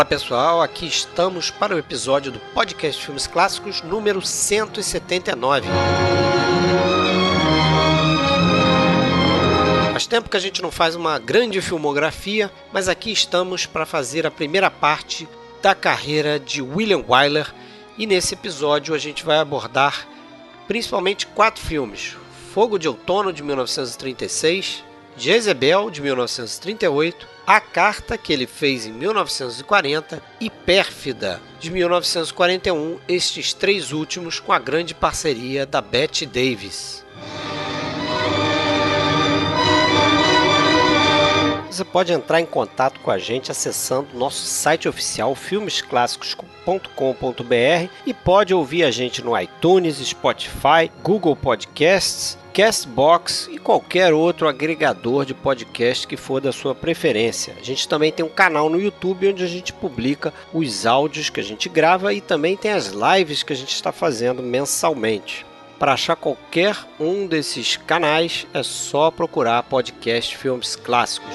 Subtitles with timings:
[0.00, 5.68] Fala pessoal, aqui estamos para o episódio do podcast Filmes Clássicos número 179.
[9.92, 14.26] Faz tempo que a gente não faz uma grande filmografia, mas aqui estamos para fazer
[14.26, 15.28] a primeira parte
[15.60, 17.52] da carreira de William Wyler
[17.98, 20.08] e nesse episódio a gente vai abordar
[20.66, 22.16] principalmente quatro filmes:
[22.54, 24.82] Fogo de Outono de 1936,
[25.14, 33.52] Jezebel de 1938, A Carta que ele fez em 1940 e Pérfida de 1941, estes
[33.52, 37.04] três últimos com a grande parceria da Bette Davis.
[41.80, 48.52] Você pode entrar em contato com a gente acessando nosso site oficial filmesclássicos.com.br e pode
[48.52, 56.06] ouvir a gente no iTunes, Spotify, Google Podcasts, Castbox e qualquer outro agregador de podcast
[56.06, 57.56] que for da sua preferência.
[57.58, 61.40] A gente também tem um canal no YouTube onde a gente publica os áudios que
[61.40, 65.46] a gente grava e também tem as lives que a gente está fazendo mensalmente.
[65.80, 71.26] Para achar qualquer um desses canais é só procurar podcast Filmes Clássicos.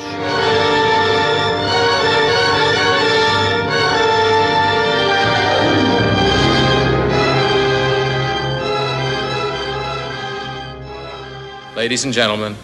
[11.76, 12.56] Ladies and gentlemen,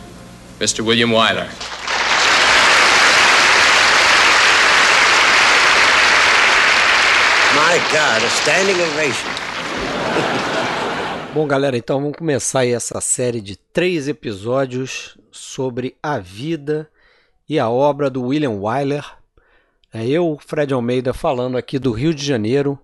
[0.60, 0.86] Mr.
[0.86, 1.50] William Wyler.
[7.56, 9.41] My God, a standing ovation.
[11.34, 16.90] Bom, galera, então vamos começar aí essa série de três episódios sobre a vida
[17.48, 19.06] e a obra do William Wyler.
[19.94, 22.78] É eu, Fred Almeida, falando aqui do Rio de Janeiro.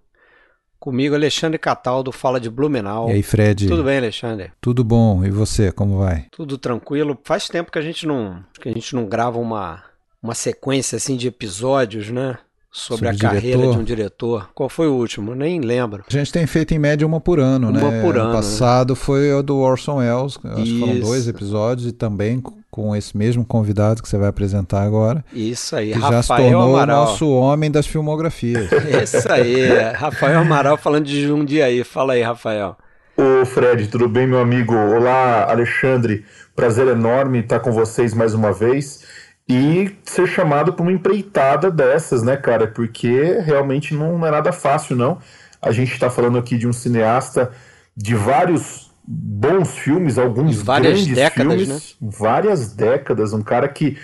[0.80, 3.10] Comigo, Alexandre Cataldo, fala de Blumenau.
[3.10, 3.68] E aí, Fred?
[3.68, 4.54] Tudo bem, Alexandre?
[4.62, 5.26] Tudo bom.
[5.26, 6.28] E você, como vai?
[6.32, 7.20] Tudo tranquilo.
[7.26, 9.84] Faz tempo que a gente não, que a gente não grava uma,
[10.24, 12.38] uma sequência assim de episódios, né?
[12.78, 13.74] Sobre, Sobre a carreira diretor.
[13.74, 14.50] de um diretor.
[14.54, 15.34] Qual foi o último?
[15.34, 16.04] Nem lembro.
[16.08, 18.02] A gente tem feito em média uma por ano, Uma né?
[18.04, 21.02] por ano, Ano passado foi o do Orson Welles, acho que foram Isso.
[21.08, 22.40] dois episódios, e também
[22.70, 26.52] com esse mesmo convidado que você vai apresentar agora, Isso aí, que já se Rafael
[26.52, 27.02] tornou Amaral.
[27.02, 28.70] o nosso homem das filmografias.
[29.04, 31.84] Isso aí, Rafael Amaral falando de Jundiaí.
[31.84, 32.78] Fala aí, Rafael.
[33.18, 34.76] Ô Fred, tudo bem, meu amigo?
[34.76, 36.24] Olá, Alexandre.
[36.56, 39.02] Prazer enorme estar com vocês mais uma vez
[39.48, 42.68] e ser chamado para uma empreitada dessas, né, cara?
[42.68, 45.20] Porque realmente não é nada fácil, não.
[45.62, 47.52] A gente está falando aqui de um cineasta
[47.96, 51.70] de vários bons filmes, alguns De várias grandes décadas, filmes,
[52.02, 52.10] né?
[52.20, 53.98] várias décadas, um cara que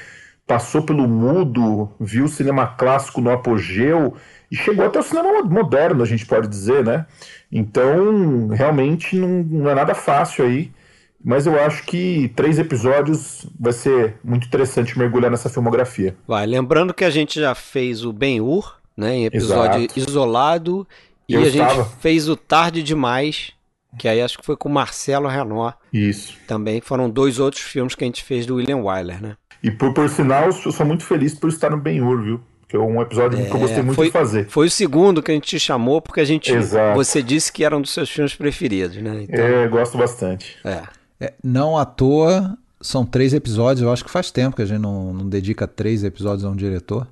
[0.48, 4.16] passou pelo mudo, viu o cinema clássico no apogeu
[4.50, 7.06] e chegou até o cinema moderno, a gente pode dizer, né?
[7.52, 10.72] Então, realmente não, não é nada fácil aí,
[11.24, 16.16] mas eu acho que três episódios vai ser muito interessante mergulhar nessa filmografia.
[16.28, 20.00] Vai, lembrando que a gente já fez o Ben-Hur, né, em episódio Exato.
[20.00, 20.88] isolado,
[21.28, 21.86] e Eu a gente estava.
[21.86, 23.52] fez o Tarde Demais,
[23.98, 25.72] que aí acho que foi com Marcelo Renó.
[25.92, 26.36] Isso.
[26.48, 29.38] Também foram dois outros filmes que a gente fez do William Wyler, né?
[29.64, 32.42] E por, por sinal, eu sou muito feliz por estar no Ben-Hur, viu?
[32.68, 34.48] Que é um episódio que eu gostei muito foi, de fazer.
[34.50, 36.52] Foi o segundo que a gente te chamou, porque a gente.
[36.52, 36.96] Exato.
[36.96, 39.26] Você disse que era um dos seus filmes preferidos, né?
[39.30, 40.58] Então, É, gosto bastante.
[40.66, 40.82] é.
[41.24, 44.82] É, não à toa, são três episódios, eu acho que faz tempo que a gente
[44.82, 47.08] não, não dedica três episódios a um diretor.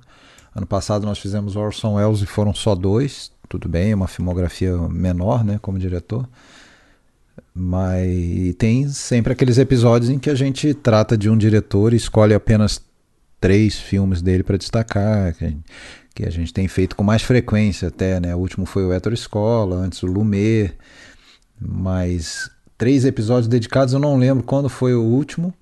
[0.54, 4.76] Ano passado nós fizemos Orson Welles e foram só dois, tudo bem, é uma filmografia
[4.76, 6.28] menor, né, como diretor.
[7.54, 12.34] Mas tem sempre aqueles episódios em que a gente trata de um diretor e escolhe
[12.34, 12.82] apenas
[13.40, 15.56] três filmes dele para destacar, que,
[16.14, 18.34] que a gente tem feito com mais frequência até, né?
[18.34, 20.74] O último foi o Hétero Escola, antes o Lumet,
[21.58, 22.50] mas
[22.82, 25.54] três episódios dedicados, eu não lembro quando foi o último.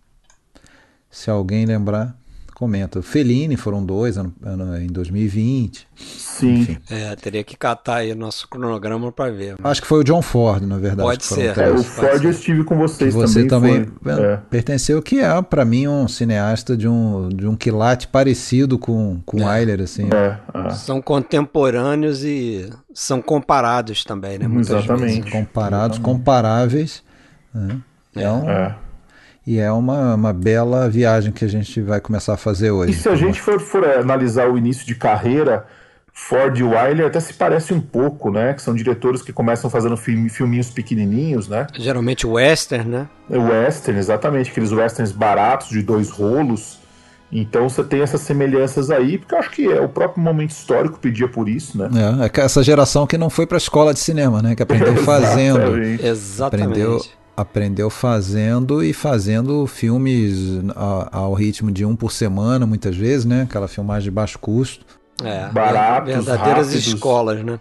[1.10, 2.16] Se alguém lembrar,
[2.54, 3.03] comenta.
[3.03, 5.86] Fellini foram dois ano, ano- em 2020.
[5.97, 6.54] Sim.
[6.60, 6.78] Enfim.
[6.91, 9.56] É, teria que catar aí o nosso cronograma para ver.
[9.62, 11.03] Acho que foi o John Ford, na verdade.
[11.03, 11.58] Pode que ser.
[11.58, 12.25] É, o Pode Ford ser.
[12.25, 14.16] eu estive com vocês Você também, também.
[14.16, 14.25] foi.
[14.25, 14.37] é, É.
[14.49, 19.43] pertenceu, que é, para mim, um cineasta de um, de um quilate parecido com, com
[19.44, 20.08] Wyler, assim.
[20.12, 20.70] É, é.
[20.70, 24.46] São contemporâneos e são comparados também, né?
[24.46, 25.16] Muitas Exatamente.
[25.23, 25.31] vezes.
[25.32, 27.02] comparados, comparáveis.
[27.55, 27.79] Né?
[28.17, 28.75] É um- É.
[29.47, 32.93] E é uma, uma bela viagem que a gente vai começar a fazer hoje.
[32.93, 35.64] E se a gente for, for analisar o início de carreira,
[36.12, 38.52] Ford e Wyler até se parecem um pouco, né?
[38.52, 41.67] Que são diretores que começam fazendo film, filminhos pequenininhos, né?
[41.79, 43.08] Geralmente western, né?
[43.31, 46.79] É Western, exatamente, aqueles westerns baratos de dois rolos.
[47.32, 50.99] Então você tem essas semelhanças aí, porque eu acho que é, o próprio momento histórico
[50.99, 51.88] pedia por isso, né?
[52.20, 54.55] É, é que essa geração que não foi para a escola de cinema, né?
[54.55, 55.58] Que aprendeu fazendo.
[55.79, 56.06] Exatamente.
[56.06, 56.64] Exatamente.
[56.70, 57.00] Aprendeu,
[57.40, 60.60] aprendeu fazendo e fazendo filmes
[61.10, 63.42] ao ritmo de um por semana, muitas vezes, né?
[63.42, 64.84] Aquela filmagem de baixo custo.
[65.25, 66.87] é, baratos, verdadeiras rápidos.
[66.87, 67.60] escolas, né?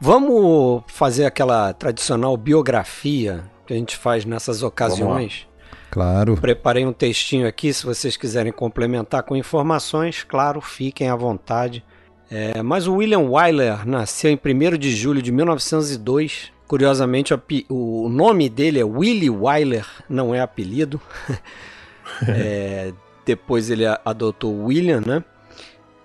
[0.00, 5.46] Vamos fazer aquela tradicional biografia que a gente faz nessas ocasiões.
[5.90, 6.36] Claro.
[6.36, 11.84] Preparei um textinho aqui, se vocês quiserem complementar com informações, claro, fiquem à vontade.
[12.30, 16.52] É, mas o William Wyler nasceu em 1 de julho de 1902.
[16.66, 17.34] Curiosamente,
[17.68, 21.00] o nome dele é Willie Wyler, não é apelido.
[22.26, 22.92] é,
[23.24, 25.22] depois ele adotou William, né?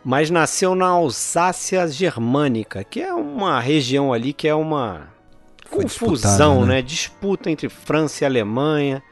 [0.04, 5.10] Mas nasceu na Alsácia Germânica, que é uma região ali que é uma
[5.66, 6.76] Foi confusão, né?
[6.76, 6.82] né?
[6.82, 9.04] Disputa entre França e Alemanha.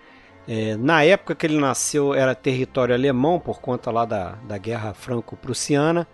[0.48, 4.94] É, na época que ele nasceu era território alemão por conta lá da, da Guerra
[4.94, 6.08] Franco-Prussiana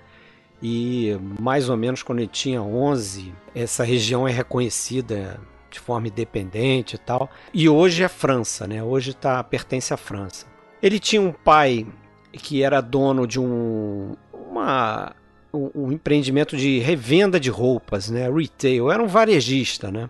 [0.66, 5.38] e mais ou menos quando ele tinha 11, essa região é reconhecida
[5.70, 7.30] de forma independente e tal.
[7.54, 8.82] E hoje é França, né?
[8.82, 10.46] Hoje tá, pertence à França.
[10.82, 11.86] Ele tinha um pai
[12.32, 15.14] que era dono de um, uma,
[15.54, 18.32] um, empreendimento de revenda de roupas, né?
[18.32, 18.90] Retail.
[18.90, 20.10] Era um varejista, né?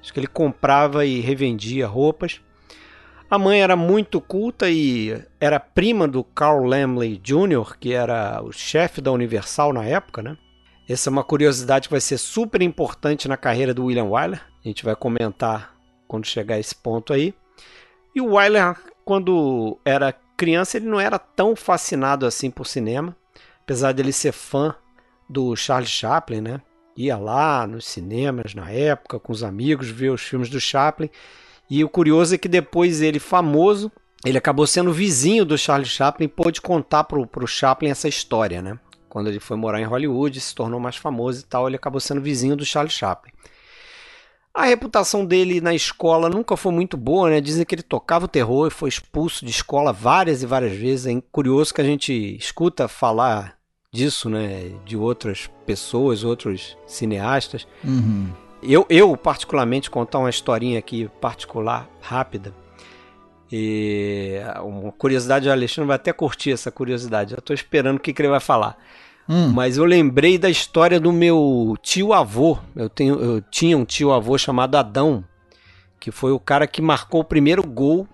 [0.00, 2.40] Acho que ele comprava e revendia roupas.
[3.30, 8.50] A mãe era muito culta e era prima do Carl Lamley Jr., que era o
[8.52, 10.38] chefe da Universal na época, né?
[10.88, 14.40] Essa é uma curiosidade que vai ser super importante na carreira do William Wyler.
[14.64, 15.74] A gente vai comentar
[16.06, 17.34] quando chegar a esse ponto aí.
[18.14, 23.14] E o Wyler, quando era criança, ele não era tão fascinado assim por cinema,
[23.60, 24.74] apesar dele ser fã
[25.28, 26.62] do Charles Chaplin, né?
[26.96, 31.10] Ia lá nos cinemas na época com os amigos ver os filmes do Chaplin
[31.70, 33.92] e o curioso é que depois ele, famoso,
[34.24, 38.62] ele acabou sendo vizinho do Charlie Chaplin e pôde contar pro, pro Chaplin essa história,
[38.62, 38.78] né?
[39.08, 42.20] Quando ele foi morar em Hollywood, se tornou mais famoso e tal, ele acabou sendo
[42.20, 43.32] vizinho do Charlie Chaplin.
[44.52, 47.40] A reputação dele na escola nunca foi muito boa, né?
[47.40, 51.06] Dizem que ele tocava o terror e foi expulso de escola várias e várias vezes.
[51.06, 53.56] É curioso que a gente escuta falar
[53.92, 54.72] disso, né?
[54.84, 57.68] De outras pessoas, outros cineastas.
[57.84, 58.32] Uhum.
[58.62, 62.52] Eu, eu, particularmente, contar uma historinha aqui particular, rápida.
[63.50, 67.34] E uma curiosidade, o Alexandre vai até curtir essa curiosidade.
[67.34, 68.76] Eu estou esperando o que, que ele vai falar.
[69.28, 69.48] Hum.
[69.52, 72.58] Mas eu lembrei da história do meu tio-avô.
[72.74, 75.24] Eu, tenho, eu tinha um tio-avô chamado Adão,
[76.00, 78.06] que foi o cara que marcou o primeiro gol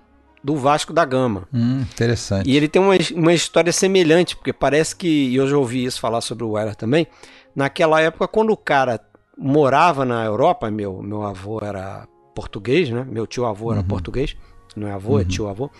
[0.42, 1.48] do Vasco da Gama.
[1.52, 2.48] Hum, interessante.
[2.50, 6.00] E ele tem uma, uma história semelhante, porque parece que, e eu já ouvi isso
[6.00, 7.06] falar sobre o Weiler também,
[7.56, 9.00] naquela época, quando o cara
[9.36, 13.06] morava na Europa, meu, meu avô era português, né?
[13.08, 13.86] Meu tio-avô era uhum.
[13.86, 14.36] português,
[14.76, 15.20] não é avô, é uhum.
[15.20, 15.70] é tio-avô.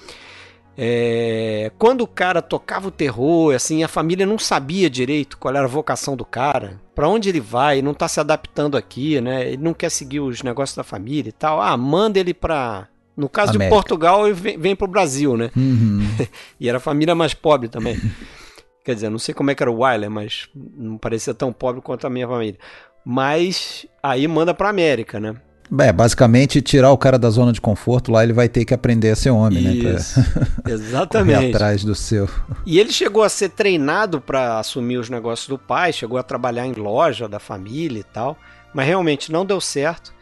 [0.77, 5.65] É, quando o cara tocava o terror, assim, a família não sabia direito qual era
[5.65, 9.49] a vocação do cara, para onde ele vai, não tá se adaptando aqui, né?
[9.53, 11.61] Ele não quer seguir os negócios da família e tal.
[11.61, 12.89] Ah, manda ele pra.
[13.17, 13.67] No caso América.
[13.67, 15.51] de Portugal, ele vem, vem pro Brasil, né?
[15.56, 16.01] Uhum.
[16.59, 17.97] e era a família mais pobre também.
[18.85, 21.81] Quer dizer, não sei como é que era o Wyler, mas não parecia tão pobre
[21.81, 22.59] quanto a minha família
[23.05, 25.37] mas aí manda para América, né?
[25.79, 29.11] É, basicamente tirar o cara da zona de conforto lá, ele vai ter que aprender
[29.11, 29.73] a ser homem, né?
[29.73, 30.47] Isso, né?
[30.62, 30.73] Pra...
[30.73, 31.55] Exatamente.
[31.55, 32.29] atrás do seu.
[32.67, 36.67] E ele chegou a ser treinado para assumir os negócios do pai, chegou a trabalhar
[36.67, 38.37] em loja da família e tal,
[38.73, 40.12] mas realmente não deu certo.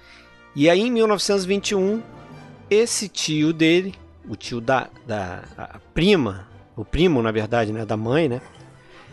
[0.55, 2.03] E aí em 1921,
[2.71, 3.95] esse tio dele,
[4.29, 5.43] o tio da, da
[5.93, 6.47] prima,
[6.77, 8.41] o primo na verdade, né, da mãe, né?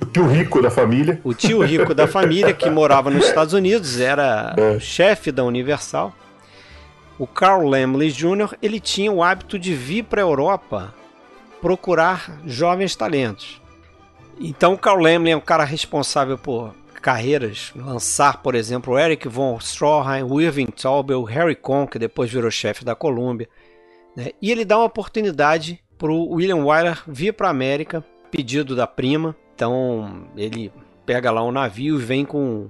[0.01, 1.19] O tio rico da família.
[1.23, 4.79] O tio rico da família, que morava nos Estados Unidos, era é.
[4.79, 6.13] chefe da Universal.
[7.17, 10.93] O Carl Lamley Jr., ele tinha o hábito de vir para a Europa
[11.61, 13.61] procurar jovens talentos.
[14.39, 19.57] Então o Carl Lamley é um cara responsável por carreiras, lançar, por exemplo, Eric von
[19.59, 23.49] Stroheim, Irving Taubel, Harry Cohn, que depois virou chefe da Columbia.
[24.15, 24.31] Né?
[24.41, 28.87] E ele dá uma oportunidade para o William Wyler vir para a América, pedido da
[28.87, 30.71] prima, então ele
[31.05, 32.69] pega lá um navio e vem com,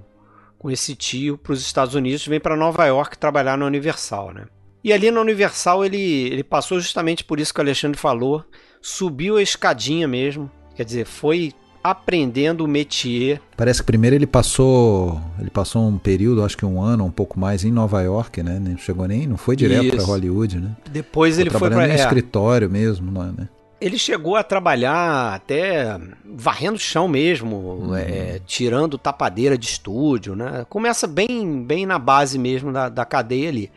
[0.58, 4.46] com esse tio para os Estados Unidos, vem para Nova York trabalhar na Universal, né?
[4.82, 8.44] E ali na Universal ele, ele passou justamente por isso que o Alexandre falou,
[8.82, 11.52] subiu a escadinha mesmo, quer dizer, foi
[11.84, 13.40] aprendendo o métier.
[13.56, 17.38] Parece que primeiro ele passou, ele passou um período, acho que um ano, um pouco
[17.38, 18.58] mais em Nova York, né?
[18.58, 20.76] Não chegou nem, não foi direto para Hollywood, né?
[20.90, 23.48] Depois ele foi para é, escritório mesmo, né?
[23.80, 27.96] Ele chegou a trabalhar até varrendo o chão mesmo, uhum.
[27.96, 30.66] é, tirando tapadeira de estúdio, né?
[30.68, 33.70] Começa bem, bem na base mesmo da, da cadeia ali.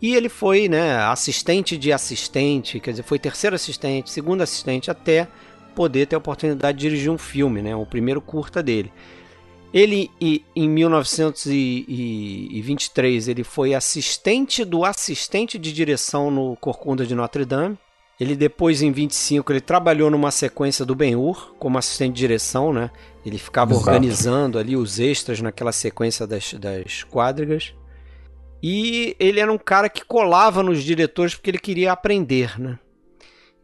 [0.00, 5.28] E ele foi né, assistente de assistente, quer dizer, foi terceiro assistente, segundo assistente, até
[5.74, 7.76] poder ter a oportunidade de dirigir um filme, né?
[7.76, 8.90] O primeiro curta dele.
[9.72, 10.10] Ele,
[10.54, 17.78] em 1923, ele foi assistente do assistente de direção no Corcunda de Notre Dame
[18.22, 22.88] Ele depois, em 25, ele trabalhou numa sequência do Ben-Hur como assistente de direção, né?
[23.26, 23.84] Ele ficava Exato.
[23.84, 27.74] organizando ali os extras naquela sequência das, das quadrigas.
[28.62, 32.78] E ele era um cara que colava nos diretores porque ele queria aprender, né?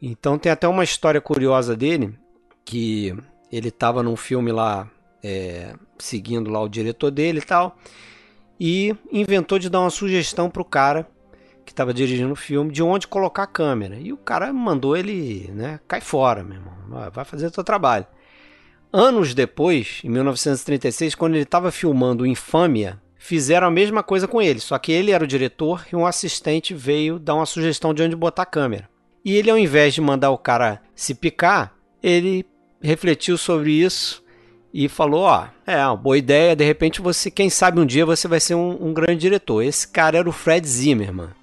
[0.02, 2.18] Então tem até uma história curiosa dele,
[2.64, 3.16] que
[3.52, 4.90] ele estava num filme lá,
[5.22, 7.78] é, seguindo lá o diretor dele e tal,
[8.58, 11.08] e inventou de dar uma sugestão pro cara
[11.78, 13.96] estava dirigindo o filme de onde colocar a câmera.
[13.96, 16.74] E o cara mandou ele, né, cai fora, meu irmão,
[17.12, 18.04] vai fazer o seu trabalho.
[18.92, 24.58] Anos depois, em 1936, quando ele estava filmando Infâmia, fizeram a mesma coisa com ele,
[24.58, 28.16] só que ele era o diretor e um assistente veio dar uma sugestão de onde
[28.16, 28.88] botar a câmera.
[29.24, 32.44] E ele, ao invés de mandar o cara se picar, ele
[32.80, 34.24] refletiu sobre isso
[34.72, 38.26] e falou: Ó, é uma boa ideia, de repente você, quem sabe um dia você
[38.26, 39.62] vai ser um, um grande diretor.
[39.62, 41.37] Esse cara era o Fred Zimmerman.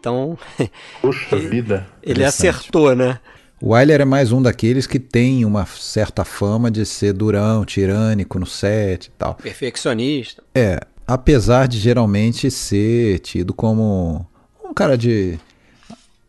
[0.00, 0.38] Então,
[1.02, 1.86] Poxa vida.
[2.02, 3.18] ele acertou, né?
[3.60, 8.38] O Wyler é mais um daqueles que tem uma certa fama de ser durão, tirânico
[8.38, 9.34] no set e tal.
[9.34, 10.42] Perfeccionista.
[10.54, 14.26] É, apesar de geralmente ser tido como
[14.64, 15.38] um cara de,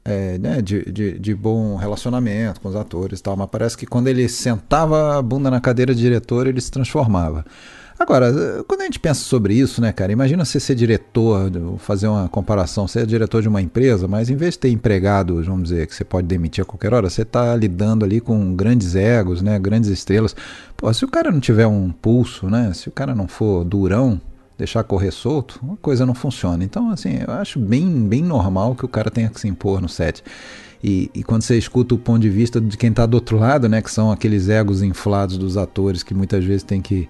[0.03, 3.85] é, né, de, de, de bom relacionamento com os atores e tal, mas parece que
[3.85, 7.45] quando ele sentava a bunda na cadeira de diretor, ele se transformava.
[8.01, 8.33] Agora,
[8.67, 12.87] quando a gente pensa sobre isso, né, cara, imagina você ser diretor, fazer uma comparação,
[12.87, 15.93] você é diretor de uma empresa, mas em vez de ter empregados, vamos dizer, que
[15.93, 19.87] você pode demitir a qualquer hora, você está lidando ali com grandes egos, né, grandes
[19.87, 20.35] estrelas.
[20.75, 24.19] Pô, se o cara não tiver um pulso, né, se o cara não for durão,
[24.57, 26.63] deixar correr solto, a coisa não funciona.
[26.63, 29.87] Então, assim, eu acho bem, bem normal que o cara tenha que se impor no
[29.87, 30.23] set.
[30.83, 33.69] E, e quando você escuta o ponto de vista de quem está do outro lado,
[33.69, 37.07] né, que são aqueles egos inflados dos atores que muitas vezes tem que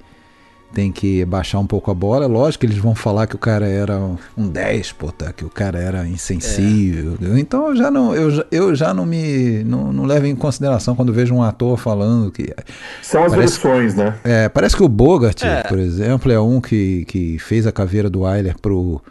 [0.73, 2.25] tem que baixar um pouco a bola.
[2.25, 3.99] É lógico que eles vão falar que o cara era
[4.37, 7.17] um déspota, que o cara era insensível.
[7.37, 10.95] Então eu já não, eu, já- eu já não me não, não levo em consideração
[10.95, 12.53] quando vejo um ator falando que
[13.01, 14.15] São as Parece- versões, né?
[14.23, 18.21] é, parece que o Bogart, por exemplo, é um que, que fez a caveira do
[18.21, 19.01] Wyler pro,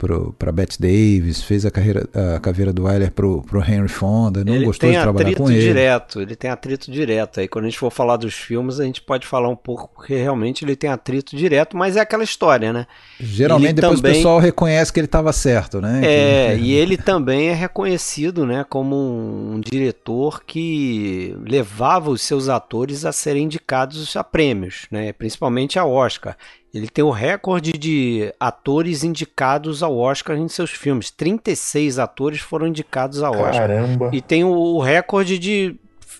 [0.00, 4.42] pro, pra Bette Davis, fez a, carreira, a caveira do Wyler pro, pro Henry Fonda,
[4.42, 5.60] não ele gostou de trabalhar com ele.
[5.60, 7.38] direto, ele tem atrito direto.
[7.38, 10.14] Aí quando a gente for falar dos filmes, a gente pode falar um pouco, porque
[10.16, 12.86] realmente ele tem atrito direto, mas é aquela história, né?
[13.20, 16.00] Geralmente Ele depois também- o pessoal reconhece que ele estava certo, né?
[16.02, 22.22] É, Que- e ele também é reconhecido, né, como um, um diretor que levava os
[22.22, 26.36] seus atores a serem indicados a prêmios, né, principalmente a Oscar.
[26.72, 31.10] Ele tem o recorde de atores indicados ao Oscar em seus filmes.
[31.10, 33.66] 36 atores foram indicados ao Oscar.
[33.68, 34.10] Caramba.
[34.12, 35.74] E tem o, recorde de,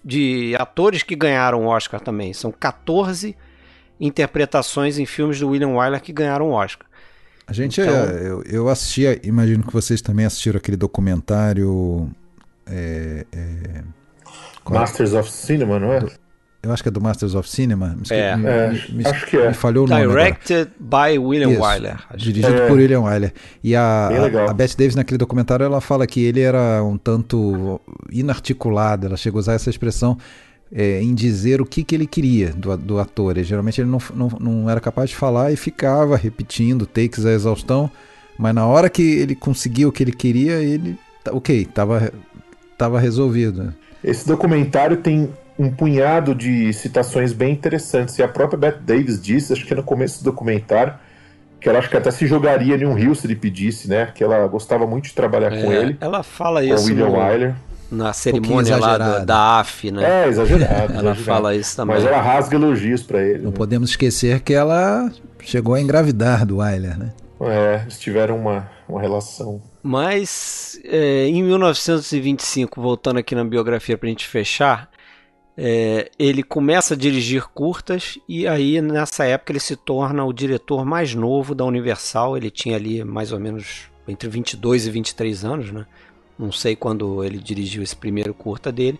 [0.05, 2.33] de atores que ganharam o Oscar também.
[2.33, 3.37] São 14
[4.01, 6.87] interpretações em filmes do William Wyler que ganharam o Oscar.
[7.47, 12.11] A gente, Então- é, eu, eu assistia, imagino que vocês também assistiram aquele documentário.
[12.67, 13.39] é, é,
[13.79, 13.85] é?
[14.69, 16.01] Masters of Cinema, não é?
[16.63, 17.97] Eu acho que é do Masters of Cinema.
[17.97, 18.37] Me, É.
[18.37, 19.49] me- É, me- acho que é.
[19.49, 20.03] me falhou o nome.
[20.03, 20.19] agora.
[20.25, 21.97] Directed by William Isso, Wyler.
[22.17, 22.67] Dirigido É.
[22.69, 23.33] por William Wyler.
[23.65, 27.81] E a, a, a Bette Davis, naquele documentário, ela fala que ele era um tanto
[28.11, 29.07] inarticulado.
[29.07, 30.19] Ela chegou a usar essa expressão
[30.73, 33.39] é, em dizer o que, que ele queria do, do ator.
[33.39, 37.31] E, geralmente ele não, não, não era capaz de falar e ficava repetindo takes à
[37.33, 37.91] exaustão.
[38.39, 40.97] Mas na hora que ele conseguiu o que ele queria, ele.
[41.25, 42.13] tá- Ok, tava,
[42.79, 43.75] tava resolvido.
[44.03, 45.29] Esse documentário tem
[45.61, 48.19] um punhado de citações bem interessantes.
[48.19, 50.95] E a própria Bette Davis disse, acho que no começo do documentário,
[51.61, 54.11] que ela acho que até se jogaria em um rio se ele pedisse, né?
[54.15, 57.19] Que ela gostava muito de trabalhar com É, ele, ela fala com isso William no-
[57.19, 57.55] Wyler.
[57.91, 60.25] na cerimônia lá da, da AF, né?
[60.25, 60.73] É, exagerado.
[60.97, 61.21] ela exagerado.
[61.25, 61.95] fala isso também.
[61.97, 63.41] Mas ela rasga elogios pra ele.
[63.43, 63.57] Não né?
[63.57, 67.13] podemos esquecer que ela chegou a engravidar do Wyler, né?
[67.43, 69.61] É, eles tiveram uma, uma relação.
[69.83, 74.90] Mas é, em 1925, voltando aqui na biografia para a gente fechar,
[75.57, 80.85] é, ele começa a dirigir curtas e aí nessa época ele se torna o diretor
[80.85, 82.37] mais novo da Universal.
[82.37, 85.87] Ele tinha ali mais ou menos entre 22 e 23 anos, né?
[86.39, 88.99] Não sei quando ele dirigiu esse primeiro curta dele.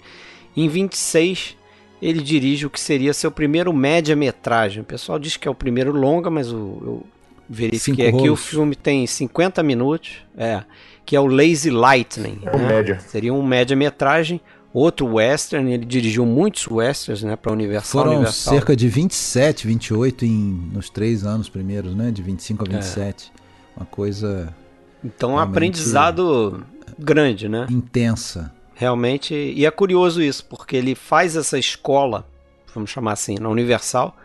[0.57, 1.57] Em 26
[2.03, 4.83] ele dirige o que seria seu primeiro média-metragem.
[4.83, 7.07] O pessoal diz que é o primeiro longa, mas o, eu
[7.49, 10.63] verifiquei aqui, o filme tem 50 minutos, é,
[11.05, 12.41] que é o Lazy Lightning.
[12.45, 12.69] É um né?
[12.69, 13.01] média.
[13.01, 14.41] Seria um média-metragem.
[14.73, 18.03] Outro western, ele dirigiu muitos westerns né, para Universal.
[18.03, 18.55] Foram Universal.
[18.55, 22.13] cerca de 27, 28 em, nos três anos primeiros, né?
[22.13, 23.33] De 25 a 27.
[23.77, 24.55] Uma coisa
[25.03, 26.65] Então, um aprendizado
[26.97, 27.67] grande, né?
[27.69, 28.53] intensa.
[28.75, 29.35] Realmente.
[29.35, 32.27] E é curioso isso, porque ele faz essa escola,
[32.73, 34.17] vamos chamar assim, na Universal.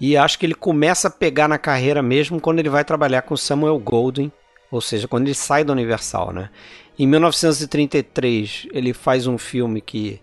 [0.00, 3.36] E acho que ele começa a pegar na carreira mesmo quando ele vai trabalhar com
[3.36, 4.32] Samuel Goldwyn,
[4.70, 6.50] ou seja, quando ele sai da Universal, né?
[6.98, 10.20] Em 1933, ele faz um filme que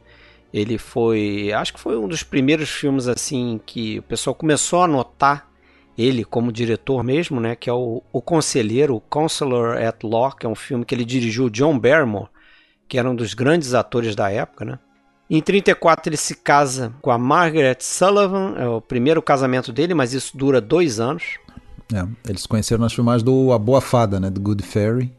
[0.54, 4.88] ele foi, acho que foi um dos primeiros filmes assim que o pessoal começou a
[4.88, 5.50] notar
[5.98, 10.46] ele como diretor mesmo, né, que é o, o Conselheiro, o Counselor at Law, que
[10.46, 12.30] é um filme que ele dirigiu John Barrymore,
[12.88, 14.80] que era um dos grandes atores da época, né?
[15.30, 20.14] Em 34 ele se casa com a Margaret Sullivan, é o primeiro casamento dele, mas
[20.14, 21.24] isso dura dois anos.
[21.94, 25.14] É, eles conheceram nas filmagens do A Boa Fada, né, do Good Fairy,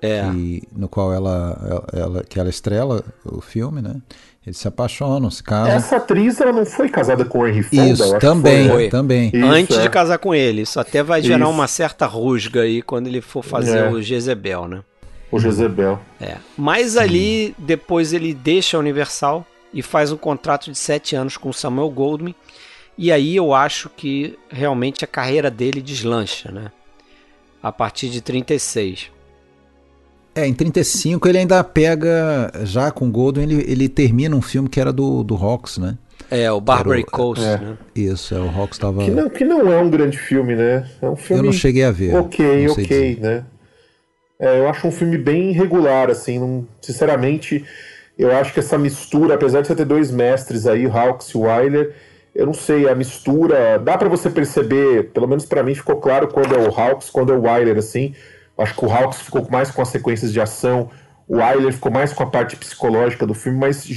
[0.00, 0.22] É.
[0.30, 3.96] que, no qual ela, ela, que ela estrela o filme, né?
[4.46, 5.74] Eles se apaixonam, se casam.
[5.74, 7.86] Essa atriz, ela não foi casada com o Henry Fonda?
[7.92, 8.90] Isso, também, foi, né?
[8.90, 9.30] também.
[9.34, 9.82] Isso, Antes é.
[9.82, 11.50] de casar com ele, isso até vai gerar Isso.
[11.50, 13.90] uma certa rusga aí quando ele for fazer É.
[13.90, 14.82] o Jezebel, né?
[15.30, 16.00] O Jezebel.
[16.18, 16.36] É.
[16.56, 21.50] Mas ali, depois ele deixa a Universal e faz um contrato de sete anos com
[21.50, 22.34] o Samuel Goldwyn.
[22.96, 26.72] E aí eu acho que realmente a carreira dele deslancha, né?
[27.62, 29.10] A partir de 36.
[30.38, 34.80] É, em 35 ele ainda pega, já com Golden, ele, ele termina um filme que
[34.80, 35.96] era do, do Hawks, né?
[36.30, 37.56] É, o Barbary o- Coast, é.
[37.58, 37.78] né?
[37.94, 39.02] Isso, é, o Hawks tava...
[39.04, 40.86] Que não, que não é um grande filme, né?
[41.02, 41.42] É um filme.
[41.42, 42.14] Eu não cheguei a ver.
[42.14, 43.20] Ok, ok, dizer.
[43.20, 43.44] né?
[44.38, 46.38] É, eu acho um filme bem regular, assim.
[46.38, 47.64] Não, sinceramente,
[48.16, 51.36] eu acho que essa mistura, apesar de você ter dois mestres aí, o Hawks e
[51.36, 51.94] o Wyler,
[52.34, 53.78] eu não sei, a mistura.
[53.78, 57.32] Dá pra você perceber, pelo menos pra mim ficou claro quando é o Hawks, quando
[57.32, 58.14] é o Wyler, assim.
[58.58, 60.90] Acho que o Hawks ficou mais com as sequências de ação,
[61.28, 63.88] o Wyler ficou mais com a parte psicológica do filme, mas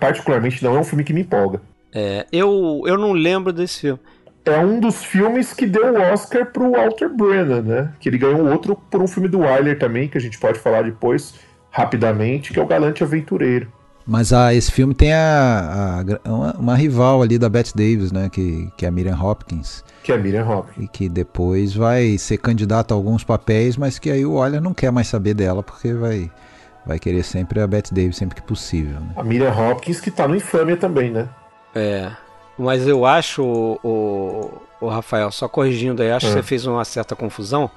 [0.00, 1.60] particularmente não é um filme que me empolga.
[1.94, 4.00] É, eu, eu não lembro desse filme.
[4.44, 7.92] é um dos filmes que deu o Oscar pro Walter Brennan, né?
[7.98, 10.82] Que ele ganhou outro por um filme do Wyler também, que a gente pode falar
[10.82, 11.34] depois,
[11.70, 13.72] rapidamente, que é o Galante Aventureiro.
[14.06, 18.28] Mas ah, esse filme tem a, a- uma, uma rival ali da Bette Davis, né?
[18.30, 19.82] Que, que é a Miriam Hopkins.
[20.06, 20.84] Que é a Miriam Hopkins.
[20.84, 24.72] E que depois vai ser candidata a alguns papéis, mas que aí o Oliver não
[24.72, 26.30] quer mais saber dela, porque vai,
[26.86, 29.00] vai querer sempre a Bette Davis, sempre que possível.
[29.00, 29.08] Né?
[29.16, 31.28] A Miriam Hopkins que tá no Infâmia também, né?
[31.74, 32.12] É.
[32.56, 36.36] Mas eu acho, o, o, o Rafael, só corrigindo aí, acho que É.
[36.36, 37.68] você fez uma certa confusão.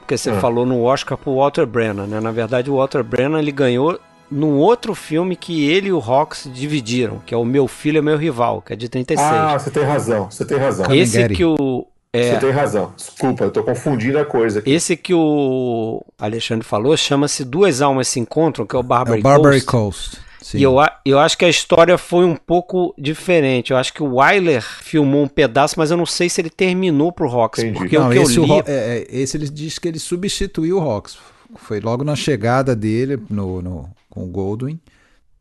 [0.00, 0.34] Porque você É.
[0.34, 2.20] falou no Oscar pro Walter Brennan, né?
[2.20, 3.98] Na verdade, o Walter Brennan ele ganhou
[4.34, 8.02] num outro filme que ele e o Hawks dividiram, que é o Meu Filho é
[8.02, 9.26] Meu Rival, que é de 36.
[9.30, 10.92] Ah, você tem razão, você tem razão.
[10.94, 11.86] Esse que o.
[12.12, 12.92] Você É, tem razão.
[12.96, 14.70] Desculpa, eu tô confundindo a coisa aqui.
[14.72, 19.20] esse que o Alexandre falou chama-se Duas Almas Se Encontram, que é o É Barbary,
[19.20, 20.10] o Barbary Coast.
[20.10, 20.24] Coast.
[20.40, 20.58] Sim.
[20.58, 23.70] E eu, a- eu acho que a história foi um pouco diferente.
[23.72, 27.10] Eu acho que o Wyler filmou um pedaço, mas eu não sei se ele terminou
[27.10, 27.26] pro.
[27.46, 27.72] Entendi.
[27.78, 28.52] Porque Não, o que eu esse, o li.
[28.52, 31.16] É, é, esse ele diz que ele substituiu o Hawks.
[31.56, 34.78] Foi logo na chegada dele no, no- com o Goldwyn.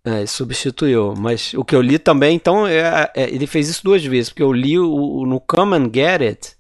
[0.05, 1.13] É, substituiu.
[1.17, 4.29] Mas o que eu li também, então, é, é, ele fez isso duas vezes.
[4.29, 6.51] Porque eu li o, o- no Come and Get It,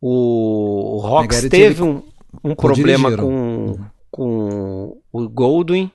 [0.00, 2.02] o, o It, teve ele um,
[2.42, 3.78] um problema com,
[4.10, 5.90] com o Goldwyn.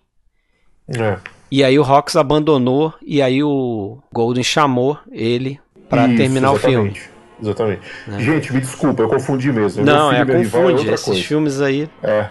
[0.87, 1.17] É.
[1.51, 2.93] E aí o Hawks abandonou.
[3.01, 6.91] E aí o Goldwyn chamou ele Isso, terminar o filme.
[6.91, 7.11] exatamente.
[7.41, 7.81] Exatamente.
[8.23, 9.83] Gente, me desculpa, eu confundi mesmo.
[9.83, 10.87] Não, é, confunde.
[10.87, 11.21] Esses coisa.
[11.21, 11.89] filmes aí.
[12.03, 12.29] É.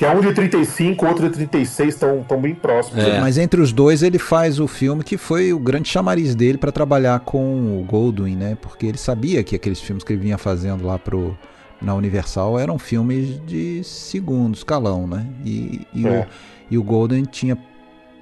[0.00, 3.04] Que é um de 35, outro de 36, estão tão bem próximos.
[3.04, 3.20] É.
[3.20, 6.72] Mas entre os dois ele faz o filme que foi o grande chamariz dele para
[6.72, 8.56] trabalhar com o Goldwyn, né?
[8.62, 11.36] Porque ele sabia que aqueles filmes que ele vinha fazendo lá pro,
[11.82, 15.26] na Universal eram filmes de segundo escalão, né?
[15.44, 16.20] E, e, É.
[16.20, 16.26] o,
[16.70, 17.58] e o Goldwyn tinha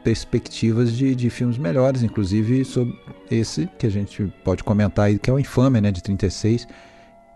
[0.02, 2.98] perspectivas de, de filmes melhores, inclusive sobre
[3.30, 5.92] esse que a gente pode comentar aí, que é o Infame, né?
[5.92, 6.66] De 36,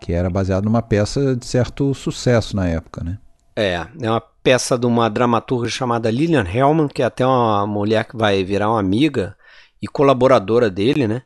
[0.01, 3.17] que era baseado numa peça de certo sucesso na época, né?
[3.55, 8.05] É, é uma peça de uma dramaturga chamada Lillian Hellman, que é até uma mulher
[8.05, 9.35] que vai virar uma amiga
[9.81, 11.23] e colaboradora dele, né?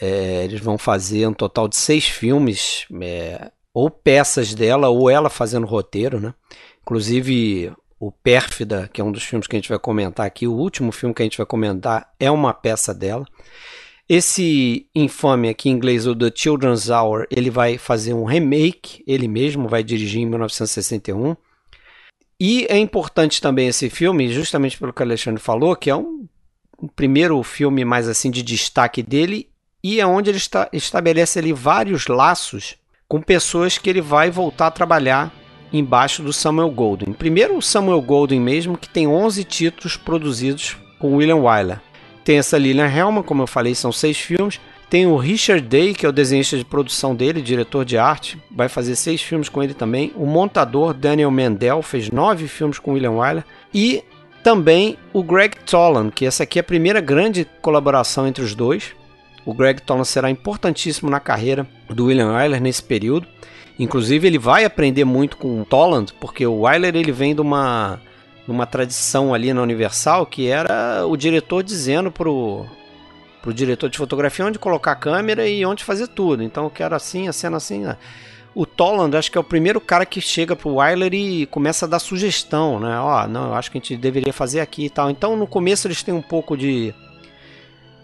[0.00, 5.28] É, eles vão fazer um total de seis filmes, é, ou peças dela, ou ela
[5.28, 6.34] fazendo roteiro, né?
[6.82, 10.52] Inclusive, o Pérfida, que é um dos filmes que a gente vai comentar aqui, o
[10.52, 13.24] último filme que a gente vai comentar é uma peça dela.
[14.08, 19.28] Esse infame aqui em inglês, o The Children's Hour, ele vai fazer um remake, ele
[19.28, 21.36] mesmo vai dirigir em 1961.
[22.40, 26.26] E é importante também esse filme, justamente pelo que o Alexandre falou, que é um,
[26.80, 29.48] um primeiro filme mais assim de destaque dele
[29.82, 32.76] e é onde ele está, estabelece ali vários laços
[33.08, 35.32] com pessoas que ele vai voltar a trabalhar
[35.72, 37.12] embaixo do Samuel Goldwyn.
[37.12, 41.80] Primeiro o Samuel Goldwyn mesmo, que tem 11 títulos produzidos com William Wyler.
[42.24, 44.60] Tem essa Lillian Hellman, como eu falei, são seis filmes.
[44.90, 48.70] Tem o Richard Day, que é o desenhista de produção dele, diretor de arte, vai
[48.70, 50.12] fazer seis filmes com ele também.
[50.16, 53.44] O montador Daniel Mendel fez nove filmes com William Wyler.
[53.74, 54.02] E
[54.42, 58.94] também o Greg Tolan, que essa aqui é a primeira grande colaboração entre os dois.
[59.44, 63.28] O Greg Tolan será importantíssimo na carreira do William Wyler nesse período.
[63.78, 68.00] Inclusive ele vai aprender muito com o Toland, porque o Wyler ele vem de uma
[68.46, 72.64] numa tradição ali na Universal que era o diretor dizendo pro,
[73.42, 76.42] pro diretor de fotografia onde colocar a câmera e onde fazer tudo.
[76.42, 77.80] Então eu quero assim, a cena assim.
[77.80, 77.96] Né?
[78.54, 81.88] O Toland acho que é o primeiro cara que chega pro Wyler e começa a
[81.88, 82.98] dar sugestão, né?
[82.98, 85.10] Ó, não, eu acho que a gente deveria fazer aqui e tal.
[85.10, 86.94] Então no começo eles têm um pouco de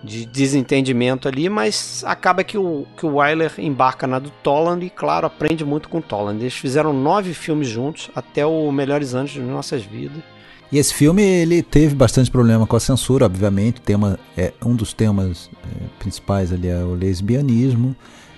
[0.04, 4.90] de desentendimento ali, mas acaba que o, que o Wyler embarca na do Toland e,
[4.90, 6.38] claro, aprende muito com o Toland.
[6.42, 10.22] Eles fizeram nove filmes juntos até o Melhores Anos de Nossas Vidas.
[10.72, 13.80] E esse filme ele teve bastante problema com a censura, obviamente.
[13.80, 17.94] Tema, é, um dos temas é, principais ali é o lesbianismo.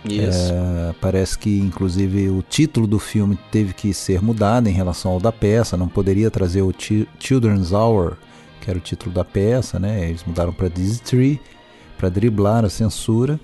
[0.08, 5.20] É, parece que, inclusive, o título do filme teve que ser mudado em relação ao
[5.20, 5.76] da peça.
[5.76, 6.72] Não poderia trazer o
[7.18, 8.16] Children's Hour,
[8.60, 10.08] que era o título da peça, né?
[10.08, 11.40] Eles mudaram para Disney Tree
[11.98, 13.40] para driblar a censura.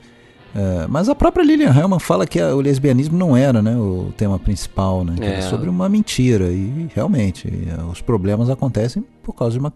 [0.55, 4.13] Uh, mas a própria Lilian Hellman fala que a, o lesbianismo não era né, o
[4.17, 5.15] tema principal, né?
[5.17, 5.33] Que é.
[5.35, 6.47] era sobre uma mentira.
[6.47, 7.51] E realmente,
[7.91, 9.73] os problemas acontecem por causa de uma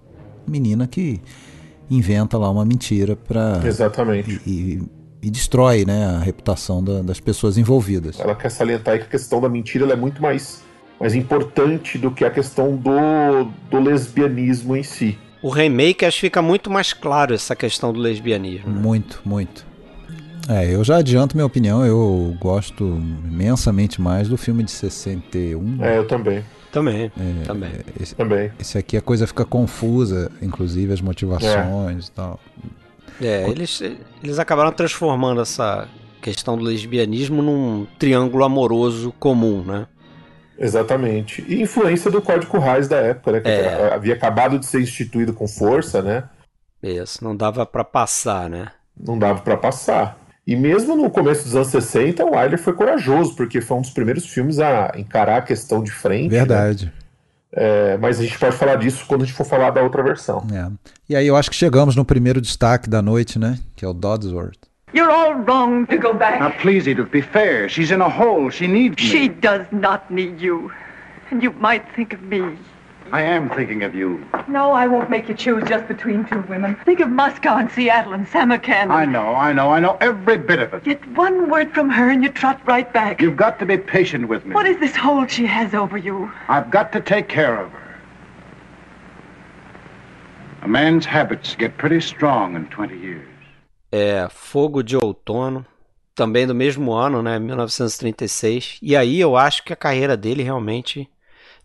[0.46, 1.20] menina que
[1.90, 3.60] inventa lá uma mentira para.
[3.64, 4.40] Exatamente.
[4.46, 4.82] E, e,
[5.22, 8.20] e, destrói né, a reputação da, das pessoas envolvidas.
[8.20, 10.62] Ela quer salientar que a questão da mentira é muito mais,
[11.00, 15.18] mais importante do que a questão do, do lesbianismo em si.
[15.42, 18.72] O remake acho que fica muito mais claro essa questão do lesbianismo.
[18.72, 18.80] Né?
[18.80, 19.66] Muito, muito.
[20.48, 22.84] É, eu já adianto minha opinião, eu gosto
[23.24, 25.84] imensamente mais do filme de 61.
[25.84, 26.44] É, eu também.
[26.70, 27.72] Também, é, também.
[27.98, 28.52] Esse, também.
[28.58, 32.08] Esse aqui a coisa fica confusa, inclusive as motivações é.
[32.08, 32.40] e tal.
[33.20, 33.80] É, eles,
[34.22, 35.88] eles acabaram transformando essa
[36.20, 39.86] questão do lesbianismo num triângulo amoroso comum, né?
[40.58, 41.44] Exatamente.
[41.48, 43.40] E influência do Código Reis da época, né?
[43.40, 43.94] Que é.
[43.94, 46.24] havia acabado de ser instituído com força, né?
[46.82, 48.70] Isso, não dava para passar, né?
[48.98, 50.25] Não dava para passar.
[50.46, 53.90] E mesmo no começo dos anos 60, o Wyler foi corajoso, porque foi um dos
[53.90, 56.30] primeiros filmes a encarar a questão de frente.
[56.30, 56.38] Né?
[56.38, 56.86] Verdade.
[56.86, 56.92] Né?
[57.52, 60.46] É, mas a gente pode falar disso quando a gente for falar da outra versão.
[60.52, 60.70] É.
[61.08, 63.58] E aí eu acho que chegamos no primeiro destaque da noite, né?
[63.74, 64.58] Que é o Dodsworth.
[64.94, 66.38] You're all wrong to go back.
[66.38, 67.68] Now, please, Edith, be fair.
[67.68, 68.50] She's in a hole.
[68.50, 69.10] She needs me.
[69.10, 70.70] She does not need you.
[71.32, 72.56] And you might think of me.
[73.12, 74.24] I am thinking of you.
[74.48, 76.76] No, I won't make you choose just between two women.
[76.84, 78.92] Think of Moscow and Seattle and Samarkand.
[78.92, 80.84] I know, I know, I know every bit of it.
[80.84, 83.20] Get one word from her and you trot right back.
[83.20, 84.54] You've got to be patient with me.
[84.54, 86.30] What is this hold she has over you?
[86.48, 87.82] I've got to take care of her.
[90.62, 93.28] A man's habits get pretty strong in 20 years.
[93.92, 95.64] é Fogo de Outono,
[96.14, 98.78] também do mesmo ano, né, 1936.
[98.82, 101.08] E aí eu acho que a carreira dele realmente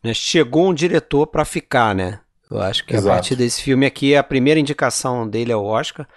[0.04, 2.20] né, chegou um diretor para ficar, né?
[2.50, 3.10] Eu acho que Exato.
[3.10, 6.08] a partir desse filme aqui, a primeira indicação dele é o Oscar.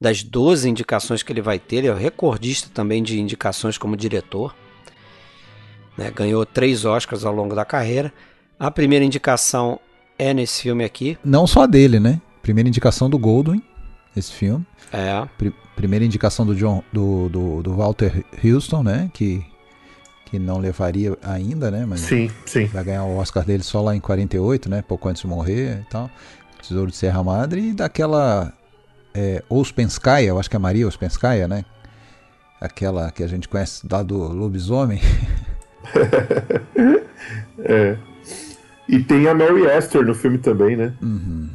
[0.00, 3.96] Das 12 indicações que ele vai ter, ele é o recordista também de indicações como
[3.96, 4.54] diretor.
[5.96, 8.12] Né, ganhou três Oscars ao longo da carreira.
[8.58, 9.80] A primeira indicação
[10.18, 11.18] é nesse filme aqui.
[11.24, 12.20] Não só dele, né?
[12.42, 13.62] Primeira indicação do Goldwyn
[14.16, 14.64] esse filme.
[14.92, 15.26] É.
[15.38, 19.10] Pr primeira indicação do John do, do, do, Walter Houston, né?
[19.12, 19.44] Que,
[20.32, 21.84] que não levaria ainda, né?
[21.86, 22.64] Mas sim, sim.
[22.64, 24.80] vai ganhar o Oscar dele só lá em 48, né?
[24.80, 26.10] Pouco antes de morrer e tal.
[26.66, 28.50] Tesouro de Serra Madre e daquela
[29.14, 31.66] é, Ospenskaya, eu acho que é Maria Ospenskaya, né?
[32.58, 35.02] Aquela que a gente conhece lá do lobisomem.
[37.58, 37.98] é.
[38.88, 40.94] E tem a Mary Esther no filme também, né?
[41.02, 41.50] Uhum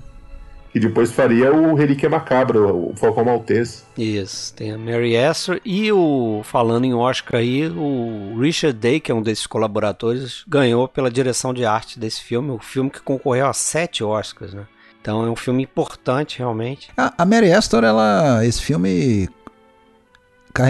[0.78, 3.82] que depois faria o Relíquia Macabra, o Falcão Maltese.
[3.98, 9.12] Isso, tem a Mary Esther e o, falando em Oscar aí, o Richard Day, que
[9.12, 13.48] é um desses colaboradores, ganhou pela direção de arte desse filme, o filme que concorreu
[13.48, 14.68] a sete Oscars, né?
[15.02, 16.92] Então é um filme importante, realmente.
[16.96, 19.28] A, a Mary Esther, ela, esse filme,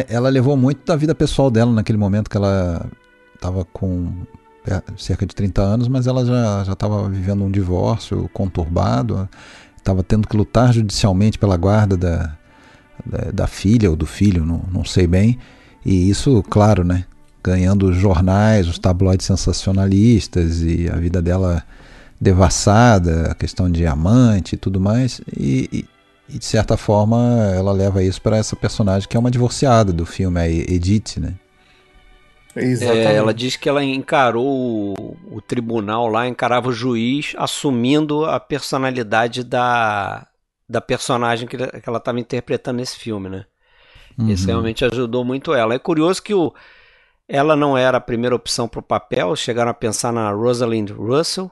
[0.08, 2.86] ela levou muito da vida pessoal dela naquele momento que ela
[3.36, 4.10] estava com
[4.66, 6.24] é, cerca de 30 anos, mas ela
[6.64, 9.28] já estava vivendo um divórcio conturbado
[9.88, 12.36] estava tendo que lutar judicialmente pela guarda da,
[13.06, 15.40] da, da, filha ou do filho, não, não sei bem.
[15.86, 17.06] E isso, claro, né?
[17.42, 21.64] Ganhando os jornais, os tabloides sensacionalistas e a vida dela
[22.20, 25.22] devassada, a questão de amante e tudo mais.
[25.38, 25.86] E, e,
[26.36, 27.18] e de certa forma
[27.56, 31.34] ela leva isso para essa personagem que é uma divorciada do filme, a Edith, né?
[32.58, 38.40] É, ela diz que ela encarou o, o, tribunal lá, encarava o juiz assumindo a
[38.40, 40.28] personalidade da,
[40.68, 43.46] da personagem que, que ela estava interpretando nesse filme, né?
[44.18, 44.30] Uhum.
[44.30, 45.76] Isso realmente ajudou muito ela.
[45.76, 46.52] É curioso que o,
[47.28, 51.52] ela não era a primeira opção para o papel, chegaram a pensar na Rosalind Russell,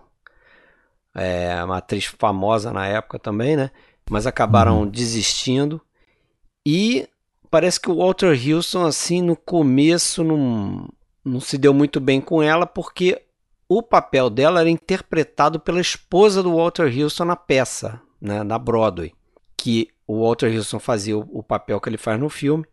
[1.13, 3.69] é, uma atriz famosa na época também, né?
[4.09, 4.87] Mas acabaram uhum.
[4.87, 5.81] desistindo.
[6.65, 7.07] E
[7.49, 10.89] parece que o Walter Houston, assim, no começo não,
[11.25, 13.21] não se deu muito bem com ela, porque
[13.67, 19.13] o papel dela era interpretado pela esposa do Walter Houston na peça, né, na Broadway,
[19.57, 22.63] que o Walter Houston fazia o, o papel que ele faz no filme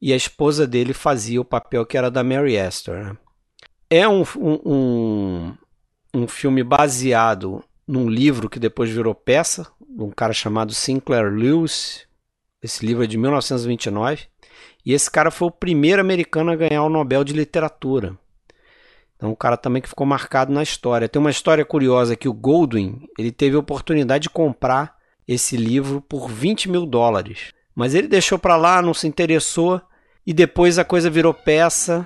[0.00, 2.96] e a esposa dele fazia o papel que era da Mary Astor.
[2.96, 3.16] Né?
[3.90, 5.54] É um, um, um,
[6.14, 12.06] um filme baseado num livro que depois virou peça, de um cara chamado Sinclair Lewis.
[12.62, 14.28] Esse livro é de 1929.
[14.90, 18.16] E esse cara foi o primeiro americano a ganhar o Nobel de Literatura.
[19.16, 21.08] Então, um cara também que ficou marcado na história.
[21.08, 24.96] Tem uma história curiosa que o Goldwyn ele teve a oportunidade de comprar
[25.28, 27.52] esse livro por 20 mil dólares.
[27.72, 29.80] Mas ele deixou para lá, não se interessou.
[30.26, 32.04] E depois a coisa virou peça.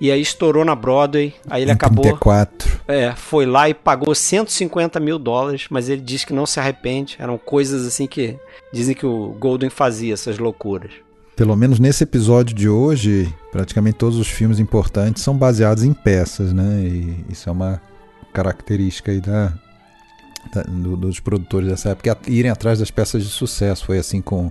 [0.00, 1.32] E aí estourou na Broadway.
[1.48, 2.02] Aí ele acabou.
[2.02, 2.80] 34.
[2.88, 7.16] É, foi lá e pagou 150 mil dólares, mas ele diz que não se arrepende.
[7.20, 8.36] Eram coisas assim que
[8.72, 11.03] dizem que o Golden fazia, essas loucuras.
[11.36, 16.52] Pelo menos nesse episódio de hoje, praticamente todos os filmes importantes são baseados em peças,
[16.52, 16.80] né?
[16.84, 17.80] E isso é uma
[18.32, 19.52] característica aí da,
[20.54, 23.84] da- do- dos produtores dessa época, irem atrás das peças de sucesso.
[23.84, 24.50] Foi assim com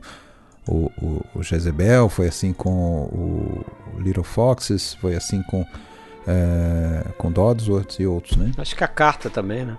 [0.67, 3.65] o, o, o Jezebel, foi assim com o
[4.01, 5.65] Little Foxes, foi assim com,
[6.27, 8.51] é, com Dodsworth e outros, né?
[8.57, 9.77] Acho que a carta também, né?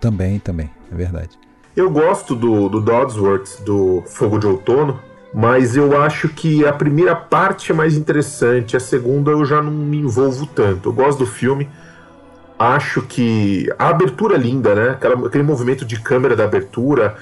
[0.00, 1.30] Também, também, é verdade.
[1.76, 4.98] Eu gosto do, do Dodsworth, do Fogo de Outono,
[5.32, 9.70] mas eu acho que a primeira parte é mais interessante, a segunda eu já não
[9.72, 10.88] me envolvo tanto.
[10.88, 11.68] Eu gosto do filme,
[12.58, 14.90] acho que a abertura é linda, né?
[14.90, 17.16] Aquela- aquele movimento de câmera da abertura.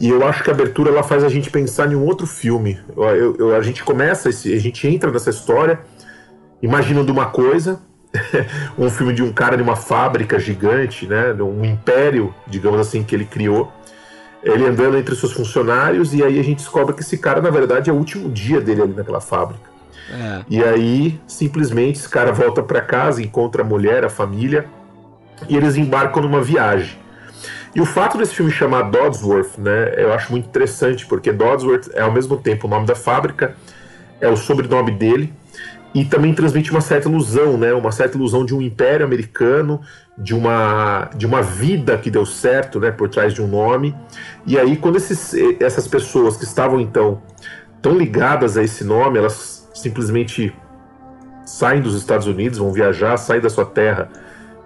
[0.00, 2.78] E eu acho que a abertura ela faz a gente pensar em um outro filme.
[2.96, 5.80] Eu- eu- eu- a gente começa, esse, a gente entra nessa história
[6.62, 7.80] imaginando uma coisa,
[8.78, 11.32] um filme de um cara de uma fábrica gigante, né?
[11.34, 13.70] Um império, digamos assim, que ele criou.
[14.44, 17.88] Ele andando entre seus funcionários e aí a gente descobre que esse cara, na verdade,
[17.88, 19.74] é o último dia dele ali naquela fábrica.
[20.10, 20.44] É.
[20.48, 24.66] E aí, simplesmente, esse cara volta para casa, encontra a mulher, a família,
[25.48, 26.98] e eles embarcam numa viagem.
[27.74, 32.02] E o fato desse filme chamar Dodsworth, né, eu acho muito interessante, porque Dodsworth é
[32.02, 33.56] ao mesmo tempo o nome da fábrica,
[34.20, 35.32] é o sobrenome dele,
[35.92, 39.80] e também transmite uma certa ilusão, né, uma certa ilusão de um império americano,
[40.16, 43.94] de uma, de uma vida que deu certo, né, por trás de um nome.
[44.46, 47.20] E aí, quando esses, essas pessoas que estavam então
[47.82, 50.54] tão ligadas a esse nome, elas simplesmente
[51.44, 54.08] saem dos Estados Unidos, vão viajar, saem da sua terra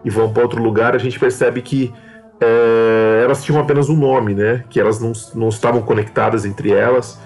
[0.04, 1.92] e vão para outro lugar, a gente percebe que
[2.40, 4.64] é, elas tinham apenas um nome, né?
[4.70, 7.18] Que elas não, não estavam conectadas entre elas,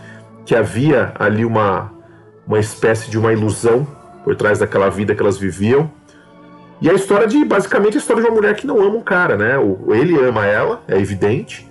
[0.47, 1.93] que havia ali uma,
[2.47, 3.87] uma espécie de uma ilusão
[4.25, 5.91] por trás daquela vida que elas viviam.
[6.83, 9.37] E a história de, basicamente, a história de uma mulher que não ama um cara,
[9.37, 9.53] né?
[9.89, 11.67] Ele ama ela, é evidente,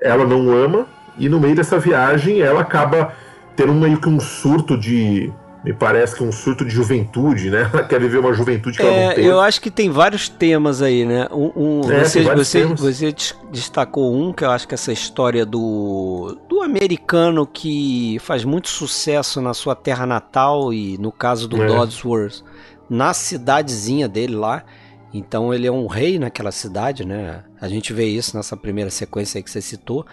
[0.00, 0.86] ela não ama,
[1.18, 3.12] e no meio dessa viagem ela acaba
[3.54, 5.30] tendo meio que um surto de.
[5.64, 7.68] Me parece que um surto de juventude, né?
[7.74, 9.26] Ela quer viver uma juventude que ela não É, teve.
[9.26, 11.26] eu acho que tem vários temas aí, né?
[11.32, 11.50] Um,
[11.84, 12.80] um- É, você, tem você, temas.
[12.80, 18.44] você des- destacou um, que eu acho que essa história do, do americano que faz
[18.44, 21.66] muito sucesso na sua terra natal e no caso do É.
[21.66, 22.44] Dodsworth,
[22.88, 24.64] na cidadezinha dele lá.
[25.12, 27.44] Então ele é um rei naquela cidade, né?
[27.60, 30.06] A gente vê isso nessa primeira sequência aí que você citou.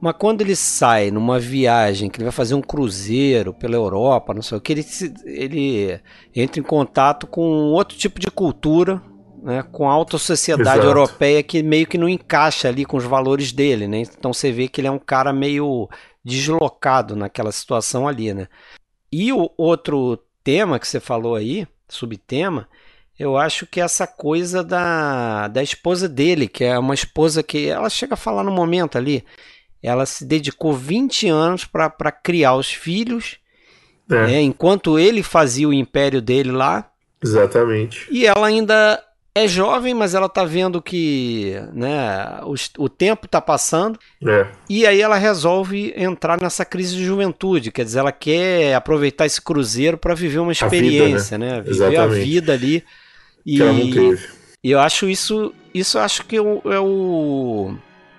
[0.00, 4.42] Mas quando ele sai numa viagem, que ele vai fazer um cruzeiro pela Europa, não
[4.42, 4.84] sei o que, ele,
[5.24, 6.00] ele
[6.34, 7.40] entra em contato com
[7.72, 9.02] outro tipo de cultura,
[9.42, 10.86] né, com a alta sociedade Exato.
[10.86, 14.00] europeia que meio que não encaixa ali com os valores dele, né?
[14.00, 15.88] Então você vê que ele é um cara meio
[16.24, 18.48] deslocado naquela situação ali, né?
[19.10, 22.68] E o outro tema que você falou aí, subtema,
[23.18, 27.88] eu acho que essa coisa da, da esposa dele, que é uma esposa que ela
[27.88, 29.24] chega a falar no momento ali,
[29.82, 33.38] ela se dedicou 20 anos para criar os filhos,
[34.10, 36.90] É, né, enquanto ele fazia o império dele lá,
[37.22, 38.06] Exatamente.
[38.10, 39.02] e ela ainda
[39.36, 44.46] é jovem, mas ela tá vendo que né, os- o tempo tá passando, É.
[44.68, 49.40] e aí ela resolve entrar nessa crise de juventude, quer dizer, ela quer aproveitar esse
[49.42, 51.60] cruzeiro para viver uma vida, experiência, né?
[51.60, 52.24] Viver a Exatamente.
[52.24, 52.82] vida ali.
[53.44, 54.26] E Que ela não teve.
[54.64, 57.74] e eu acho isso, isso eu acho que é o, é o-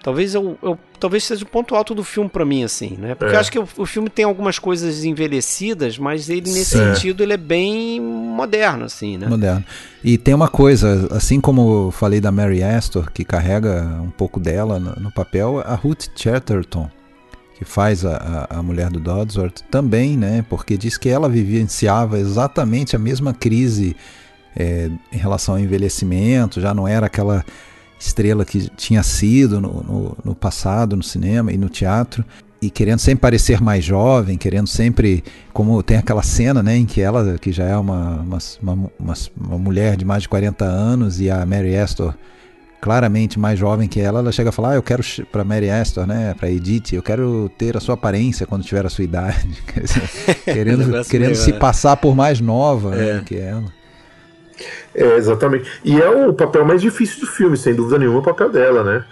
[0.08, 3.14] talvez eu, eu- talvez seja o ponto alto do filme pra mim assim, né?
[3.14, 3.36] Porque É.
[3.36, 7.34] eu acho que o, o filme tem algumas coisas envelhecidas, mas ele nesse sentido ele
[7.34, 9.28] é bem moderno assim, né?
[9.28, 9.66] Moderno.
[10.02, 14.40] E tem uma coisa, assim como eu falei da Mary Astor, que carrega um pouco
[14.40, 16.90] dela no, no papel, a Ruth Chatterton,
[17.58, 20.46] que faz a, a, a mulher do Dodsworth, também, né?
[20.50, 23.94] Porque diz que ela vivenciava exatamente a mesma crise
[24.56, 27.44] é, em relação ao envelhecimento, já não era aquela
[28.00, 32.24] estrela que tinha sido no, no, no passado, no cinema e no teatro.
[32.62, 35.24] e querendo sempre parecer mais jovem, querendo sempre.
[35.54, 39.58] Como tem aquela cena, né, em que ela, que já é uma, uma, uma, uma,
[39.58, 42.14] mulher de mais de 40 anos, e a Mary Astor
[42.80, 46.06] claramente mais jovem que ela, ela chega a falar: ah, eu quero para Mary Astor,
[46.06, 49.48] né, para Edith, eu quero ter a sua aparência quando tiver a sua idade,
[50.46, 51.60] querendo, querendo se né?
[51.60, 53.14] passar por mais nova né, é.
[53.16, 53.77] né, que ela.
[54.94, 55.70] É, exatamente.
[55.84, 59.06] E é o papel mais difícil do filme, sem dúvida nenhuma, o papel dela, né?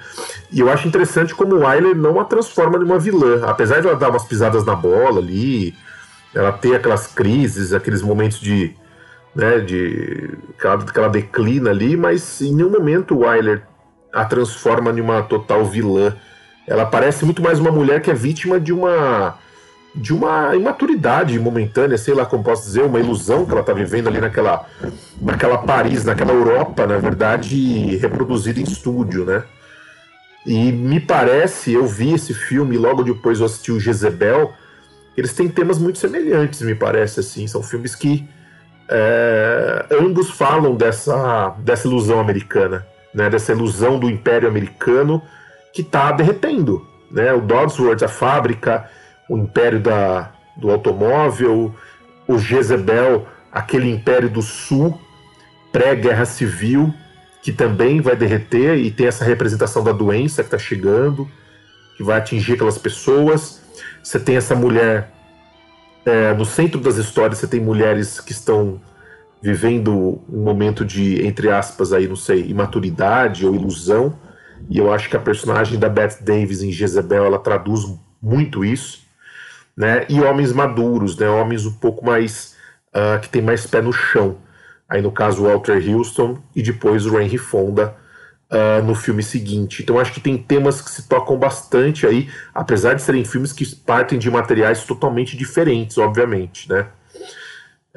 [0.51, 3.43] E eu acho interessante como Wyler não a transforma numa vilã.
[3.45, 5.75] Apesar de ela dar umas pisadas na bola ali,
[6.34, 8.73] ela ter aquelas crises, aqueles momentos de.
[9.36, 13.63] Né, de que ela, que ela declina ali, mas em nenhum momento o Wyler
[14.13, 16.15] a transforma numa total vilã.
[16.65, 19.38] Ela parece muito mais uma mulher que é vítima de uma
[19.95, 24.08] de uma imaturidade momentânea, sei lá como posso dizer, uma ilusão que ela está vivendo
[24.08, 24.65] ali naquela,
[25.21, 29.43] naquela Paris, naquela Europa, na verdade, reproduzida em estúdio, né?
[30.45, 34.53] E me parece, eu vi esse filme logo depois eu assisti o Jezebel,
[35.15, 38.27] eles têm temas muito semelhantes, me parece, assim, são filmes que
[38.89, 43.29] é, ambos falam dessa, dessa ilusão americana, né?
[43.29, 45.21] Dessa ilusão do Império Americano
[45.73, 47.34] que está derretendo, né?
[47.34, 48.89] O Dodsworth, a fábrica
[49.29, 51.73] o império da, do automóvel,
[52.27, 54.99] o Jezebel, aquele império do sul,
[55.71, 56.93] pré-guerra civil,
[57.41, 61.29] que também vai derreter e tem essa representação da doença que está chegando,
[61.95, 63.61] que vai atingir aquelas pessoas.
[64.01, 65.11] Você tem essa mulher.
[66.05, 68.79] É, no centro das histórias, você tem mulheres que estão
[69.41, 74.17] vivendo um momento de, entre aspas, aí, não sei, imaturidade ou ilusão.
[74.69, 77.81] E eu acho que a personagem da Beth Davis em Jezebel ela traduz
[78.21, 79.05] muito isso
[79.75, 80.05] né?
[80.09, 81.27] E homens maduros, né?
[81.29, 82.55] Homens um pouco mais
[82.93, 84.38] uh, que tem mais pé no chão.
[84.88, 87.95] Aí no caso Walter Houston e depois o Henry Fonda
[88.51, 89.81] uh, no filme seguinte.
[89.83, 93.65] Então acho que tem temas que se tocam bastante aí, apesar de serem filmes que
[93.75, 96.88] partem de materiais totalmente diferentes, obviamente, né?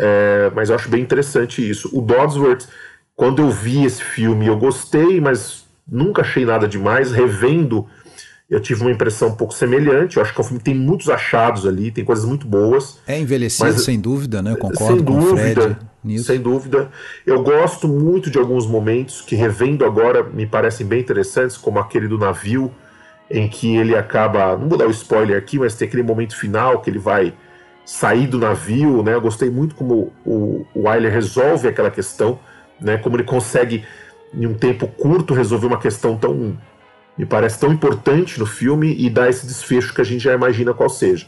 [0.01, 1.91] É, mas eu acho bem interessante isso.
[1.93, 2.69] O Dodsworth,
[3.17, 7.11] quando eu vi esse filme, eu gostei, mas nunca achei nada demais.
[7.11, 7.89] Revendo
[8.51, 10.17] eu tive uma impressão um pouco semelhante.
[10.17, 12.99] Eu acho que o filme tem muitos achados ali, tem coisas muito boas.
[13.07, 14.53] É envelhecido, mas, sem dúvida, né?
[14.53, 15.79] Eu concordo sem com dúvida.
[16.25, 16.91] Sem dúvida.
[17.27, 22.09] Eu gosto muito de alguns momentos que, revendo agora, me parecem bem interessantes, como aquele
[22.09, 22.73] do navio,
[23.31, 24.57] em que ele acaba.
[24.57, 27.35] Não vou dar o spoiler aqui, mas tem aquele momento final que ele vai
[27.85, 29.15] sair do navio, né?
[29.15, 32.39] Eu gostei muito como o, o Wyler resolve aquela questão,
[32.81, 32.97] né?
[32.97, 33.85] Como ele consegue,
[34.33, 36.57] em um tempo curto, resolver uma questão tão
[37.19, 40.73] me parece tão importante no filme e dá esse desfecho que a gente já imagina
[40.73, 41.27] qual seja.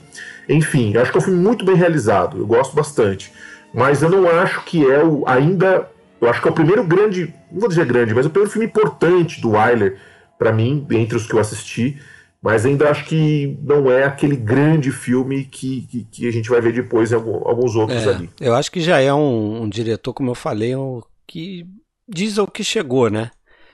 [0.48, 3.32] Enfim, acho que é um filme muito bem realizado, eu gosto bastante.
[3.74, 5.88] Mas eu não acho que é o ainda.
[6.20, 7.34] Eu acho que é o primeiro grande.
[7.50, 9.98] Não vou dizer grande, mas é o primeiro filme importante do Wyler,
[10.38, 12.00] para mim, entre os que eu assisti.
[12.42, 16.60] Mas ainda acho que não é aquele grande filme que, que, que a gente vai
[16.60, 18.30] ver depois em alguns outros é, ali.
[18.40, 21.66] Eu acho que já é um, um diretor, como eu falei, um, que
[22.08, 23.30] diz ao que chegou, né?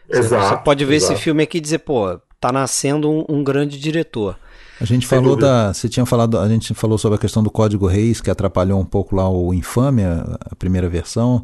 [0.08, 1.12] Exato, você pode ver exato.
[1.12, 4.36] esse filme aqui e dizer, pô, tá nascendo um, um grande diretor.
[4.80, 5.46] A gente Sem falou dúvida.
[5.46, 5.74] da.
[5.74, 6.38] Você tinha falado.
[6.38, 9.54] A gente falou sobre a questão do Código Reis, que atrapalhou um pouco lá o
[9.54, 11.42] Infâmia, a primeira versão.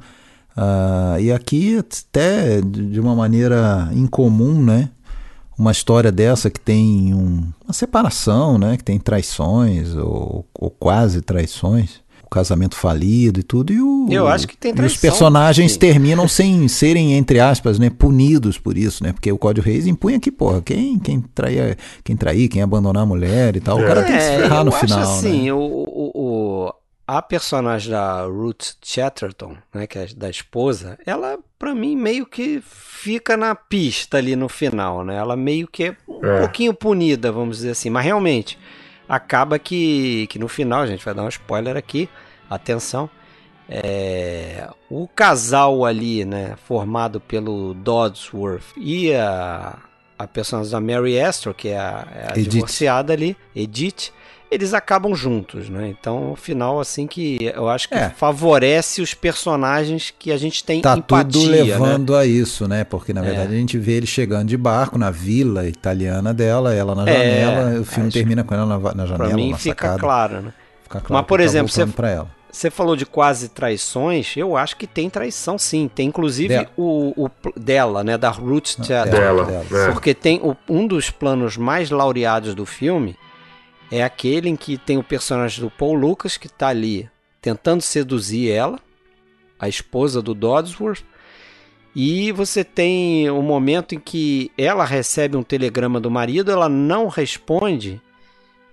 [0.54, 4.90] Uh, e aqui, até de uma maneira incomum, né?
[5.58, 8.76] Uma história dessa que tem um, uma separação, né?
[8.76, 12.01] Que tem traições ou, ou quase traições
[12.32, 13.72] casamento falido e tudo.
[13.72, 15.78] E o, Eu acho que tem traição, os personagens sim.
[15.78, 19.12] terminam sem serem, entre aspas, né, punidos por isso, né?
[19.12, 23.06] Porque o Código Reis impunha que, porra, quem, quem, traía, quem trair, quem abandonar a
[23.06, 23.84] mulher e tal, é.
[23.84, 24.98] o cara tem que se ferrar é, no final.
[25.00, 25.52] assim, né?
[25.52, 26.74] o, o, o,
[27.06, 32.62] a personagem da Ruth Chatterton, né, que é da esposa, ela, para mim, meio que
[32.64, 35.16] fica na pista ali no final, né?
[35.16, 36.40] Ela meio que é um é.
[36.40, 38.58] pouquinho punida, vamos dizer assim, mas realmente
[39.12, 42.08] acaba que, que no final, a gente vai dar um spoiler aqui,
[42.48, 43.10] atenção,
[43.68, 49.78] é, o casal ali, né, formado pelo Dodsworth e a,
[50.18, 54.14] a personagem da Mary Astor, que é a, é a divorciada ali, Edith,
[54.52, 55.88] eles acabam juntos, né?
[55.88, 58.10] Então, o final, assim, que eu acho que é.
[58.10, 61.62] favorece os personagens que a gente tem tá empatia, tudo né?
[61.62, 62.18] levando né?
[62.18, 62.84] a isso, né?
[62.84, 63.24] Porque, na é.
[63.24, 63.56] verdade, é.
[63.56, 67.80] a gente vê ele chegando de barco na vila italiana dela, ela na é, janela,
[67.80, 69.98] o filme termina com ela na, na janela, pra mim na fica sacada.
[69.98, 70.52] claro, né?
[70.82, 71.86] Fica claro Mas, por tá exemplo, você...
[71.86, 72.42] pra ela.
[72.52, 75.88] Você falou de quase traições, eu acho que tem traição sim.
[75.88, 76.68] Tem inclusive.
[76.76, 78.18] O, o, dela, né?
[78.18, 79.18] Da Ruth Chadwick.
[79.18, 79.64] Dela, dela.
[79.88, 79.90] É.
[79.92, 83.16] Porque tem o, um dos planos mais laureados do filme
[83.92, 87.10] é aquele em que tem o personagem do Paul Lucas que está ali
[87.42, 88.80] tentando seduzir ela,
[89.60, 91.04] a esposa do Dodsworth,
[91.94, 96.70] e você tem o um momento em que ela recebe um telegrama do marido, ela
[96.70, 98.00] não responde,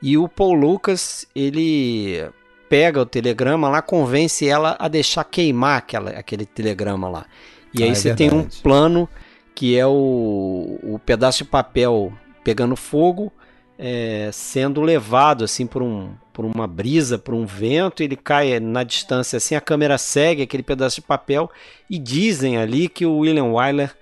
[0.01, 2.26] E o Paul Lucas, ele
[2.70, 7.26] pega o telegrama lá, convence ela a deixar queimar aquela, aquele telegrama lá.
[7.74, 8.61] E aí Ah, é você tem um verdade.
[8.63, 9.09] plano
[9.53, 13.34] que é o, o pedaço de papel pegando fogo,
[13.82, 18.84] é, sendo levado assim por, um, por uma brisa, por um vento, ele cai na
[18.84, 21.50] distância assim, a câmera segue aquele pedaço de papel
[21.90, 23.96] e dizem ali que o William Wyler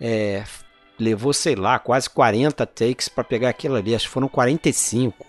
[0.00, 0.42] é,
[0.98, 5.24] levou, sei lá, quase 40 takes para pegar aquilo ali, acho que foram 45.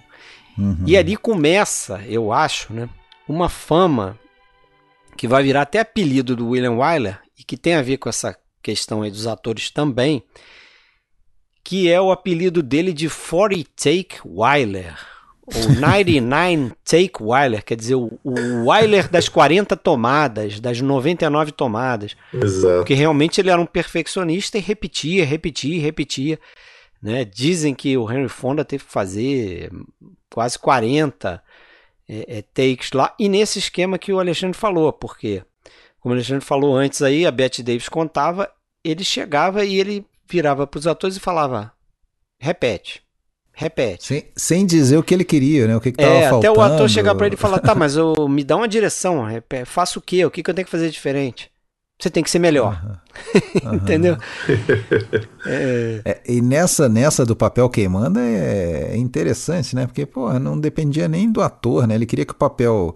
[0.57, 0.83] Uhum.
[0.87, 2.89] E ali começa, eu acho, né,
[3.29, 4.17] uma fama
[5.15, 8.35] que vai virar até apelido do William Wyler e que tem a ver com essa
[8.63, 10.23] questão aí dos atores também,
[11.63, 14.97] que é o apelido dele de 40 Take Wyler,
[15.45, 22.15] ou 99 Take Wyler, quer dizer, o, o Wyler das 40 tomadas, das 99 tomadas,
[22.33, 22.77] Exato.
[22.77, 26.39] porque realmente ele era um perfeccionista e repetia, repetia, repetia.
[27.01, 27.25] Né?
[27.25, 29.69] Dizem que o Henry Fonda teve que fazer
[30.29, 31.41] quase 40
[32.07, 35.43] é, é, takes lá, e nesse esquema que o Alexandre falou, porque,
[35.99, 38.49] como o Alexandre falou antes aí, a Bette Davis contava,
[38.83, 41.71] ele chegava e ele virava para os atores e falava:
[42.39, 43.01] repete,
[43.53, 44.05] repete.
[44.05, 45.75] Sem, sem dizer o que ele queria, né?
[45.75, 46.59] O que, que É, até faltando.
[46.59, 49.25] o ator chegar para ele e falar: tá, mas eu, me dá uma direção,
[49.65, 50.25] faça o quê?
[50.25, 51.51] O que, que eu tenho que fazer diferente?
[51.99, 52.99] Você tem que ser melhor.
[53.73, 54.17] Entendeu?
[55.45, 59.85] É, e nessa, nessa do papel queimando é, é interessante, né?
[59.85, 61.95] Porque, porra, não dependia nem do ator, né?
[61.95, 62.95] Ele queria que o papel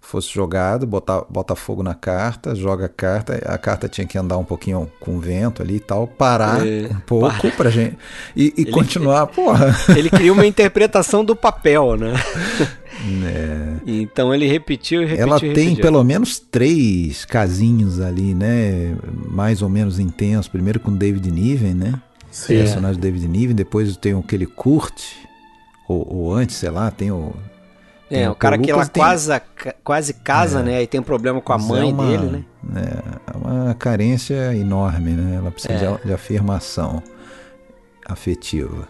[0.00, 4.38] fosse jogado, botar, bota fogo na carta, joga a carta, a carta tinha que andar
[4.38, 7.96] um pouquinho com vento ali e tal, parar É, um pouco pra gente
[8.34, 9.76] e, e continuar, porra.
[9.96, 12.14] Ele queria uma interpretação do papel, né?
[13.24, 13.76] É.
[13.86, 15.26] Então ele repetiu e repetiu.
[15.26, 15.76] Ela tem repetiu.
[15.76, 18.94] pelo menos três casinhos ali, né?
[19.26, 20.48] Mais ou menos intensos.
[20.48, 21.94] Primeiro com David Niven, né?
[22.30, 22.56] Sim.
[22.56, 23.56] O personagem David Niven.
[23.56, 25.00] Depois tem aquele Kurt,
[25.88, 27.32] ou, ou antes, sei lá, tem o.
[28.10, 29.40] É, o cara que ela tem- quase,
[29.84, 30.82] quase casa, né?
[30.82, 32.44] E tem problema com a Mas mãe é uma- dele, né?
[33.32, 35.36] É uma carência enorme, né?
[35.36, 35.96] Ela precisa É.
[35.98, 37.00] de, de afirmação
[38.04, 38.88] afetiva.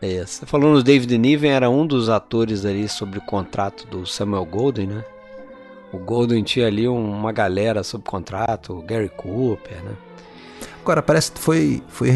[0.00, 4.06] É, você falou no David Niven, era um dos atores ali sobre o contrato do
[4.06, 5.04] Samuel Golden, né?
[5.92, 9.92] O Golden tinha ali um- uma galera sob contrato, o Gary Cooper, né?
[10.88, 12.08] Agora, parece que foi, foi,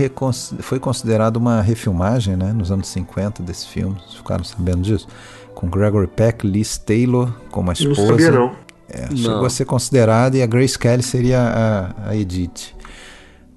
[0.60, 2.54] foi considerado uma refilmagem, né?
[2.54, 3.96] Nos anos 50 desse filme.
[4.00, 5.06] Vocês ficaram sabendo disso?
[5.54, 8.06] Com Gregory Peck, Liz Taylor como a Não esposa.
[8.06, 8.56] sabia, não.
[8.88, 9.16] É, Não.
[9.18, 12.74] chegou a ser considerada e a Grace Kelly seria a, a Edith.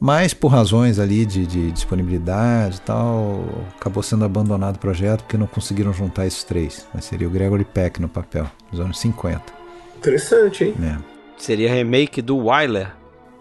[0.02, 3.46] Mas por razões ali de, de disponibilidade e tal,
[3.78, 6.86] acabou sendo abandonado o projeto porque não conseguiram juntar esses três.
[6.94, 9.42] Mas seria o Gregory Peck no papel, nos anos 50.
[9.96, 10.74] Interessante, hein?
[10.78, 11.00] Né?
[11.38, 12.92] Seria remake do Wyler.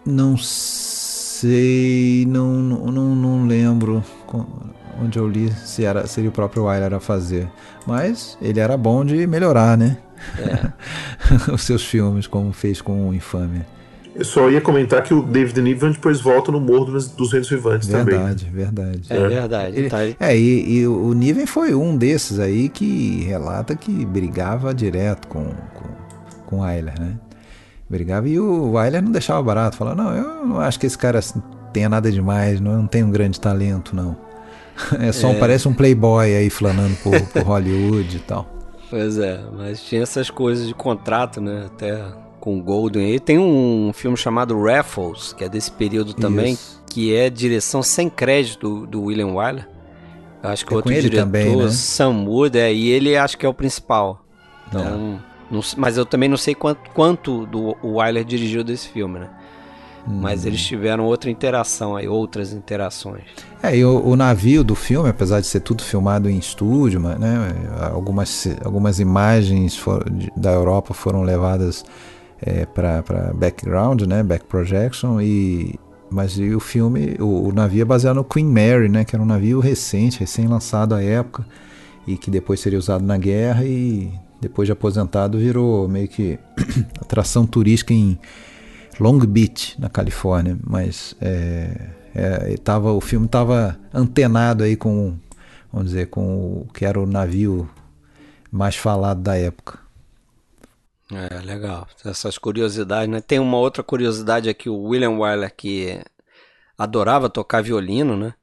[0.05, 0.84] Não sei,
[2.27, 4.03] não, não, não, não lembro
[5.01, 7.47] onde eu li se era, seria o próprio Wyler a fazer.
[7.85, 9.97] Mas ele era bom de melhorar, né?
[11.51, 13.61] Os seus filmes, como fez com o Infame.
[14.15, 17.89] Eu só ia comentar que o David Niven depois volta no Morro dos Ventos Vivantes
[17.89, 18.15] também.
[18.17, 19.01] Verdade, verdade.
[19.09, 19.77] É, verdade.
[19.77, 20.15] Ele- tá aí.
[20.17, 25.43] é, e, e o Niven foi um desses aí que relata que brigava direto com,
[25.43, 25.89] com,
[26.45, 27.15] com o Wyler, né?
[27.89, 29.77] Brigava e o Wyler não deixava barato.
[29.77, 31.19] Falava, não, eu não acho que esse cara
[31.71, 34.15] tenha nada demais, não, não tem um grande talento, não.
[34.99, 38.45] É só, um- parece um playboy aí flanando por, por Hollywood e tal.
[38.89, 41.63] Pois é, mas tinha essas coisas de contrato, né?
[41.67, 42.01] Até
[42.39, 43.05] com o Golden.
[43.05, 46.83] aí tem um filme chamado Raffles, que é desse período também, Isso.
[46.91, 49.67] que é direção sem crédito do, do William Wyler.
[50.43, 51.69] Acho que É outro diretor, também, né?
[51.69, 54.23] Sam Wood, é, e ele acho que é o principal.
[54.67, 55.19] Então,
[55.49, 59.29] não mas eu também não sei quanto, quanto do, o Wyler dirigiu desse filme, né?
[60.07, 63.23] Mas eles tiveram outra interação aí, outras interações.
[63.63, 67.17] É, e o, o navio do filme, apesar de ser tudo filmado em estúdio, mas,
[67.17, 67.35] né,
[67.91, 71.83] algumas, algumas imagens for- de- da Europa foram levadas
[72.75, 75.79] para background, né, back projection, e,
[76.11, 79.23] mas e o filme, o, o navio é baseado no Queen Mary, né, que era
[79.23, 81.43] um navio recente, recém-lançado à época,
[82.05, 84.13] e que depois seria usado na guerra e
[84.45, 86.37] depois de aposentado virou meio que
[87.01, 88.19] atração turística em
[88.99, 95.17] Long Beach, na Califórnia, mas é, é, tava, o filme estava antenado aí com,
[95.73, 97.67] vamos dizer, com o que era o navio
[98.51, 99.79] mais falado da época.
[101.11, 101.87] É, legal.
[102.05, 103.21] Essas curiosidades, né?
[103.21, 105.99] Tem uma outra curiosidade aqui, o William Wyler, que
[106.77, 108.35] adorava tocar violino, né?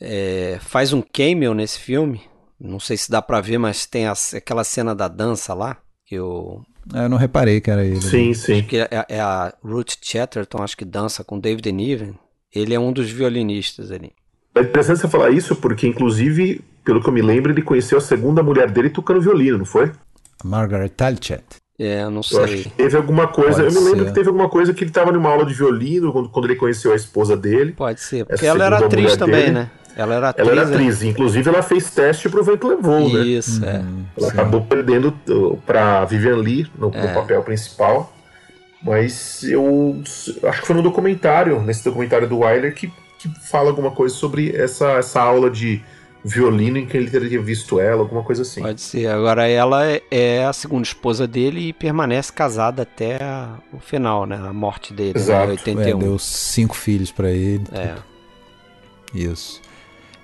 [0.00, 2.22] É, faz um cameo nesse filme.
[2.60, 5.76] Não sei se dá pra ver, mas tem as- aquela cena da dança lá,
[6.06, 6.60] que o
[6.94, 8.00] Ah, Eu não reparei que era ele.
[8.00, 8.62] Sim, sim.
[8.62, 12.14] que é, é a Ruth Chatterton, acho que dança com David Niven.
[12.54, 14.12] Ele é um dos violinistas ali.
[14.54, 18.00] É interessante você falar isso porque, inclusive, pelo que eu me lembro, ele conheceu a
[18.00, 19.90] segunda mulher dele tocando violino, não foi?
[20.44, 21.42] Margaret Talchet.
[21.78, 22.62] É, não Eu acho sei.
[22.62, 23.62] que teve alguma coisa.
[23.64, 24.06] Pode eu me lembro ser.
[24.10, 26.92] que teve alguma coisa que ele estava numa aula de violino quando, quando ele conheceu
[26.92, 27.72] a esposa dele.
[27.72, 28.24] Pode ser.
[28.24, 29.50] Porque ela era atriz também, dele.
[29.52, 29.70] né?
[29.96, 30.46] Ela era atriz.
[30.48, 30.76] Ela era né?
[30.76, 33.20] atriz, inclusive ela fez teste pro Vento Levou, né?
[33.24, 33.82] Isso, é.
[34.18, 35.10] Ela acabou perdendo
[35.64, 37.14] pra Vivian Lee no, no É.
[37.14, 38.12] papel principal.
[38.82, 40.00] Mas eu
[40.44, 44.54] acho que foi no documentário, nesse documentário do Wyler, que, que fala alguma coisa sobre
[44.54, 45.82] essa, essa aula de
[46.22, 48.60] violino em que ele teria visto ela, alguma coisa assim.
[48.60, 49.06] Pode ser.
[49.08, 54.26] Agora ela é- é a segunda esposa dele e permanece casada até a- o final,
[54.26, 54.36] né?
[54.36, 55.44] A morte dele, né, Exato.
[55.44, 55.98] em É, 81.
[55.98, 57.64] deu cinco filhos pra ele.
[57.72, 57.94] É.
[59.14, 59.60] Isso.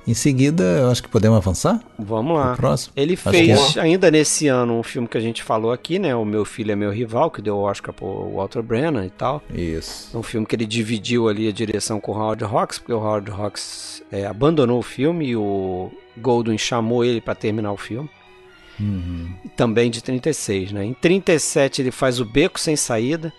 [0.07, 1.81] Em seguida, eu acho que podemos avançar?
[1.97, 2.57] Vamos lá.
[2.57, 2.93] Próximo?
[2.97, 6.15] Ele Acho fez que ainda nesse ano um filme que a gente falou aqui, né?
[6.15, 9.41] O Meu Filho é Meu Rival, que deu o Oscar pro Walter Brennan e tal.
[9.55, 10.11] Isso.
[10.15, 12.99] É um filme que ele dividiu ali a direção com o Howard Hawks, porque o
[12.99, 18.11] Howard Hawks é, abandonou o filme e o Goldwyn chamou ele para terminar o filme.
[19.45, 20.85] E também de 36, né?
[20.85, 23.33] Em 37 ele faz o Beco Sem Saída.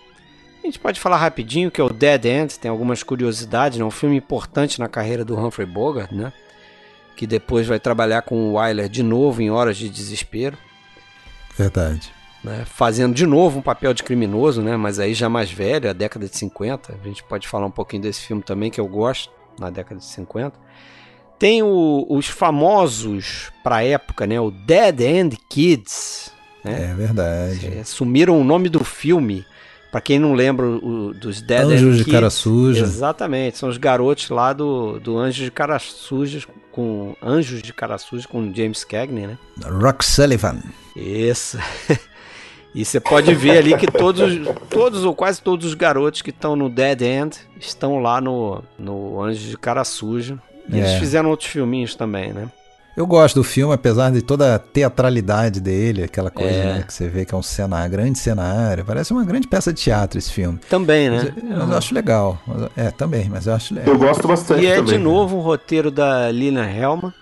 [0.62, 3.84] A gente pode falar rapidinho que é o Dead End, tem algumas curiosidades, né?
[3.84, 6.32] Um filme importante na carreira do Humphrey Bogart, né?
[7.16, 10.56] Que depois vai trabalhar com o Wyler de novo em Horas de Desespero
[11.56, 12.12] Verdade.
[12.42, 15.92] né, fazendo de novo um papel de criminoso, né, mas aí já mais velho, a
[15.92, 16.98] década de 50.
[17.00, 20.06] A gente pode falar um pouquinho desse filme também, que eu gosto, na década de
[20.06, 20.58] 50.
[21.38, 26.32] Tem o- os famosos, pra época, né, o Dead End Kids.
[26.64, 27.66] Né, É verdade.
[27.78, 29.44] É, sumiram o nome do filme.
[29.94, 32.12] Pra quem não lembra o- dos Dead Anjos End de Kids.
[32.12, 32.82] Cara Suja.
[32.82, 37.96] Exatamente, são os garotos lá do, do Anjos de Cara Sujas, com Anjos de Cara
[37.96, 39.38] Suja, com James Cagney, né?
[39.64, 40.58] Rock Sullivan.
[40.96, 41.56] Isso.
[42.74, 44.32] E você pode ver ali que todos,
[44.68, 49.22] todos ou quase todos os garotos que estão no Dead End estão lá no, no
[49.22, 50.36] Anjos de Cara Suja.
[50.68, 50.98] E eles É.
[50.98, 52.48] fizeram outros filminhos também, né?
[52.96, 56.74] Eu gosto do filme, apesar de toda a teatralidade dele, aquela coisa É.
[56.74, 58.84] né, que você vê que é um cenário, grande cenário.
[58.84, 60.58] Parece uma grande peça de teatro esse filme.
[60.70, 61.32] Também, Mas, né?
[61.36, 62.38] eu- mas eu acho legal.
[62.46, 63.92] Mas- É, também, mas eu acho legal.
[63.94, 64.92] Eu gosto bastante E é também.
[64.92, 67.12] de novo um roteiro da Lina Helman,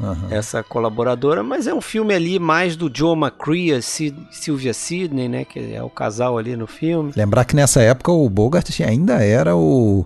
[0.00, 0.26] Aham.
[0.30, 5.28] essa colaboradora, mas é um filme ali mais do Joe McCrea e Sid- Sylvia Sidney,
[5.28, 5.44] né?
[5.44, 7.12] Que é o casal ali no filme.
[7.14, 10.04] Lembrar que nessa época o Bogart ainda era o,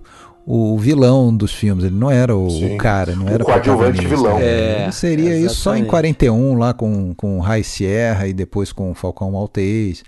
[0.50, 4.16] o vilão dos filmes, ele não era o, o cara, não O era coadjuvante protagonista.
[4.16, 4.38] vilão.
[4.40, 5.90] É, ele seria isso só em exatamente.
[5.90, 10.02] 41 lá com, com High Sierra e depois com Falcão Maltês.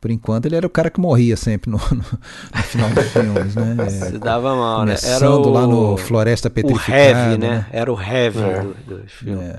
[0.00, 3.54] Por enquanto ele era o cara que morria sempre no, no- no final dos filmes,
[3.56, 3.76] né?
[3.80, 4.94] É, Se dava mal, né?
[5.02, 6.98] Era o, lá no Floresta o Petrificada.
[6.98, 7.66] heavy, né?
[7.72, 8.60] Era o heavy É.
[8.60, 9.42] do, do filme.
[9.42, 9.56] É.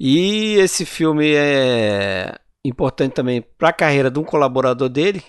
[0.00, 2.34] E esse filme é
[2.64, 5.22] importante também para a carreira de um colaborador dele,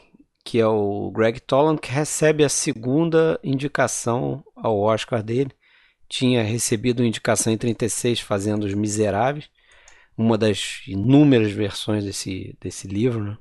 [0.46, 5.52] que é o Greg Toland, que recebe a segunda indicação ao Oscar dele.
[6.08, 9.50] Tinha recebido indicação em 36 fazendo Os Miseráveis,
[10.16, 13.38] uma das inúmeras versões desse, desse livro, né?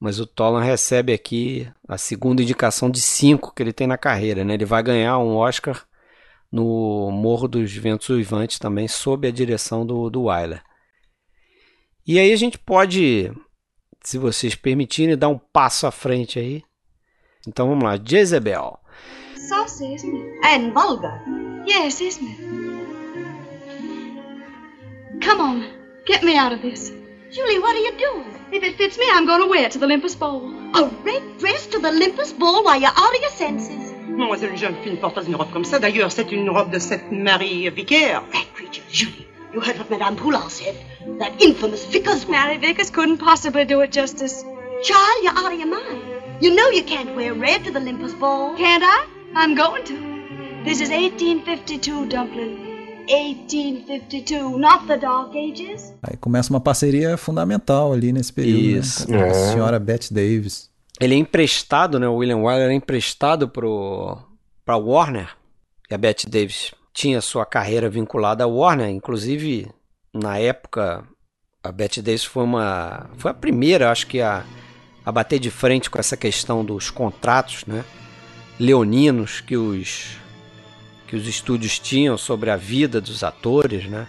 [0.00, 4.44] Mas o Toland recebe aqui a segunda indicação de cinco que ele tem na carreira,
[4.44, 4.54] né?
[4.54, 5.86] Ele vai ganhar um Oscar
[6.50, 10.62] no Morro dos Ventos Uivantes também, sob a direção do, do Wyler.
[12.04, 13.30] E aí a gente pode,
[14.02, 16.62] se vocês permitirem, dar um passo à frente aí.
[17.46, 18.78] Então vamos lá, Jezebel.
[19.36, 20.46] Saucy, isn't it?
[20.46, 21.22] And vulgar.
[21.66, 22.38] Yes, isn't it?
[25.24, 25.64] Come on,
[26.06, 26.92] get me out of this.
[27.30, 28.24] Julie, what are you doing?
[28.52, 30.50] If it fits me, I'm going to wear it to the Olympus Bowl.
[30.74, 33.92] A red dress to the Olympus Bowl while you're out of your senses?
[34.08, 35.78] Mademoiselle, une jeune fille porte pas une robe comme ça.
[35.78, 38.22] D'ailleurs, c'est une robe de cette Marie Vicaire.
[38.32, 39.26] Red creature, Julie.
[39.52, 40.74] You heard what Madame Poulard said.
[41.18, 42.40] That infamous Vickers woman.
[42.40, 44.42] Mary Vickers couldn't possibly do it justice.
[44.82, 46.02] Child, you're out of your mind.
[46.40, 48.54] You know you can't wear red to the Olympus Bowl.
[48.56, 49.06] Can't I?
[49.34, 49.94] I'm going to.
[50.64, 52.66] This is 1852, Dumpling.
[53.08, 55.94] 1852, not the Dark Ages.
[56.02, 58.62] Aí começa uma parceria fundamental ali nesse período.
[58.72, 59.06] né, Isso.
[59.06, 59.34] com a É.
[59.52, 60.68] senhora Bette Davis.
[61.00, 62.08] Ele é emprestado, né?
[62.08, 64.18] O William Wyler é emprestado pro
[64.64, 65.30] para Warner.
[65.90, 69.68] E a Bette Davis tinha sua carreira vinculada à Warner, inclusive
[70.12, 71.04] na época
[71.62, 74.44] a Bette Davis foi uma foi a primeira, acho que a
[75.04, 77.84] a bater de frente com essa questão dos contratos, né?
[78.58, 80.18] Leoninos que os
[81.06, 84.06] que os estúdios tinham sobre a vida dos atores, né?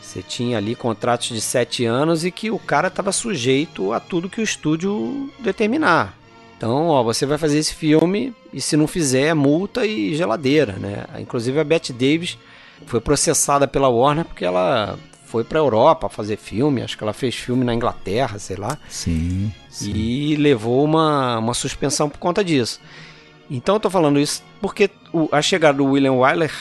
[0.00, 4.28] Você tinha ali contratos de sete anos e que o cara estava sujeito a tudo
[4.28, 6.16] que o estúdio determinar.
[6.56, 10.74] Então, ó, você vai fazer esse filme e se não fizer, é multa e geladeira,
[10.74, 11.06] né?
[11.18, 12.38] Inclusive a Bette Davis
[12.86, 14.98] foi processada pela Warner porque ela
[15.30, 19.52] foi para Europa fazer filme, acho que ela fez filme na Inglaterra, sei lá, Sim.
[19.68, 19.92] sim.
[19.94, 22.80] e levou uma, uma suspensão por conta disso.
[23.48, 26.52] Então eu tô falando isso porque o- a chegada do William Wyler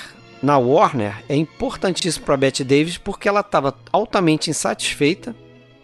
[0.42, 5.36] na Warner é importantíssimo para Bette Davis porque ela estava altamente insatisfeita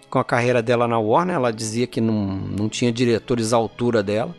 [0.09, 1.35] com a carreira dela na Warner.
[1.35, 4.33] Ela dizia que não, não tinha diretores à altura dela.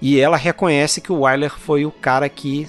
[0.00, 2.68] E ela reconhece que o Wyler foi o cara que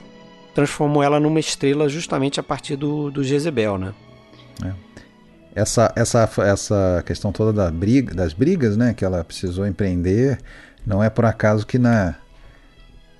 [0.53, 3.93] transformou ela numa estrela justamente a partir do, do Jezebel, né?
[4.63, 4.73] É.
[5.55, 10.39] Essa, essa, essa questão toda da briga, das brigas né, que ela precisou empreender,
[10.85, 12.15] não é por acaso que na,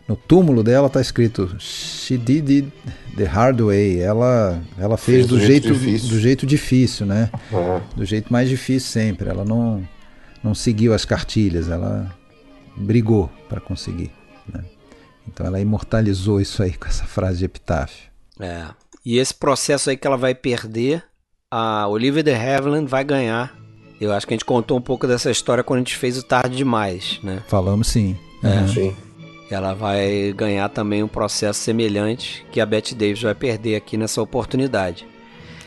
[0.08, 2.74] no túmulo dela está escrito She did it
[3.16, 4.00] the hard way.
[4.00, 6.10] Ela, ela fez, fez do, jeito, jeito difícil.
[6.10, 7.30] do jeito difícil, né?
[7.52, 7.82] Uhum.
[7.96, 9.30] Do jeito mais difícil sempre.
[9.30, 9.88] Ela não,
[10.44, 12.14] não seguiu as cartilhas, ela
[12.76, 14.12] brigou para conseguir.
[14.52, 14.64] Né?
[15.28, 18.12] Então ela imortalizou isso aí com essa frase de epitáfio.
[18.40, 18.66] É.
[19.06, 21.04] E esse processo aí que ela vai perder,
[21.56, 23.56] a Olivia de Havilland vai ganhar.
[24.02, 26.24] Eu acho que a gente contou um pouco dessa história quando a gente fez o
[26.24, 27.44] Tarde Demais, né?
[27.48, 28.18] Falamos sim.
[28.42, 28.48] É.
[28.48, 28.68] Uhum.
[28.68, 28.96] Sim.
[29.52, 34.20] Ela vai ganhar também um processo semelhante que a Bette Davis vai perder aqui nessa
[34.20, 35.06] oportunidade.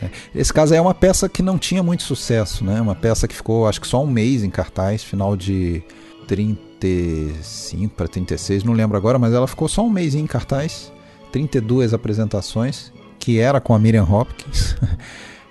[0.02, 0.10] É.
[0.34, 2.80] Esse caso aí é uma peça que não tinha muito sucesso, né?
[2.80, 5.84] Uma peça que ficou, acho que só um mês em cartaz, final de
[6.26, 10.92] 35 para 36, não lembro agora, mas ela ficou só um mês em cartaz,
[11.30, 14.74] 32 apresentações, que era com a Miriam Hopkins.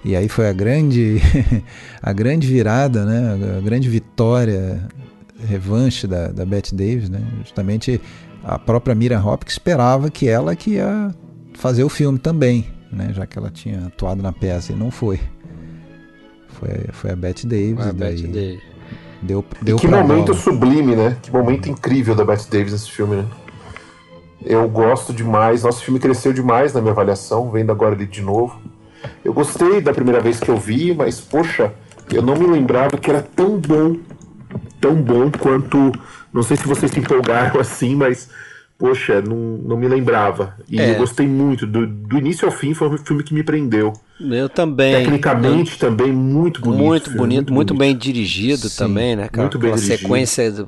[0.05, 1.19] e aí foi a grande
[1.99, 3.57] a grande virada, né?
[3.57, 4.87] A grande vitória,
[5.47, 7.21] revanche da, da Bette Davis, né?
[7.43, 7.99] Justamente
[8.43, 11.11] a própria Miriam Hopkins esperava que ela que ia
[11.55, 13.09] fazer o filme também, né?
[13.13, 15.19] Já que ela tinha atuado na peça e não foi.
[16.49, 17.75] Foi, foi a Bette Davis.
[17.75, 18.61] Foi a Bette Davis.
[19.23, 21.17] Deu, deu e que momento sublime, né?
[21.19, 23.25] Que momento incrível da Bette Davis nesse filme, né?
[24.45, 25.63] Eu gosto demais.
[25.63, 28.61] Nosso filme cresceu demais na minha avaliação, vendo agora ele de novo.
[29.23, 31.73] Eu gostei da primeira vez que eu vi, mas poxa,
[32.13, 33.97] eu não me lembrava que era tão bom,
[34.79, 35.91] tão bom quanto.
[36.33, 38.29] Não sei se vocês se empolgaram assim, mas
[38.77, 40.55] poxa, não, não me lembrava.
[40.69, 40.91] E é.
[40.91, 41.65] eu gostei muito.
[41.65, 43.93] Do, do início ao fim foi um filme que me prendeu.
[44.19, 44.95] Eu também.
[44.95, 45.79] Tecnicamente eu...
[45.79, 46.83] também muito bonito.
[46.83, 49.29] Muito bonito, muito, muito bem dirigido Sim, também, né?
[49.35, 49.97] Muito bem dirigido.
[49.99, 50.67] sequência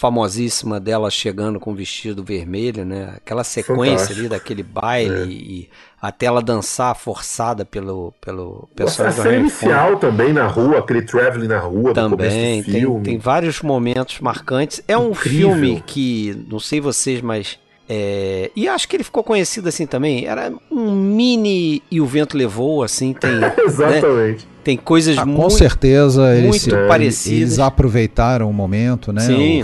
[0.00, 3.12] famosíssima dela chegando com o vestido vermelho, né?
[3.18, 4.20] Aquela sequência Fantástico.
[4.20, 5.26] ali daquele baile é.
[5.26, 5.70] e
[6.00, 9.20] até ela dançar forçada pelo, pelo personagem.
[9.20, 14.20] A cena inicial também na rua, aquele traveling na rua também, tem, tem vários momentos
[14.20, 14.82] marcantes.
[14.88, 15.50] É um Incrível.
[15.50, 20.24] filme que, não sei vocês, mas é, e acho que ele ficou conhecido assim também.
[20.24, 23.32] Era um mini e o vento levou, assim, tem.
[23.66, 24.46] Exatamente.
[24.46, 24.49] Né?
[24.62, 27.38] Tem coisas ah, muito, com certeza muito eles, parecidas.
[27.38, 29.22] Eles aproveitaram o momento, né?
[29.22, 29.62] Sim.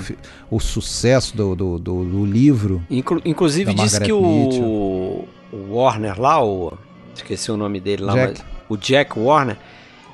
[0.51, 2.83] O, o sucesso do, do, do, do livro.
[2.91, 6.73] Inclu, inclusive disse que o, o, Warner lá, o,
[7.15, 8.41] esqueci o nome dele lá, Jack.
[8.41, 9.59] Mas, o Jack Warner,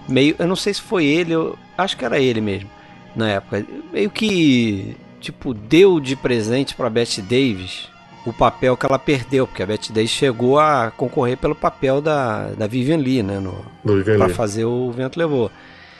[0.09, 2.68] meio, eu não sei se foi ele, eu acho que era ele mesmo
[3.14, 7.89] na época, meio que tipo deu de presente para Bette Davis
[8.25, 12.49] o papel que ela perdeu, porque a Bette Davis chegou a concorrer pelo papel da,
[12.57, 13.64] da Vivian Lee, né, no,
[14.05, 15.51] para fazer o Vento Levou.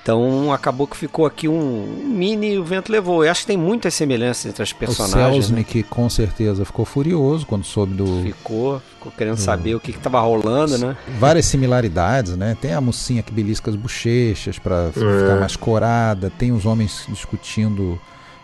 [0.03, 3.25] Então acabou que ficou aqui um mini O Vento Levou.
[3.25, 5.31] Eu acho que tem muitas semelhanças entre as personagens.
[5.31, 5.85] O Selznick né?
[5.89, 8.21] com certeza ficou furioso quando soube do.
[8.23, 9.41] Ficou, ficou querendo do...
[9.41, 10.97] saber o que estava rolando, né?
[11.21, 12.57] Várias similaridades, né?
[12.61, 14.91] Tem a mocinha que belisca as bochechas para é.
[14.91, 17.97] ficar mais corada, tem os homens discutindo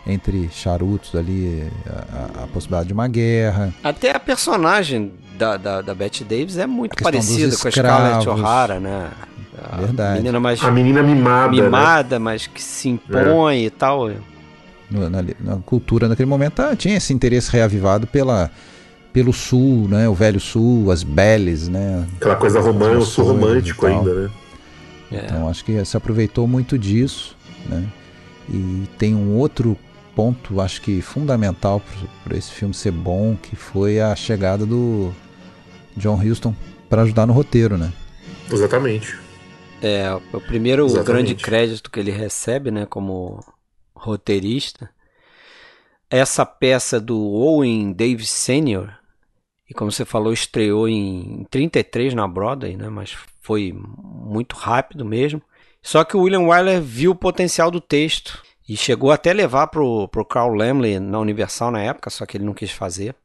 [0.05, 3.73] entre charutos ali a, a, possibilidade de uma guerra.
[3.83, 8.79] Até a personagem da, da, da Bette Davis é muito parecida com a Scarlett O'Hara,
[8.79, 9.11] né?
[9.61, 10.19] A Verdade.
[10.19, 12.23] Menina mais a menina mimada, mimada, né?
[12.23, 13.65] mas que se impõe é.
[13.65, 14.09] e tal.
[14.89, 18.49] No, na, na, cultura naquele momento ah, tinha esse interesse reavivado pela
[19.11, 20.07] pelo sul, né?
[20.07, 22.07] O velho sul, as beles, né?
[22.15, 24.29] Aquela coisa romântica, romântico ainda, né?
[25.11, 25.25] É.
[25.25, 27.35] Então acho que se aproveitou muito disso,
[27.67, 27.85] né?
[28.49, 29.77] E tem um outro
[30.19, 31.81] ponto, acho que fundamental
[32.25, 35.13] para esse filme ser bom, que foi a chegada do
[35.95, 36.53] John Huston
[36.89, 37.89] para ajudar no roteiro, né?
[38.51, 39.17] Exatamente.
[39.81, 41.07] É, o primeiro Exatamente.
[41.07, 43.41] grande crédito que ele recebe, né, como
[43.95, 44.89] roteirista,
[46.09, 48.93] essa peça do Owen Davis Sr.,
[49.69, 55.41] e como você falou, estreou em 33 na Broadway, né, mas foi muito rápido mesmo.
[55.81, 60.07] Só que o William Wyler viu o potencial do texto e chegou até levar pro,
[60.09, 63.15] pro Carl Lamley na Universal na época, só que ele não quis fazer.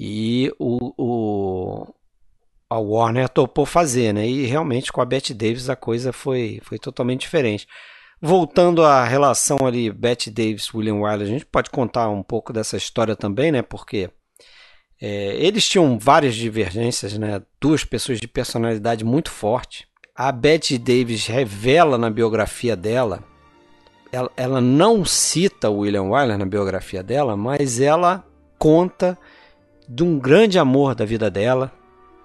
[0.00, 1.94] E o, o
[2.70, 4.26] a Warner topou fazer, né?
[4.26, 7.68] E realmente com a Bette Davis a coisa foi, foi totalmente diferente.
[8.22, 12.78] Voltando à relação ali Bette Davis William Wyler, a gente pode contar um pouco dessa
[12.78, 13.60] história também, né?
[13.60, 14.08] Porque
[14.98, 17.42] é, eles tinham várias divergências, né?
[17.60, 19.86] Duas pessoas de personalidade muito forte.
[20.16, 23.22] A Bette Davis revela na biografia dela
[24.10, 28.24] ela, ela não cita o William Wyler na biografia dela, mas ela
[28.58, 29.18] conta
[29.88, 31.72] de um grande amor da vida dela,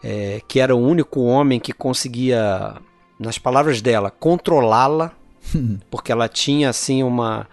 [0.03, 2.75] é, que era o único homem que conseguia,
[3.19, 5.11] nas palavras dela, controlá-la,
[5.91, 7.47] porque ela tinha assim uma,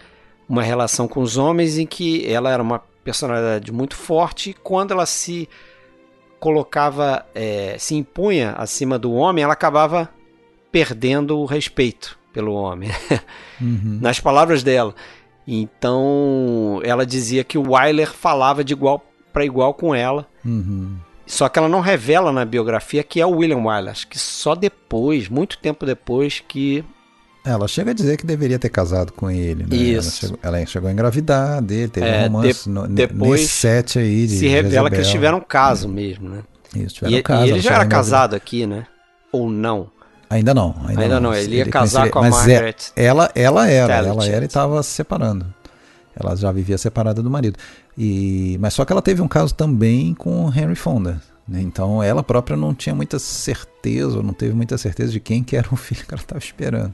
[0.47, 4.91] uma relação com os homens em que ela era uma personalidade muito forte e quando
[4.91, 5.49] ela se
[6.39, 10.09] colocava, é, se impunha acima do homem, ela acabava
[10.71, 12.89] perdendo o respeito pelo homem,
[13.61, 13.99] Uhum.
[14.01, 14.93] nas palavras dela.
[15.47, 19.03] Então ela dizia que o Wyler falava de igual
[19.33, 20.27] para igual com ela.
[20.45, 20.95] Uhum.
[21.25, 23.91] Só que ela não revela na biografia que é o William Wyler.
[23.91, 26.83] Acho que só depois, muito tempo depois, que.
[27.43, 29.75] Ela chega a dizer que deveria ter casado com ele, né?
[29.75, 30.25] Isso.
[30.25, 33.53] Ela chegou, ela chegou a engravidar dele, teve É, um romance de- no- depois nesse
[33.53, 35.11] set aí de se revela que eles Jezebel.
[35.11, 36.43] tiveram um caso mesmo, né?
[36.75, 37.45] Isso, tiveram E, um caso.
[37.45, 38.85] e ele já era casado aqui, né?
[39.31, 39.89] Ou não?
[40.31, 40.73] Ainda não.
[40.87, 43.93] Ainda, Ainda não, ele ia casar conhecia- com a mas é- Margaret ela, ela era,
[43.95, 45.45] ela era e estava se separando.
[46.15, 47.57] Ela já vivia separada do marido.
[47.97, 51.21] E, mas só que ela teve um caso também com o Henry Fonda.
[51.47, 51.61] né?
[51.61, 55.55] Então ela própria não tinha muita certeza, ou não teve muita certeza de quem que
[55.57, 56.93] era o filho que ela estava esperando.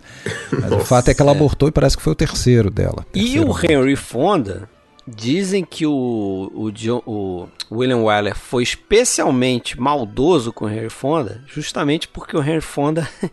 [0.51, 3.05] Mas o fato é que ela abortou e parece que foi o terceiro dela.
[3.13, 4.67] E Terceiro o Henry Fonda,
[5.07, 11.43] dizem que o, o, John- o William Wyler foi especialmente maldoso com o Henry Fonda,
[11.47, 13.07] justamente porque o Henry Fonda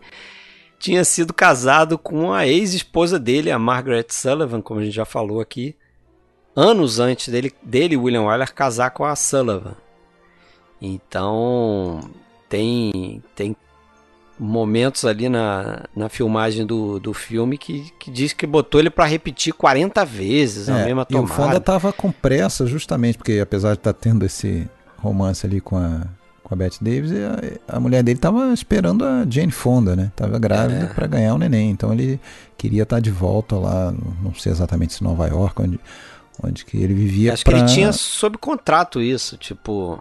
[0.79, 5.41] tinha sido casado com a ex-esposa dele, a Margaret Sullivan, como a gente já falou
[5.41, 5.75] aqui,
[6.55, 9.75] anos antes dele, dele William Wyler, casar com a Sullivan.
[10.81, 12.09] Então,
[12.47, 13.55] tem, tem
[14.39, 19.05] momentos ali na, na filmagem do, do filme que, que diz que botou ele pra
[19.05, 21.33] repetir 40 vezes a É, mesma e o tomada.
[21.33, 26.01] Fonda tava com pressa justamente porque apesar de estar tendo esse romance ali com a
[26.43, 27.11] com a Bette Davis,
[27.67, 30.11] a, a mulher dele tava esperando a Jane Fonda, né?
[30.15, 30.93] Tava grávida É.
[30.93, 32.19] para ganhar o neném, então ele
[32.55, 35.79] queria estar de volta lá, não sei exatamente se Nova York, onde
[36.43, 37.53] onde que ele vivia Acho pra...
[37.53, 39.99] que ele tinha sob contrato isso, tipo,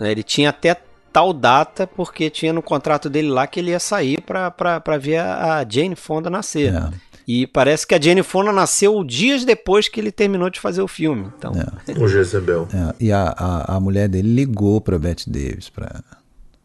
[0.00, 0.76] né, ele tinha até
[1.16, 5.64] tal data porque tinha no contrato dele lá que ele ia sair pra ver a
[5.66, 6.74] Jane Fonda nascer.
[6.74, 6.90] É,
[7.26, 10.86] E parece que a Jane Fonda nasceu dias depois que ele terminou de fazer o
[10.86, 11.32] filme.
[11.38, 11.52] Então,
[11.98, 12.68] O Jezebel.
[12.70, 16.02] é, e a, a, a mulher dele ligou pra Bette Davis pra,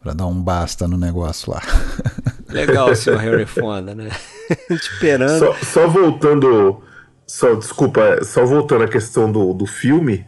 [0.02, 1.62] pra dar um basta no negócio lá.
[2.50, 4.10] legal o senhor Henry Fonda, né?
[4.68, 5.38] Esperando.
[5.38, 6.82] Só, só voltando.
[7.26, 10.26] Só, desculpa, só voltando à questão do, do filme.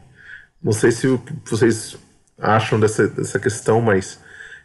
[0.63, 2.03] Não sei se vocês
[2.39, 4.21] acham dessa, dessa questão, mas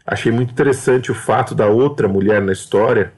[0.06, 3.12] achei muito interessante o fato da outra mulher na história.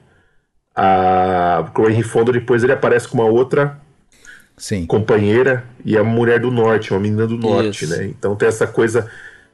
[0.75, 3.79] A, porque o Henry Fonda depois ele aparece com uma outra
[4.57, 4.87] Sim.
[4.87, 7.97] companheira e é uma mulher do norte, uma menina do norte, Isso.
[7.97, 8.07] né?
[8.07, 9.11] Então tem essa coisa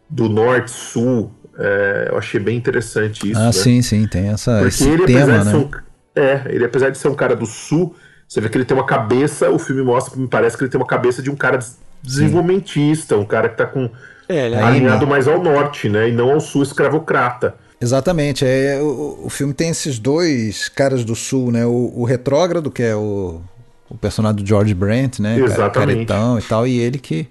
[0.09, 1.33] do norte-sul.
[1.59, 3.41] é, eu achei bem interessante isso.
[3.41, 3.53] ah, né?
[3.53, 5.51] sim, sim, tem essa, Porque esse ele, tema, apesar de né?
[5.51, 5.71] ser um,
[6.15, 7.97] é, ele apesar de ser um cara do sul,
[8.29, 10.81] você vê que ele tem uma cabeça, o filme mostra, me parece que ele tem
[10.81, 13.91] uma cabeça de um cara des- desenvolvimentista, um cara que tá com
[14.29, 15.11] É, ele é- alinhado né?
[15.11, 17.55] mais ao norte, né, e não ao sul escravocrata.
[17.81, 18.45] Exatamente.
[18.45, 21.65] É, o, o filme tem esses dois caras do sul, né?
[21.65, 23.41] O, o retrógrado, que é o,
[23.89, 25.39] o personagem do George Brent, né?
[25.39, 26.07] Exatamente.
[26.07, 27.29] Caretão e tal, e ele que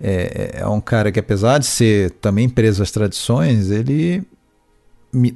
[0.00, 4.22] é, é um cara que, apesar de ser também preso às tradições, ele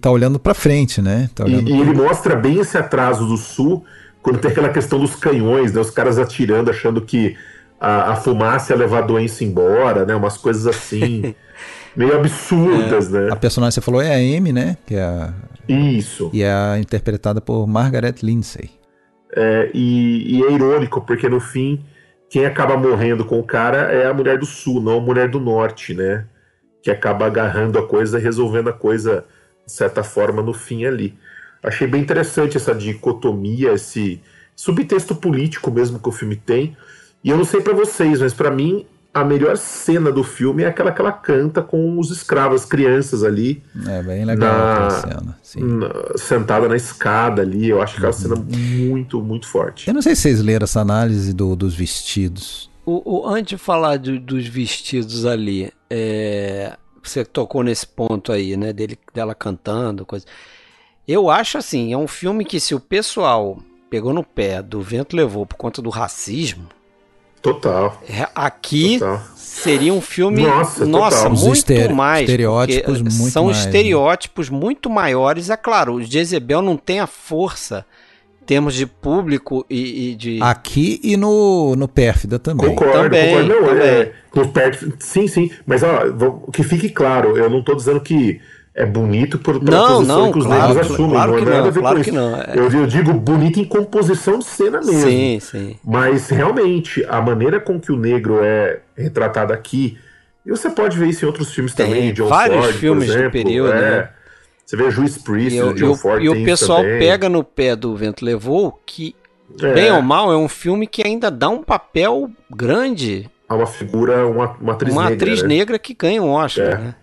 [0.01, 1.29] tá olhando pra frente, né?
[1.35, 3.85] Tá E, e ele mostra bem esse atraso do sul,
[4.23, 7.37] quando tem aquela questão dos canhões, né, os caras atirando, achando que
[7.85, 11.35] a, a fumaça ia levar a doença embora, né, umas coisas assim,
[11.97, 13.29] meio absurdas, né.
[13.31, 14.77] A personagem que você falou é a Amy, né?
[14.87, 15.35] Que é a-
[15.69, 16.31] Isso.
[16.33, 18.71] e é a interpretada por Margaret Lindsay.
[19.35, 21.85] É, e, e é irônico, porque no fim,
[22.31, 25.41] quem acaba morrendo com o cara é a mulher do sul, não a mulher do
[25.41, 26.25] norte, né?
[26.83, 29.25] Que acaba agarrando a coisa e resolvendo a coisa,
[29.67, 31.19] de certa forma, no fim ali.
[31.63, 34.21] Achei bem interessante essa dicotomia, esse
[34.55, 36.77] subtexto político mesmo que o filme tem.
[37.25, 40.67] E eu não sei pra vocês, mas pra mim a melhor cena do filme é
[40.67, 44.91] aquela que ela canta com os escravos, as crianças ali, É bem legal Na- aquela
[44.91, 45.39] cena.
[45.43, 45.61] Sim.
[45.63, 47.69] na- sentada na escada ali.
[47.69, 49.87] Eu acho aquela cena muito, muito forte.
[49.89, 52.71] Eu não sei se vocês leram essa análise do- dos vestidos.
[52.87, 58.57] O, o- antes de falar do- dos vestidos ali, é, você tocou nesse ponto aí,
[58.57, 58.73] né?
[58.73, 60.25] Dele, dela cantando, coisa.
[61.07, 63.59] Eu acho assim, é um filme que se o pessoal
[63.91, 66.67] pegou no pé do vento levou por conta do racismo,
[67.43, 68.01] Total.
[68.09, 69.21] é- aqui Total.
[69.35, 72.23] seria um filme, Nossa, nossa, muito estere- mais.
[72.29, 73.65] estereótipos porque muito São mais, né?
[73.65, 75.51] estereótipos muito maiores.
[75.51, 77.85] É claro, o Jezebel não tem a força
[78.41, 80.39] em termos de público e, e de.
[80.41, 82.69] Aqui e no, no Pérfida também.
[82.69, 83.49] Concordo, Também, concordo.
[83.49, 83.83] Não, também.
[83.89, 85.51] é, no perto, sim, sim.
[85.67, 88.41] Mas ó, vou- que fique claro, eu não tô dizendo que
[88.75, 91.11] é bonito por pela Não, posição não, que os claro, negros assumem.
[91.13, 92.53] claro não que nada não, a ver claro que não, é.
[92.55, 95.01] Eu, eu digo bonito em composição de cena mesmo.
[95.03, 95.77] Sim, sim.
[95.85, 99.99] Mas realmente, a maneira com que o negro é retratado aqui,
[100.45, 103.13] E você pode ver isso em outros filmes Tem também, John vários Ford, filmes do
[103.13, 103.33] por exemplo.
[103.45, 103.81] período, é.
[104.01, 104.09] né?
[104.67, 106.81] Você vê a Juiz Priest, E, o o- e John o, Ford e o pessoal
[106.83, 106.99] também.
[106.99, 109.15] pega no pé do Vento Levou que,
[109.63, 109.73] É.
[109.75, 113.31] bem ou mal, é um filme que ainda dá um papel grande.
[113.49, 115.17] Há uma figura, uma, uma atriz uma negra.
[115.17, 115.49] atriz né?
[115.49, 116.79] negra que ganha um Oscar, É.
[116.79, 116.95] né?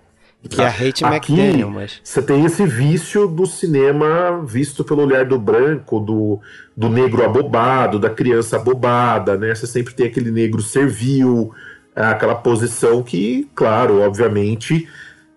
[0.48, 2.00] Que é a Rachel Aqui, McDaniel, mas...
[2.02, 6.40] Você tem esse vício do cinema visto pelo olhar do branco, do,
[6.78, 9.54] do negro abobado, da criança abobada, né?
[9.54, 11.52] Você sempre tem aquele negro servil,
[11.94, 14.88] é, aquela posição que, claro, obviamente,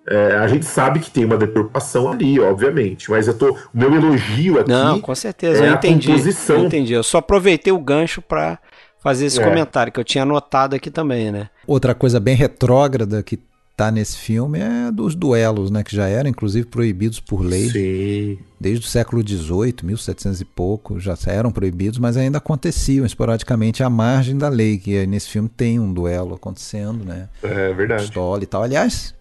[0.09, 3.11] é, a gente sabe que tem uma deturpação ali, obviamente.
[3.11, 6.07] Mas eu tô, o meu elogio aqui Não, com certeza, é eu entendi.
[6.09, 6.57] composição.
[6.59, 6.92] Eu entendi.
[6.92, 8.57] Eu só aproveitei o gancho pra
[9.03, 9.44] fazer esse É.
[9.44, 11.48] comentário que eu tinha anotado aqui também, né?
[11.66, 13.36] Outra coisa bem retrógrada que
[13.77, 15.83] tá nesse filme é dos duelos, né?
[15.83, 17.70] Que já eram, inclusive, proibidos por lei.
[17.70, 18.39] Sim.
[18.61, 23.91] Desde o século XVIII, 1700 e pouco, já eram proibidos, mas ainda aconteciam esporadicamente à
[23.91, 27.29] margem da lei, que nesse filme tem um duelo acontecendo, né?
[27.43, 28.03] É verdade.
[28.03, 28.62] Pistola e tal.
[28.62, 29.14] Aliás,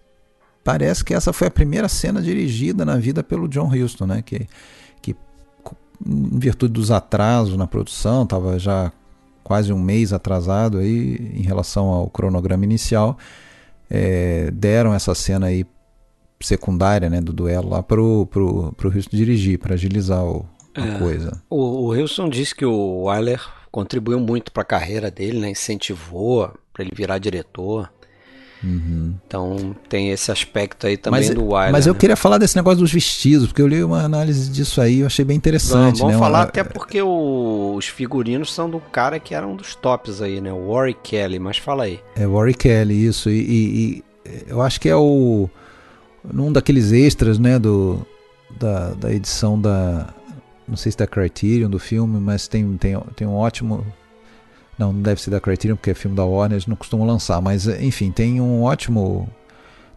[0.62, 4.22] parece que essa foi a primeira cena dirigida na vida pelo John Huston, né?
[4.22, 4.46] Que,
[5.00, 5.16] que
[6.06, 8.92] em virtude dos atrasos na produção, estava já
[9.42, 13.18] quase um mês atrasado aí em relação ao cronograma inicial,
[13.94, 15.66] é, deram essa cena aí
[16.40, 20.98] secundária, né, do duelo lá pro, pro, pro Huston dirigir, para agilizar o, a É.
[20.98, 21.42] coisa.
[21.50, 23.40] O, o Wilson disse que o Wyler
[23.70, 25.50] contribuiu muito para a carreira dele, né?
[25.50, 27.92] Incentivou para ele virar diretor.
[28.64, 31.26] Então tem esse aspecto aí também Uhum.
[31.28, 31.72] mas, do Wyler.
[31.72, 31.98] mas eu né?
[32.00, 35.24] queria falar desse negócio dos vestidos, porque eu li uma análise disso aí, eu achei
[35.24, 36.18] bem Vamos, interessante, vamos né?
[36.20, 40.22] falar Uma- até porque o- os figurinos são do cara que era um dos tops
[40.22, 40.52] aí, né?
[40.52, 42.00] O Warwick Kelly, mas fala aí.
[42.16, 43.28] É Warwick Kelly, isso.
[43.30, 45.48] E, e- e eu acho que é o.
[46.32, 47.58] Num daqueles extras, né?
[47.58, 48.06] Do,
[48.58, 50.08] da, da edição da.
[50.68, 53.84] Não sei se da Criterion do filme, mas tem, tem, tem um ótimo.
[54.78, 57.40] Não, não deve ser da Criterion, porque é filme da Warner, eles não costumam lançar.
[57.40, 59.28] Mas, enfim, tem um ótimo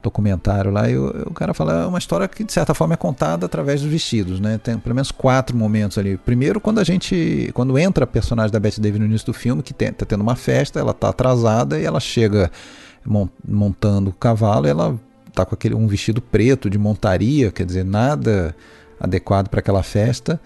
[0.04, 2.98] documentário lá e o, o cara fala é uma história que de certa forma é
[2.98, 4.60] contada através dos vestidos, né?
[4.60, 6.16] Tem pelo menos quatro momentos ali.
[6.16, 9.64] Primeiro quando a gente, quando entra a personagem da Bette Davis no início do filme,
[9.64, 12.52] que tem, tá tendo uma festa, ela tá atrasada e ela chega
[13.04, 14.96] mon- montando o cavalo, e ela
[15.34, 18.56] tá com aquele um vestido preto de montaria, quer dizer, nada
[19.00, 20.40] adequado para aquela festa.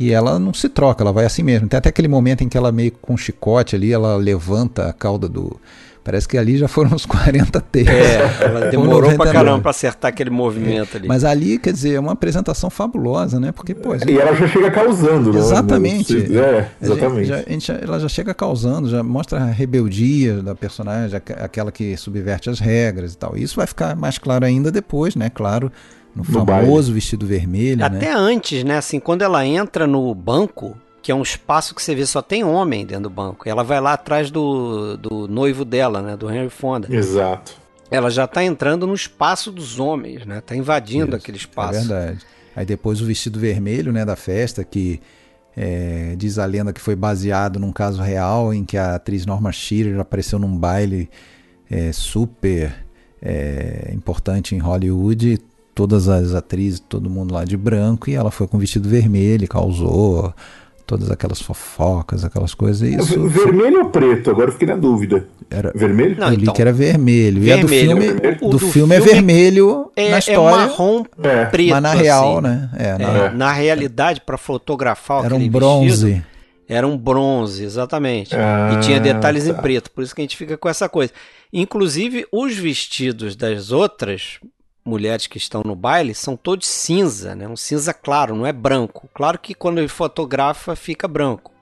[0.00, 1.68] E ela não se troca, ela vai assim mesmo.
[1.68, 4.92] Tem até aquele momento em que ela meio com um chicote ali, ela levanta a
[4.94, 5.60] cauda do.
[6.02, 7.86] Parece que ali já foram uns 40 takes.
[7.86, 9.32] É, ela Ou demorou 90 pra não.
[9.34, 11.06] caramba pra acertar aquele movimento ali.
[11.06, 13.52] Mas ali, quer dizer, é uma apresentação fabulosa, né?
[13.52, 15.38] Porque, pô, gente- E ela já chega causando, né?
[15.38, 16.14] Exatamente.
[16.16, 16.22] É, a
[16.62, 17.28] gente exatamente.
[17.28, 21.70] já- a gente ela já chega causando, já mostra a rebeldia da personagem, aqu- aquela
[21.70, 23.36] que subverte as regras e tal.
[23.36, 25.28] Isso vai ficar mais claro ainda depois, né?
[25.28, 25.70] Claro,
[26.14, 28.12] no, No famoso vestido vermelho, Até né?
[28.14, 28.76] antes, né?
[28.78, 32.44] Assim, quando ela entra no banco, que é um espaço que você vê só tem
[32.44, 36.16] homem dentro do banco, ela vai lá atrás do, do noivo dela, né?
[36.16, 36.92] Do Henry Fonda.
[36.94, 37.56] Exato.
[37.90, 40.40] Ela já tá entrando no espaço dos homens, né?
[40.40, 41.72] Tá invadindo aquele É espaço.
[41.88, 42.18] verdade.
[42.54, 45.00] Aí depois o vestido vermelho, né, da festa, que
[45.56, 49.50] é, diz a lenda que foi baseado num caso real em que a atriz Norma
[49.52, 51.08] Shearer apareceu num baile
[51.70, 52.72] é, super
[53.22, 55.38] é, importante em Hollywood.
[55.80, 60.34] Todas as atrizes, todo mundo lá de branco, e ela foi com vestido vermelho, causou
[60.86, 62.82] todas aquelas fofocas, aquelas coisas.
[62.86, 64.28] E isso Vermelho ou preto?
[64.30, 65.26] Agora eu fiquei na dúvida.
[65.48, 66.16] era, Vermelho?
[66.18, 67.42] Não, eu li então, que era vermelho.
[67.42, 68.12] E a do vermelho.
[68.12, 70.66] filme, O- do do filme é filme vermelho É, na é história.
[70.66, 71.44] marrom É.
[71.46, 71.70] preto.
[71.70, 72.40] mas na real, assim.
[72.42, 72.70] né?
[72.76, 76.04] É, É, na- Na realidade, para fotografar era um bronze.
[76.04, 76.26] vestido,
[76.68, 78.34] era um bronze, exatamente.
[78.36, 79.62] Ah, e tinha detalhes em tá.
[79.62, 81.10] preto, por isso que a gente fica com essa coisa.
[81.50, 84.38] Inclusive, os vestidos das outras
[84.90, 87.46] mulheres que estão no baile são todos cinza, né?
[87.48, 89.08] Um cinza claro, não é branco.
[89.14, 91.52] Claro que quando ele fotografa fica branco.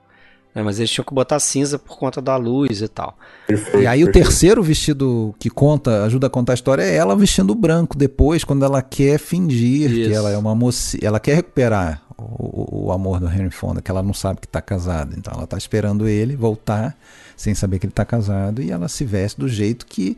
[0.53, 0.63] né?
[0.63, 3.17] Mas eles tinham que botar cinza por conta da luz e tal.
[3.47, 4.25] Perfeito, E aí o perfeito.
[4.25, 8.65] terceiro vestido que conta, ajuda a contar a história é ela vestindo branco depois, quando
[8.65, 10.13] ela quer fingir que Isso.
[10.13, 14.01] ela é uma moça, ela quer recuperar o, o amor do Henry Fonda, que ela
[14.03, 15.13] não sabe que está casada.
[15.17, 16.97] Então ela está esperando ele voltar
[17.37, 20.17] sem saber que ele está casado e ela se veste do jeito que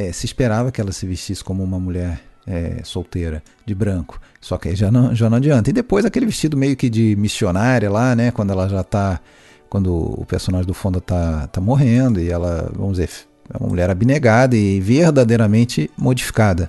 [0.00, 4.20] é, se esperava que ela se vestisse como uma mulher é, solteira, de branco.
[4.40, 5.68] Só que aí já não, já não adianta.
[5.68, 8.30] E depois aquele vestido meio que de missionária lá, né?
[8.30, 9.20] Quando ela já tá.
[9.68, 13.08] Quando o personagem do Fonda tá, tá morrendo e ela, vamos dizer,
[13.52, 16.68] é uma mulher abnegada e verdadeiramente modificada.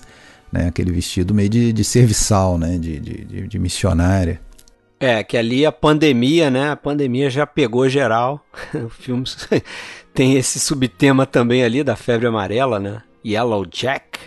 [0.52, 0.68] Né?
[0.68, 2.78] Aquele vestido meio de, de serviçal, né?
[2.78, 4.40] De, de, de, missionária.
[5.00, 6.70] É, que ali a pandemia, né?
[6.70, 8.46] A pandemia já pegou geral.
[8.76, 9.24] o filme
[10.14, 13.02] tem esse subtema também ali da febre amarela, né?
[13.26, 14.20] Yellow Jack.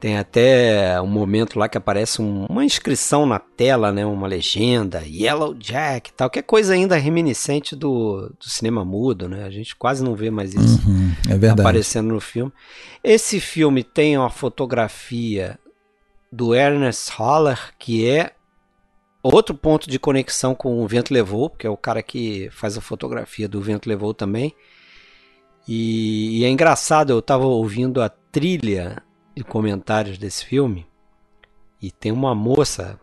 [0.00, 4.04] Tem até um momento lá que aparece um, uma inscrição na tela, né?
[4.04, 9.28] Uma legenda, Yellow Jack e tal, que é coisa ainda reminiscente do, do cinema mudo,
[9.28, 9.44] né?
[9.44, 12.52] A gente quase não vê mais isso Uhum, é aparecendo no filme.
[13.04, 15.56] Esse filme tem uma fotografia
[16.32, 18.32] do Ernest Haller, que é
[19.22, 22.80] outro ponto de conexão com o Vento Levou, que é o cara que faz a
[22.80, 24.52] fotografia do Vento Levou também.
[25.66, 29.02] E, e é engraçado, eu estava ouvindo a trilha
[29.34, 30.86] de comentários desse filme
[31.80, 32.98] e tem uma moça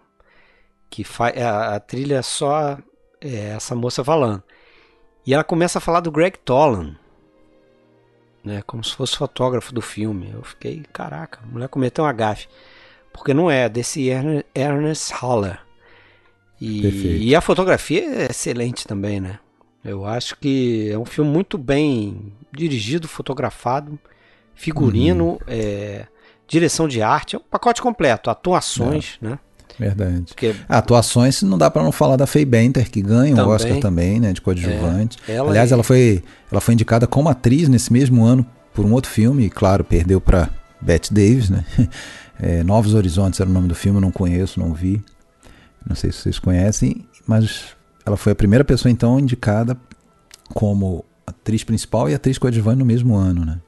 [0.89, 2.77] que faz a, a trilha é só
[3.21, 4.43] é, essa moça falando.
[5.25, 6.95] E ela começa a falar do Greg Tolan,
[8.43, 10.31] né, como se fosse fotógrafo do filme.
[10.33, 12.47] Eu fiquei, caraca, a mulher cometeu uma gafe.
[13.13, 15.59] Porque não é, desse Erne- Ernest Haller.
[16.59, 19.39] E, e a fotografia é excelente também, né?
[19.89, 23.97] Eu acho que é um filme muito bem dirigido, fotografado,
[24.55, 26.05] figurino, é,
[26.47, 29.39] direção de arte, é um pacote completo, atuações, né?
[29.77, 30.23] Verdade.
[30.27, 33.53] Porque Atuações, não dá pra não falar da Faye Benter, que ganha o Também.
[33.53, 35.17] Oscar também, né, de coadjuvante.
[35.27, 36.21] É, ela Aliás, e- ela foi,
[36.51, 40.19] ela foi indicada como atriz nesse mesmo ano por um outro filme, e claro, perdeu
[40.19, 40.49] pra
[40.81, 41.63] Bette Davis, né?
[42.41, 45.03] É, Novos Horizontes era o nome do filme, eu não conheço, não vi.
[45.85, 47.75] Não sei se vocês conhecem, mas
[48.05, 49.77] ela foi a primeira pessoa então indicada
[50.53, 53.59] como atriz principal e atriz coadjuvante no mesmo ano, né?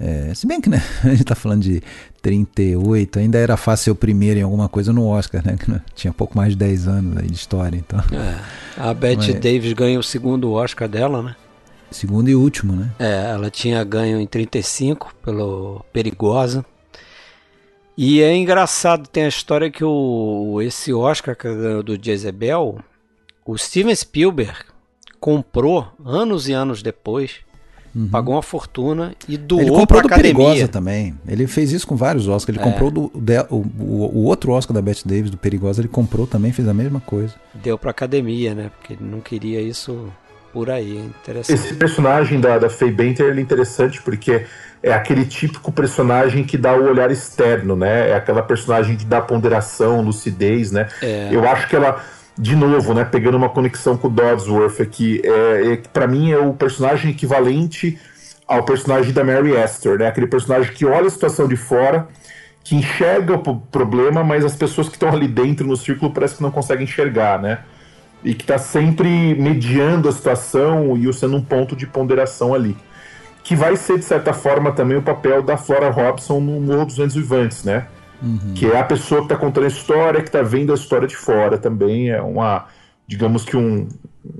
[0.00, 1.82] É, se bem que né, a gente tá falando de
[2.22, 5.56] 38, ainda era fácil ser o primeiro em alguma coisa no Oscar, né?
[5.56, 7.98] Que tinha pouco mais de 10 anos aí de história, então.
[8.16, 8.38] é,
[8.80, 11.36] a Bette Mas- Davis ganha o segundo Oscar dela, né?
[11.90, 12.90] Segundo e último, né?
[12.98, 16.64] É, ela tinha ganho em 35 pelo Perigosa.
[17.96, 22.78] E é engraçado, tem a história que o, esse Oscar que ganhou do Jezebel,
[23.50, 24.58] o Steven Spielberg
[25.18, 27.36] comprou anos e anos depois,
[28.10, 29.66] pagou uma fortuna e doou Uhum.
[29.68, 30.34] Ele comprou pra do academia.
[30.34, 31.18] Perigosa também.
[31.26, 32.56] Ele fez isso com vários Oscars.
[32.56, 32.70] Ele É.
[32.70, 36.26] comprou do, de- o, o, o outro Oscar da Bette Davis, do Perigosa, ele comprou
[36.26, 37.34] também, fez a mesma coisa.
[37.54, 38.70] Deu pra academia, né?
[38.78, 40.12] Porque ele não queria isso
[40.52, 40.96] por aí.
[40.98, 41.58] é Interessante.
[41.58, 44.44] Esse personagem da, da Faye Benter ele é interessante porque
[44.82, 48.10] é aquele típico personagem que dá o olhar externo, né?
[48.10, 50.86] É aquela personagem que dá ponderação, lucidez, né?
[51.02, 51.30] É.
[51.32, 52.00] Eu acho que ela,
[52.38, 53.04] de novo, né?
[53.04, 57.98] Pegando uma conexão com o Dodsworth aqui, é, é, para mim é o personagem equivalente
[58.46, 60.06] ao personagem da Mary Esther, né?
[60.06, 62.08] Aquele personagem que olha a situação de fora,
[62.62, 66.42] que enxerga o problema, mas as pessoas que estão ali dentro no círculo parece que
[66.42, 67.58] não conseguem enxergar, né?
[68.22, 72.76] e que está sempre mediando a situação e sendo um ponto de ponderação ali.
[73.42, 76.96] Que vai ser, de certa forma, também o papel da Flora Robson no Morro dos
[76.96, 77.86] Ventos Vivantes, né?
[78.54, 81.16] Que é a pessoa que está contando a história, que está vendo a história de
[81.16, 82.10] fora também.
[82.10, 82.66] É uma,
[83.06, 83.86] digamos que um,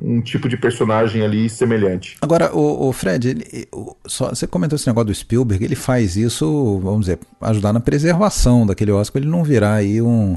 [0.02, 2.16] um tipo de personagem ali semelhante.
[2.20, 6.16] Agora, o, o Fred, ele- o- só, você comentou esse negócio do Spielberg, ele faz
[6.16, 10.36] isso, vamos dizer, ajudar na preservação daquele Oscar, ele não virar aí um,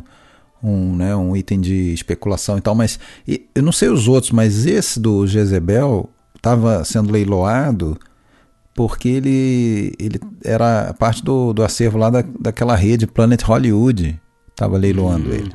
[0.64, 4.32] um, né, um item de especulação e tal, mas e- eu não sei os outros,
[4.32, 7.98] mas esse do Jezebel estava sendo leiloado
[8.74, 14.20] porque ele, ele era parte do, do acervo lá da, daquela rede Planet Hollywood,
[14.50, 15.52] estava leiloando ele.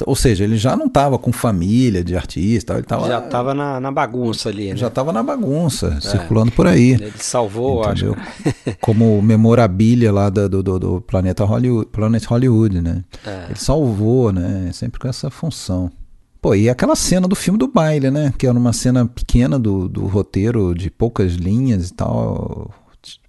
[0.00, 3.52] Então, ou seja, ele já não estava com família de artista, ele tava, Já tava
[3.52, 4.76] na, na bagunça ali, né?
[4.76, 6.92] já estava na bagunça, circulando por aí.
[6.92, 8.06] Ele salvou, eu acho.
[8.06, 8.76] Entendeu?
[8.80, 13.04] Como memorabilia lá do, do, do planeta Hollywood, Planet Hollywood, né?
[13.26, 13.46] É.
[13.50, 14.70] Ele salvou, né?
[14.72, 15.90] Sempre com essa função.
[16.40, 18.32] Pô, e aquela cena do filme do baile, né?
[18.38, 22.70] Que era uma cena pequena do, do roteiro, de poucas linhas e tal.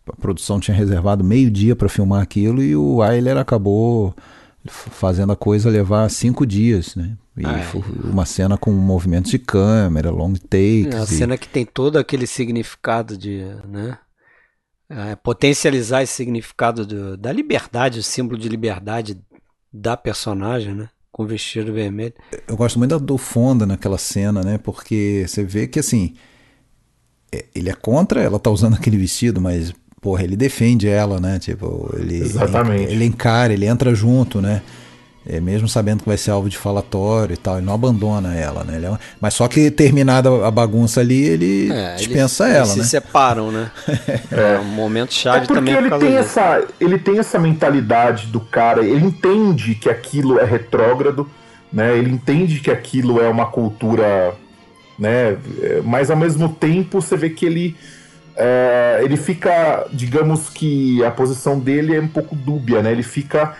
[0.07, 4.13] A produção tinha reservado meio dia para filmar aquilo e o Wyler acabou
[4.65, 7.17] fazendo a coisa levar cinco dias, né?
[7.37, 7.71] E Ah, é.
[8.07, 10.93] uma cena com movimentos de câmera, long takes.
[10.93, 13.97] É uma e- cena que tem todo aquele significado de, né?
[14.89, 19.17] é, potencializar esse significado do- da liberdade, o símbolo de liberdade
[19.71, 20.89] da personagem, né?
[21.11, 22.13] Com o vestido vermelho.
[22.47, 24.57] Eu gosto muito do Fonda naquela cena, né?
[24.57, 26.13] Porque você vê que assim.
[27.31, 31.37] é- Ele é contra ela tá usando aquele vestido, mas, porra, ele defende ela, né?
[31.39, 32.19] Tipo, ele.
[32.21, 32.83] Exatamente.
[32.83, 34.61] Ele, ele encara, ele entra junto, né?
[35.23, 38.63] É, mesmo sabendo que vai ser alvo de falatório e tal, ele não abandona ela,
[38.63, 38.77] né?
[38.77, 42.65] Ele é uma- Mas só que terminada a bagunça ali, ele É, dispensa eles, ela,
[42.65, 42.83] eles né?
[42.83, 43.69] se separam, né?
[44.31, 47.37] É um momento chave É porque também por ele causa tem, essa, ele tem essa
[47.37, 51.29] mentalidade do cara, ele entende que aquilo é retrógrado,
[51.71, 51.95] né?
[51.95, 54.33] Ele entende que aquilo é uma cultura,
[54.97, 55.37] né?
[55.61, 57.75] é, Mas ao mesmo tempo você vê que ele
[58.35, 62.91] é, ele fica, digamos que a posição dele é um pouco dúbia, né?
[62.91, 63.55] Ele fica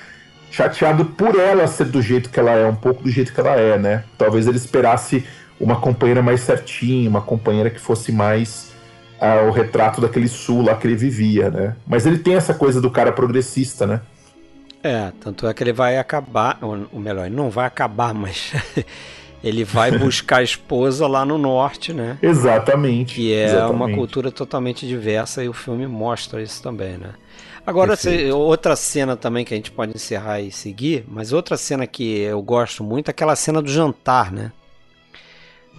[0.51, 3.55] chateado por ela ser do jeito que ela é, um pouco do jeito que ela
[3.55, 4.03] é, né?
[4.17, 5.25] Talvez ele esperasse
[5.59, 8.71] uma companheira mais certinha, uma companheira que fosse mais
[9.19, 11.75] ah, o retrato daquele sul lá que ele vivia, né?
[11.87, 14.01] Mas ele tem essa coisa do cara progressista, né?
[14.83, 18.51] É, tanto é que ele vai acabar, ou melhor, ele não vai acabar, mas
[19.43, 22.17] ele vai buscar a esposa lá no norte, né?
[22.21, 23.15] Exatamente.
[23.15, 23.75] Que é exatamente.
[23.75, 27.11] uma cultura totalmente diversa e o filme mostra isso também, né?
[27.65, 31.85] Agora, se, outra cena também que a gente pode encerrar e seguir, mas outra cena
[31.85, 34.51] que eu gosto muito é aquela cena do jantar, né?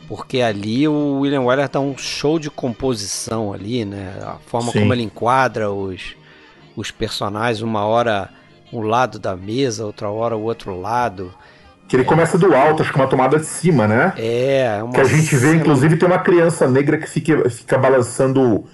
[0.09, 4.15] Porque ali o William Wyler dá um show de composição ali, né?
[4.23, 4.81] A forma Sim.
[4.81, 6.17] como ele enquadra os,
[6.77, 8.31] os personagens, uma hora
[8.73, 11.33] um lado da mesa, outra hora o outro lado.
[11.89, 14.15] Que ele começa do alto, acho que uma tomada de cima, né?
[14.17, 17.77] É, é uma Que a gente vê, inclusive, tem uma criança negra que fica, fica
[17.77, 18.65] balançando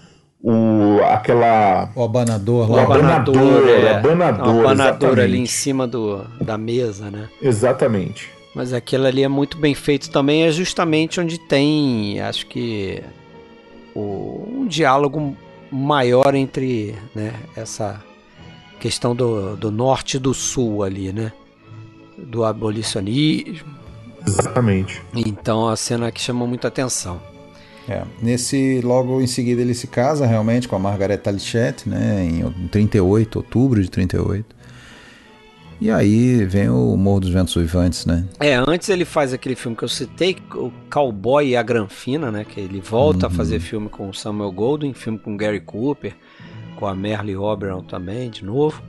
[0.42, 1.90] o, aquela.
[1.94, 2.82] O abanador O lá.
[2.84, 5.40] abanador, é, abanador, um abanador ali exatamente.
[5.42, 7.28] em cima do, da mesa, né?
[7.42, 8.30] Exatamente.
[8.54, 13.02] Mas aquilo ali é muito bem feito também, é justamente onde tem, acho que,
[13.94, 15.36] o- um diálogo
[15.70, 18.02] maior entre né, essa
[18.80, 21.32] questão do, do norte e do sul ali, né?
[22.16, 23.66] Do abolicionismo.
[24.26, 25.00] Exatamente.
[25.14, 27.20] Então a cena que chama muita atenção.
[27.88, 32.68] É, nesse, logo em seguida ele se casa realmente com a Margaret Talichette, né, em
[32.68, 34.58] 38, outubro de 38.
[35.80, 38.24] E aí vem o Morro dos Ventos Uivantes, né?
[38.40, 42.44] É, antes ele faz aquele filme que eu citei, o Cowboy e a Granfina, né?
[42.44, 46.16] Que ele volta a fazer filme com o Samuel Goldwyn, filme com Gary Cooper,
[46.74, 48.82] com a Merle Oberon também, de novo.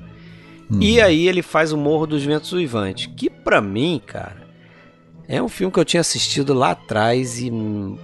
[0.79, 4.38] E aí ele faz o Morro dos Ventos Uivantes, que pra mim, cara,
[5.29, 7.51] é um filme que eu tinha assistido lá atrás e,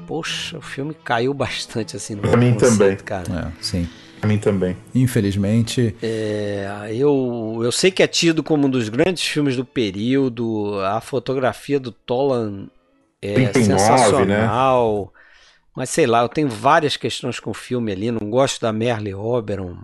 [0.08, 2.96] poxa, o filme caiu bastante assim no Pra mim conceito, também.
[2.98, 3.54] cara.
[3.58, 3.90] É, sim.
[4.20, 4.78] Pra mim também.
[4.94, 10.80] Infelizmente, É, eu, eu sei que é tido como um dos grandes filmes do período,
[10.86, 12.68] a fotografia do Tolan
[13.22, 15.14] é 39, sensacional,
[15.76, 19.14] mas sei lá, eu tenho várias questões com o filme ali, não gosto da Merle
[19.14, 19.76] Oberon,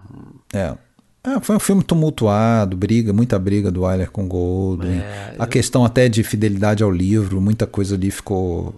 [0.53, 0.75] é.
[1.23, 5.01] É, foi um filme tumultuado, briga, muita briga do Wyler com Goldwyn.
[5.37, 8.73] a questão até de fidelidade ao livro, muita coisa ali ficou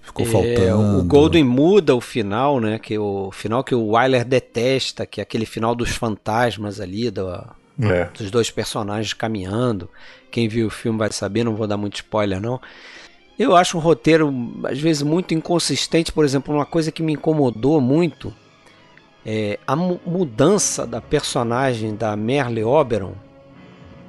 [0.00, 0.98] ficou É, faltando.
[1.00, 5.22] o Goldwyn muda o final, né, que o final que o Wyler detesta, que é
[5.22, 7.28] aquele final dos fantasmas ali, do,
[7.82, 8.08] É.
[8.16, 9.88] dos dois personagens caminhando.
[10.30, 12.60] Quem viu o filme vai saber, não vou dar muito spoiler não.
[13.38, 14.32] Eu acho um roteiro
[14.64, 18.32] às vezes muito inconsistente, por exemplo, uma coisa que me incomodou muito
[19.24, 23.12] é a mu- mudança da personagem da Merle Oberon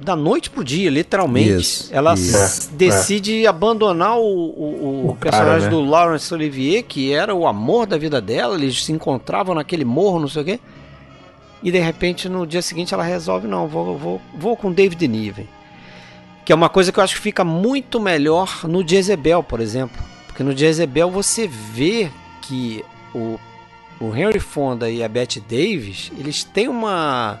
[0.00, 1.60] da noite pro dia, literalmente.
[1.60, 2.36] Isso, Ela isso.
[2.36, 5.70] s- É, decide abandonar o, o- o O cara, personagem né?
[5.70, 10.20] do Laurence Olivier, que era o amor da vida dela, eles se encontravam naquele morro,
[10.20, 10.60] não sei o quê.
[11.62, 15.48] E de repente no dia seguinte ela resolve, não, vou, vou, vou com David Niven.
[16.44, 20.02] Que é uma coisa que eu acho que fica muito melhor no Jezebel, por exemplo.
[20.26, 22.10] Porque no Jezebel você vê
[22.42, 22.84] que
[23.14, 23.38] o,
[24.00, 27.40] o Henry Fonda e a Bette Davis, eles têm uma,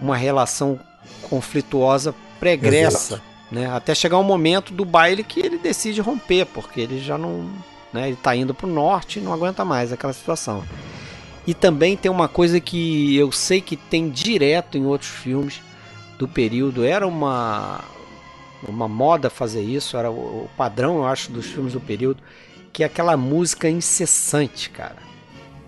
[0.00, 0.78] uma relação
[1.22, 3.22] conflituosa pregressa.
[3.50, 3.70] Né?
[3.70, 7.50] Até chegar um momento do baile que ele decide romper, porque ele já não.
[7.90, 10.62] Né, ele tá indo pro norte e não aguenta mais aquela situação.
[11.46, 15.62] E também tem uma coisa que eu sei que tem direto em outros filmes
[16.18, 16.84] do período.
[16.84, 17.80] Era uma,
[18.68, 20.14] uma moda fazer isso, era o,
[20.44, 22.22] o padrão, eu acho, dos filmes do período,
[22.70, 25.07] que é aquela música incessante, cara.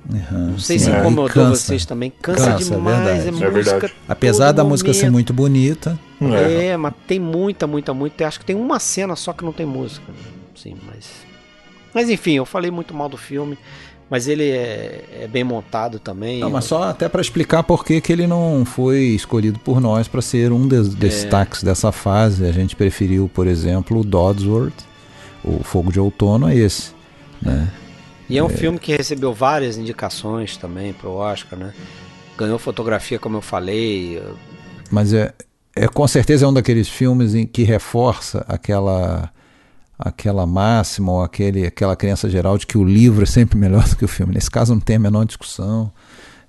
[0.09, 1.57] Uhum, Não sei sim, se incomodou cansa.
[1.67, 2.13] vocês também.
[2.23, 3.31] Cansa, Cansa, é demais, é, verdade.
[3.33, 3.47] música.
[3.47, 3.95] É verdade.
[4.09, 5.13] Apesar da música ser momento.
[5.13, 6.67] muito bonita, É.
[6.69, 8.27] É, mas tem muita, muita, muita.
[8.27, 10.07] Acho que tem uma cena só que não tem música.
[10.55, 11.09] Sim, mas.
[11.95, 13.59] Mas enfim, eu falei muito mal do filme,
[14.09, 16.41] mas ele é, é bem montado também.
[16.41, 20.09] Não, mas só até para explicar por que que ele não foi escolhido por nós
[20.09, 22.45] para ser um dos destaques dessa fase.
[22.47, 24.75] A gente preferiu, por exemplo, o Dodsworth,
[25.45, 26.93] o Fogo de Outono, a esse.
[27.43, 27.69] Né?
[28.31, 31.75] E é um filme que recebeu várias indicações também pro Oscar, né?
[32.39, 34.23] Ganhou fotografia, como eu falei.
[34.91, 35.35] Mas é,
[35.75, 39.31] é com certeza é um daqueles filmes em que reforça aquela
[39.99, 43.95] aquela máxima ou aquele, aquela crença geral de que o livro é sempre melhor do
[43.97, 44.33] que o filme.
[44.33, 45.93] Nesse caso não tem a menor discussão.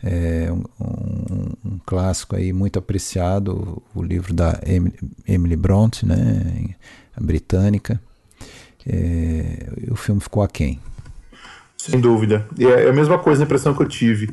[0.01, 4.95] É um, um- um clássico aí muito apreciado, o livro da Emily,
[5.27, 6.69] Emily Bronte, né,
[7.19, 8.01] britânica.
[8.87, 10.79] É, e o filme ficou aquém.
[11.89, 12.45] Sem dúvida.
[12.57, 14.29] E é a mesma coisa a impressão que eu tive.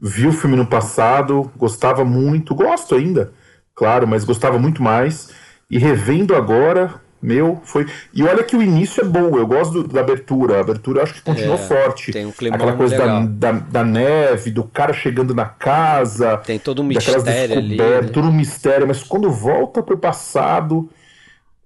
[0.00, 3.32] Vi o filme no passado, gostava muito, gosto ainda,
[3.74, 5.30] claro, mas gostava muito mais.
[5.70, 7.84] E revendo agora, meu, foi.
[8.14, 10.56] E olha que o início é bom, eu gosto do- da abertura.
[10.56, 12.12] A abertura acho que continua É, forte.
[12.12, 16.36] tem um climão Aquela coisa da, da, da neve, do cara chegando na casa.
[16.38, 17.76] Tem todo um mistério ali.
[17.76, 18.02] né?
[18.12, 20.88] todo um mistério, mas quando volta pro passado,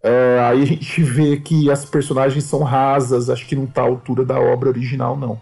[0.03, 3.85] é, aí a gente vê que as personagens são rasas, acho que não tá à
[3.85, 5.39] altura da obra original, não.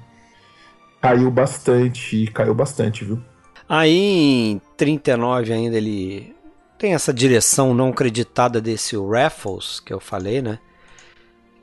[1.00, 3.18] Caiu bastante, caiu bastante, viu?
[3.66, 6.34] Aí em 39 ainda ele
[6.76, 10.58] tem essa direção não creditada desse Raffles que eu falei, né?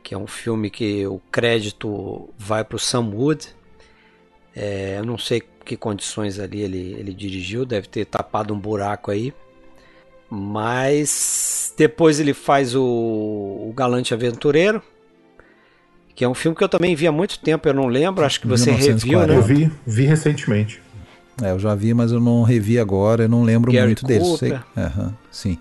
[0.01, 3.47] Que é um filme que o crédito vai para o Sam Wood.
[4.55, 9.11] É, eu não sei que condições ali ele, ele dirigiu, deve ter tapado um buraco
[9.11, 9.33] aí.
[10.29, 14.81] Mas depois ele faz o, o Galante Aventureiro,
[16.13, 18.41] que é um filme que eu também vi há muito tempo, eu não lembro, acho
[18.41, 19.33] que você 1940.
[19.33, 19.37] reviu, né?
[19.37, 20.81] Eu vi, vi recentemente.
[21.41, 24.25] É, eu já vi, mas eu não revi agora, eu não lembro Gary muito dele.
[24.37, 25.57] Sei, uhum, sim.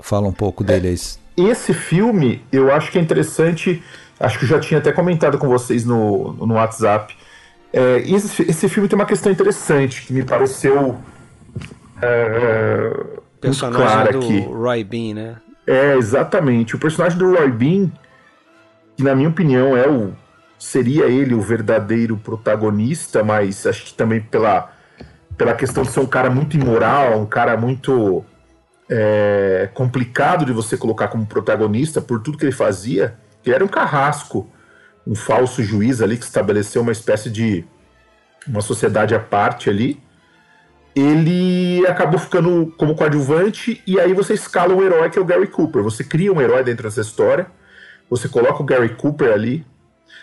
[0.00, 0.98] Fala um pouco é, dele aí.
[1.36, 3.82] Esse filme, eu acho que é interessante,
[4.20, 7.14] acho que eu já tinha até comentado com vocês no, no WhatsApp.
[7.72, 10.96] É, esse, esse filme tem uma questão interessante que me pareceu.
[12.00, 13.06] É,
[13.48, 14.40] personagem do aqui.
[14.40, 15.36] Roy Bean, né?
[15.66, 16.74] É, exatamente.
[16.74, 17.90] O personagem do Roy Bean,
[18.96, 20.12] que na minha opinião é o
[20.58, 24.72] seria ele o verdadeiro protagonista, mas acho que também pela,
[25.36, 28.24] pela questão de ser um cara muito imoral, um cara muito
[28.88, 33.14] é, complicado de você colocar como protagonista por tudo que ele fazia.
[33.44, 34.48] Ele era um carrasco,
[35.06, 37.64] um falso juiz ali que estabeleceu uma espécie de
[38.46, 40.00] uma sociedade à parte ali
[40.94, 45.48] ele acabou ficando como coadjuvante e aí você escala um herói que é o Gary
[45.48, 45.82] Cooper.
[45.82, 47.46] Você cria um herói dentro dessa história,
[48.08, 49.66] você coloca o Gary Cooper ali,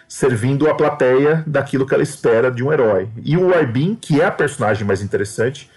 [0.08, 3.10] servindo a plateia daquilo que ela espera de um herói.
[3.24, 5.70] E o Bean, que é a personagem mais interessante,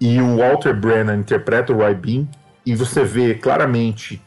[0.00, 2.26] e o Walter Brennan interpreta o Bean,
[2.64, 4.22] e você vê claramente,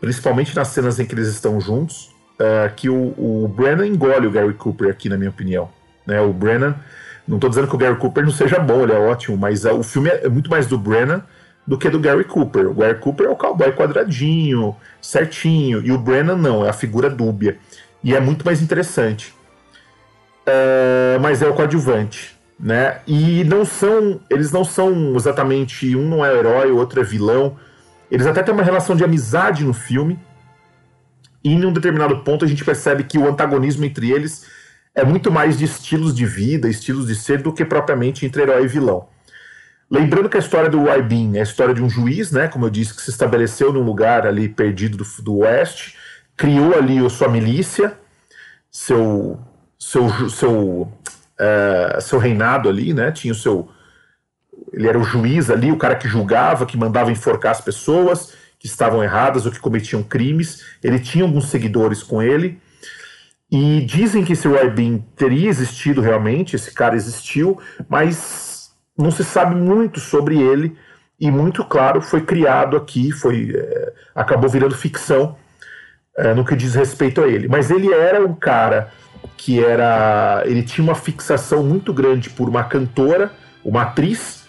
[0.00, 4.30] principalmente nas cenas em que eles estão juntos, uh, que o, o Brennan engole o
[4.30, 5.68] Gary Cooper aqui, na minha opinião.
[6.06, 6.20] Né?
[6.20, 6.74] O Brennan
[7.30, 9.72] não estou dizendo que o Gary Cooper não seja bom, ele é ótimo, mas uh,
[9.72, 11.22] o filme é, é muito mais do Brennan
[11.64, 12.68] do que do Gary Cooper.
[12.68, 17.08] O Gary Cooper é o cowboy quadradinho, certinho, e o Brennan não, é a figura
[17.08, 17.56] dúbia.
[18.02, 19.32] E é muito mais interessante.
[20.44, 22.98] Uh, mas é o coadjuvante, né?
[23.06, 27.56] E não são, eles não são exatamente, um não é herói, o outro é vilão.
[28.10, 30.18] Eles até têm uma relação de amizade no filme.
[31.44, 34.44] E em um determinado ponto a gente percebe que o antagonismo entre eles
[34.94, 38.64] é muito mais de estilos de vida, estilos de ser, do que propriamente entre herói
[38.64, 39.08] e vilão.
[39.90, 42.70] Lembrando que a história do Bean é a história de um juiz, né, como eu
[42.70, 45.96] disse, que se estabeleceu num lugar ali perdido do, do oeste,
[46.36, 47.98] criou ali sua milícia,
[48.70, 49.38] seu,
[49.76, 53.68] seu, seu, uh, seu reinado ali, né, tinha o seu...
[54.72, 58.66] Ele era o juiz ali, o cara que julgava, que mandava enforcar as pessoas que
[58.66, 60.62] estavam erradas ou que cometiam crimes.
[60.84, 62.60] Ele tinha alguns seguidores com ele,
[63.50, 64.70] e dizem que esse Roy
[65.16, 67.58] teria existido realmente, esse cara existiu,
[67.88, 70.76] mas não se sabe muito sobre ele
[71.18, 75.36] e muito claro foi criado aqui, foi é, acabou virando ficção
[76.16, 77.48] é, no que diz respeito a ele.
[77.48, 78.92] Mas ele era um cara
[79.36, 83.32] que era, ele tinha uma fixação muito grande por uma cantora,
[83.64, 84.46] uma atriz,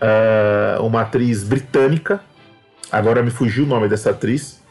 [0.00, 2.20] uh, uma atriz britânica.
[2.90, 4.63] Agora me fugiu o nome dessa atriz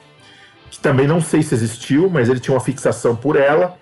[0.84, 3.78] também não sei se existiu, mas ele tinha uma fixação por ela.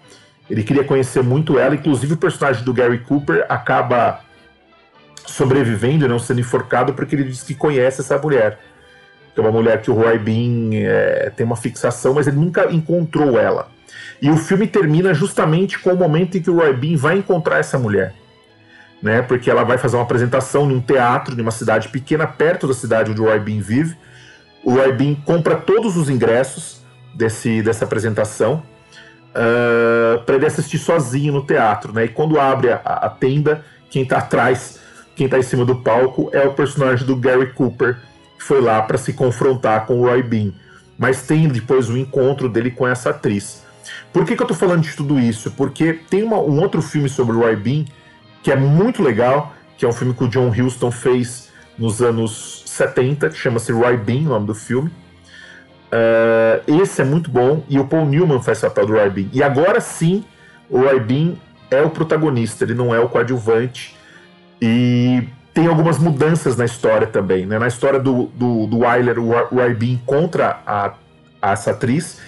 [0.48, 4.22] Ele queria conhecer muito ela, inclusive o personagem do Gary Cooper acaba
[5.26, 8.60] sobrevivendo e não sendo enforcado porque ele diz que conhece essa mulher.
[9.34, 12.72] Que é uma mulher que o Roy Bean é, tem uma fixação, mas ele nunca
[12.72, 13.69] encontrou ela.
[14.22, 17.57] E o filme termina justamente com o momento em que o Roy Bean vai encontrar
[17.57, 18.14] essa mulher.
[19.02, 22.73] Né, porque ela vai fazer uma apresentação num teatro de uma cidade pequena, perto da
[22.76, 23.98] cidade onde o Roy Bean vive.
[24.64, 26.81] O Roy Bean compra todos os ingressos
[27.14, 28.64] desse, dessa apresentação
[29.36, 32.06] uh, ah, para ele assistir sozinho no teatro, né?
[32.06, 34.80] E quando abre a, a tenda, quem está atrás,
[35.16, 37.98] quem está em cima do palco é o personagem do Gary Cooper,
[38.38, 40.52] que foi lá para se confrontar com o Roy Bean.
[40.98, 43.64] Mas tem depois o encontro dele com essa atriz.
[44.14, 45.52] Por que, que eu estou falando de tudo isso?
[45.52, 47.86] Porque tem uma, um outro filme sobre o Roy Bean
[48.44, 52.64] que é muito legal, que é um filme que o John Huston fez nos anos
[52.66, 54.92] 70, que chama-se Roy Bean, o nome do filme.
[55.91, 59.27] Uh, esse é muito bom e o Paul Newman faz o papel do Roy Bean.
[59.34, 60.23] E agora sim,
[60.69, 61.34] o Roy Bean
[61.69, 63.95] é o protagonista, ele não é o coadjuvante.
[64.61, 67.45] E tem algumas mudanças na história também.
[67.45, 67.59] Né?
[67.59, 70.93] Na história do, do, do Wyler, o Roy Bean contra a,
[71.41, 72.19] a, essa atriz.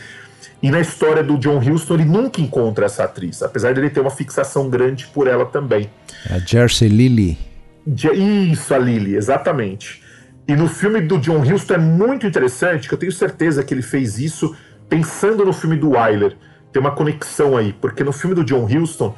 [0.61, 3.99] E na história do John Huston, ele nunca encontra essa atriz, apesar de ele ter
[3.99, 5.89] uma fixação grande por ela também.
[6.29, 7.37] A Jersey Lily.
[7.85, 10.02] Isso, a Lily, exatamente.
[10.47, 13.81] E no filme do John Huston é muito interessante, que eu tenho certeza que ele
[13.81, 14.55] fez isso
[14.89, 16.35] pensando no filme do Wyler.
[16.71, 19.15] Tem uma conexão aí, porque no filme do John Huston,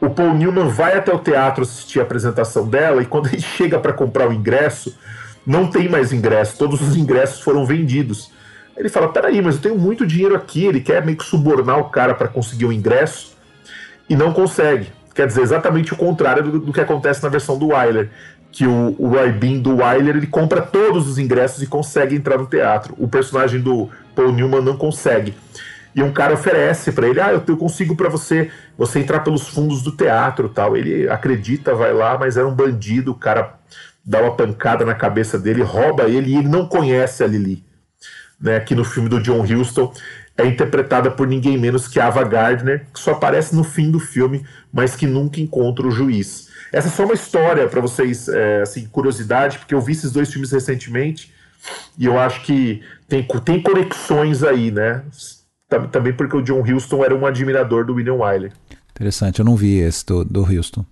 [0.00, 3.78] o Paul Newman vai até o teatro assistir a apresentação dela e quando ele chega
[3.78, 4.96] para comprar o ingresso,
[5.46, 8.30] não tem mais ingresso, todos os ingressos foram vendidos.
[8.76, 10.66] Ele fala: Peraí, mas eu tenho muito dinheiro aqui.
[10.66, 13.34] Ele quer meio que subornar o cara para conseguir o ingresso
[14.08, 14.88] e não consegue.
[15.14, 18.10] Quer dizer, exatamente o contrário do, do que acontece na versão do Wyler
[18.56, 22.38] que o, o Roy Bean do Wyler ele compra todos os ingressos e consegue entrar
[22.38, 22.94] no teatro.
[22.96, 25.34] O personagem do Paul Newman não consegue.
[25.94, 29.46] E um cara oferece para ele, ah, eu, eu consigo para você, você entrar pelos
[29.46, 30.74] fundos do teatro, tal.
[30.74, 33.58] Ele acredita, vai lá, mas era um bandido, o cara
[34.02, 37.62] dá uma pancada na cabeça dele, rouba ele e ele não conhece a Lily.
[38.40, 39.92] Né, aqui no filme do John Huston
[40.34, 44.46] é interpretada por ninguém menos que Ava Gardner, que só aparece no fim do filme,
[44.72, 46.45] mas que nunca encontra o juiz.
[46.72, 50.30] Essa é só uma história para vocês, é, assim, curiosidade, porque eu vi esses dois
[50.30, 51.32] filmes recentemente
[51.98, 55.04] e eu acho que tem, tem conexões aí, né?
[55.90, 58.52] Também porque o John Huston era um admirador do William Wyler.
[58.90, 60.84] Interessante, eu não vi esse do, do Houston.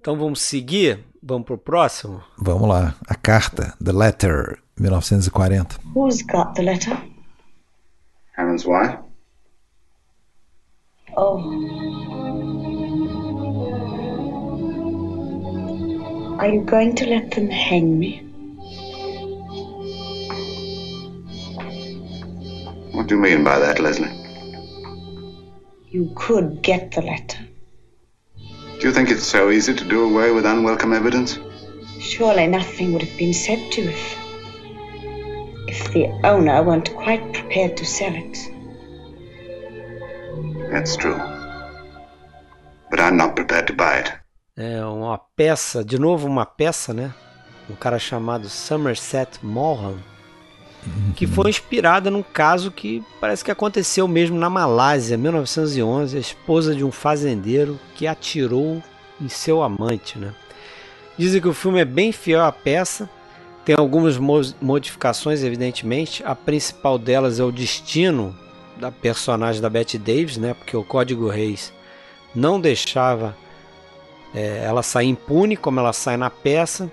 [0.00, 1.00] Então vamos seguir?
[1.22, 2.22] Vamos pro próximo?
[2.38, 2.94] Vamos lá.
[3.06, 5.76] A carta, The Letter, 1940.
[5.94, 6.96] Who's got the letter?
[8.36, 8.98] Hammond's wife?
[11.16, 12.27] Oh.
[16.38, 18.20] Are you going to let them hang me?
[22.92, 24.12] What do you mean by that, Leslie?
[25.88, 27.38] You could get the letter.
[28.36, 31.40] Do you think it's so easy to do away with unwelcome evidence?
[31.98, 34.18] Surely nothing would have been said to if.
[35.66, 38.38] if the owner weren't quite prepared to sell it.
[40.70, 41.18] That's true.
[42.90, 44.12] But I'm not prepared to buy it.
[44.60, 47.14] É uma peça, de novo uma peça, né?
[47.70, 49.98] Um cara chamado Somerset Maugham,
[51.14, 56.74] que foi inspirada num caso que parece que aconteceu mesmo na Malásia, 1911, a esposa
[56.74, 58.82] de um fazendeiro que atirou
[59.20, 60.34] em seu amante, né?
[61.16, 63.08] Dizem que o filme é bem fiel à peça,
[63.64, 64.18] tem algumas
[64.60, 66.24] modificações, evidentemente.
[66.24, 68.36] A principal delas é o destino
[68.76, 70.52] da personagem da Betty Davis, né?
[70.52, 71.72] Porque o Código Reis
[72.34, 73.36] não deixava
[74.34, 76.90] é, ela sair impune como ela sai na peça.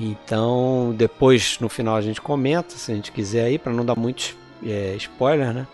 [0.00, 3.96] Então, depois no final a gente comenta, se a gente quiser aí, para não dar
[3.96, 5.66] muito é, spoiler, né?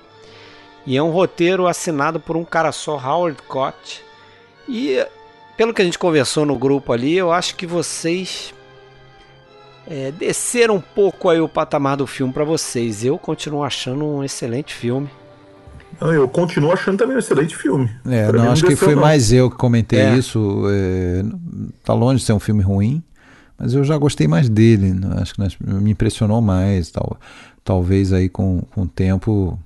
[0.86, 4.02] E é um roteiro assinado por um cara só, Howard Cott.
[4.69, 5.05] E
[5.56, 8.52] pelo que a gente conversou no grupo ali, eu acho que vocês
[9.86, 13.05] é, desceram um pouco aí o patamar do filme para vocês.
[13.05, 15.09] Eu continuo achando um excelente filme.
[16.01, 17.91] Eu continuo achando também um excelente filme.
[18.07, 19.03] É, não, acho que foi não.
[19.03, 20.16] mais eu que comentei é.
[20.16, 20.65] isso.
[20.69, 21.25] É,
[21.85, 23.03] tá longe de ser um filme ruim
[23.59, 25.16] mas eu já gostei mais dele, né?
[25.21, 27.19] acho que me impressionou mais, tal,
[27.62, 29.59] talvez aí com, com o tempo,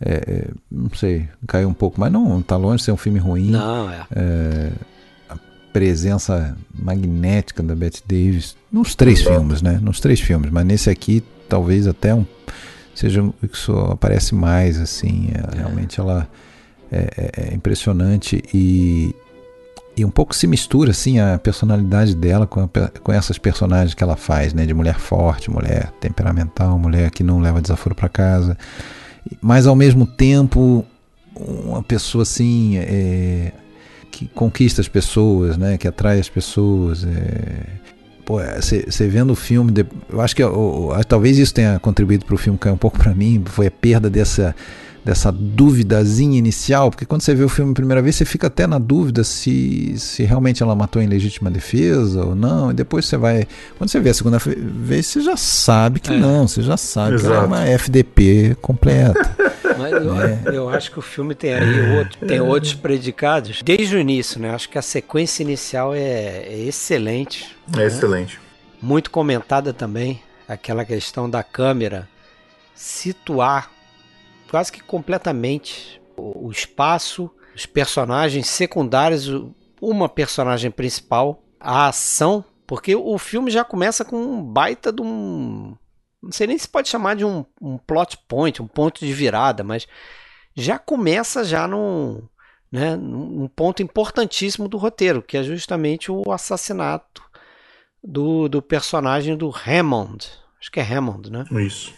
[0.00, 3.18] é, é, não sei, caiu um pouco, mas não, tá longe de ser um filme
[3.18, 3.50] ruim.
[3.50, 4.06] Não, é.
[4.14, 4.72] é
[5.28, 5.36] a
[5.72, 9.78] presença magnética da Bette Davis nos três filmes, né?
[9.82, 12.24] Nos três filmes, mas nesse aqui talvez até um
[12.96, 16.28] seja o que só aparece mais, assim, é, realmente ela
[16.90, 19.14] é, é, é impressionante e
[19.98, 22.68] e um pouco se mistura assim a personalidade dela com, a,
[23.02, 27.40] com essas personagens que ela faz, né, de mulher forte, mulher temperamental, mulher que não
[27.40, 28.58] leva desaforo para casa,
[29.40, 30.84] mas ao mesmo tempo
[31.34, 33.52] uma pessoa assim é,
[34.10, 37.06] que conquista as pessoas, né, que atrai as pessoas.
[38.26, 39.72] Você é, vendo o filme,
[40.10, 42.98] eu acho que eu, eu, talvez isso tenha contribuído para o filme cair um pouco
[42.98, 44.54] para mim, foi a perda dessa
[45.06, 48.66] dessa duvidazinha inicial, porque quando você vê o filme a primeira vez, você fica até
[48.66, 53.16] na dúvida se, se realmente ela matou em legítima defesa ou não, e depois você
[53.16, 53.46] vai.
[53.78, 56.18] Quando você vê a segunda vez, você já sabe que é.
[56.18, 57.30] não, você já sabe Exato.
[57.30, 59.36] que ela é uma FDP completa.
[59.78, 60.42] Mas eu, é.
[60.46, 64.50] eu, acho que o filme tem aí outro, tem outros predicados desde o início, né?
[64.50, 65.98] Acho que a sequência inicial é,
[66.48, 67.54] é excelente.
[67.72, 67.86] É né?
[67.86, 68.40] excelente.
[68.82, 72.08] Muito comentada também aquela questão da câmera
[72.74, 73.75] situar
[74.50, 79.28] quase que completamente o, espaço, os personagens secundários,
[79.80, 85.76] uma personagem principal, a ação, porque o filme já começa com um baita de um.
[86.22, 89.62] Não sei nem se pode chamar de um, um plot point, um ponto de virada,
[89.62, 89.86] mas
[90.54, 92.22] já começa já num,
[92.72, 97.22] né, num ponto importantíssimo do roteiro, que é justamente o assassinato
[98.02, 100.28] do, do personagem do Hammond.
[100.60, 101.44] Acho que é Hammond, né?
[101.52, 101.94] Isso.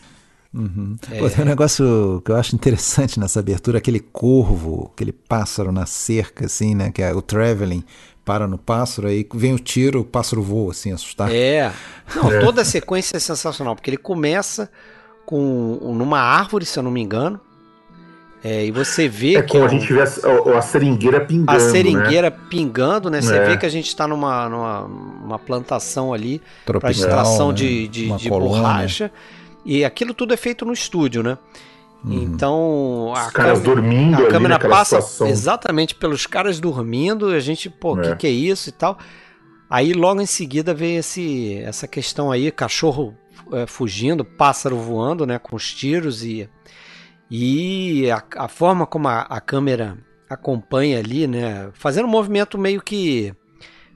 [0.52, 0.96] Uhum.
[1.10, 1.18] É.
[1.18, 5.86] Pô, tem um negócio que eu acho interessante nessa abertura, aquele corvo, aquele pássaro na
[5.86, 6.90] cerca, assim, né?
[6.90, 7.84] Que é o traveling,
[8.24, 11.32] para no pássaro, aí vem o tiro, o pássaro voa, assim, assustado.
[11.32, 11.72] É.
[12.14, 12.40] Não, é.
[12.40, 14.70] toda a sequência é sensacional, porque ele começa
[15.24, 17.40] com numa árvore, se eu não me engano.
[18.42, 19.52] É, e você vê é que.
[19.52, 21.50] Como a gente vê a, a, seringueira pingando.
[21.50, 22.36] A seringueira né?
[22.48, 23.20] pingando, né?
[23.20, 23.44] Você é.
[23.44, 27.54] vê que a gente está numa, numa uma plantação ali para extração né?
[27.54, 29.10] de, de, de borracha.
[29.64, 31.38] E aquilo tudo é feito no estúdio, né?
[32.04, 32.12] Uhum.
[32.12, 35.26] Então, a Os caras câmera, dormindo a câmera passa situação.
[35.26, 38.10] exatamente pelos caras dormindo, a gente, pô, o é.
[38.10, 38.98] que, que é isso e tal.
[39.68, 43.14] Aí logo em seguida vem esse, essa questão aí, cachorro
[43.52, 46.48] é, fugindo, pássaro voando, né, com os tiros e
[47.30, 49.98] e a, a forma como a, a, câmera
[50.30, 53.34] acompanha ali, né, fazendo um movimento meio que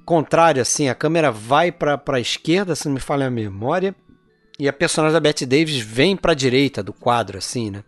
[0.04, 3.94] contrário assim, a câmera vai para a esquerda, se não me falha a memória,
[4.58, 7.82] e a personagem da Bette Davis vem para a direita do quadro assim, né?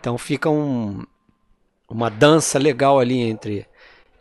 [0.00, 1.02] Então fica um,
[1.88, 3.66] uma dança legal ali entre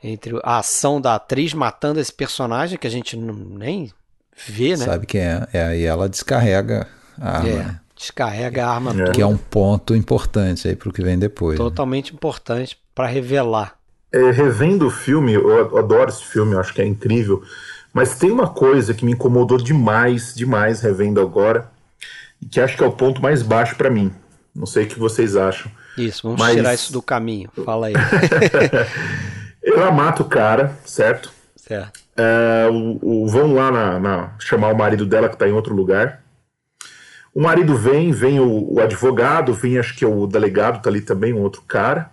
[0.03, 3.91] entre a ação da atriz matando esse personagem que a gente não, nem
[4.47, 4.85] vê, né?
[4.85, 5.47] Sabe quem é?
[5.53, 6.87] É aí ela descarrega
[7.19, 7.49] a arma.
[7.49, 9.11] É, descarrega a arma é.
[9.11, 11.57] Que é um ponto importante aí pro que vem depois.
[11.57, 11.63] Né?
[11.63, 12.15] Totalmente né?
[12.15, 13.77] importante para revelar.
[14.11, 17.41] É, revendo o filme, eu adoro esse filme, eu acho que é incrível.
[17.93, 21.69] Mas tem uma coisa que me incomodou demais, demais revendo agora,
[22.41, 24.11] e que acho que é o ponto mais baixo para mim.
[24.53, 25.71] Não sei o que vocês acham.
[25.97, 26.55] Isso, vamos mas...
[26.55, 27.49] tirar isso do caminho.
[27.63, 27.93] Fala aí.
[29.63, 31.31] Ela mata o cara, certo?
[31.55, 32.01] Certo.
[32.17, 35.73] É, o, o, vão lá na, na, chamar o marido dela que está em outro
[35.73, 36.21] lugar.
[37.33, 41.01] O marido vem, vem o, o, advogado, vem acho que é o delegado, tá ali
[41.01, 42.11] também, um outro cara.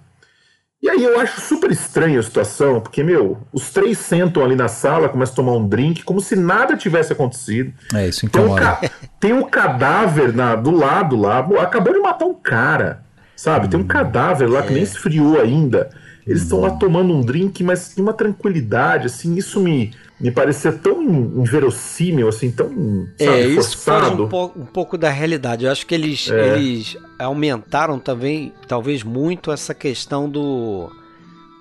[0.82, 4.66] E aí eu acho super estranha a situação, porque, meu, os três sentam ali na
[4.66, 7.70] sala, começam a tomar um drink, como se nada tivesse acontecido.
[7.92, 8.78] É, isso incomoda.
[8.78, 13.02] Tem um, tem um cadáver na, do lado lá, acabou de matar um cara,
[13.36, 13.68] sabe?
[13.68, 13.86] Tem um hum.
[13.86, 14.84] cadáver lá que nem é.
[14.84, 15.90] esfriou ainda.
[16.26, 20.70] Eles estão lá tomando um drink, mas de uma tranquilidade, assim, isso me, me parecia
[20.70, 24.24] tão inverossímil, assim, tão é, sabe, é, isso forçado.
[24.24, 25.64] Um, po um pouco da realidade.
[25.64, 26.58] Eu acho que eles, é.
[26.58, 30.90] eles aumentaram também, talvez muito, essa questão do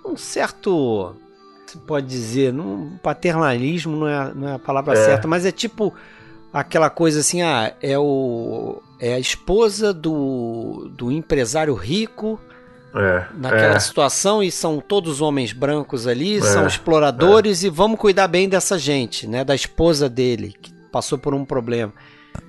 [0.06, 1.16] um certo,
[1.66, 5.06] se pode dizer, um paternalismo não é, não é a palavra é.
[5.06, 5.94] certa, mas é tipo
[6.52, 12.40] aquela coisa assim, ah, é o é a esposa do, do empresário rico
[12.96, 13.80] é, naquela é.
[13.80, 17.68] situação e são todos homens brancos ali, é, são exploradores é.
[17.68, 21.94] e vamos cuidar bem dessa gente, né, da esposa dele que passou por um problema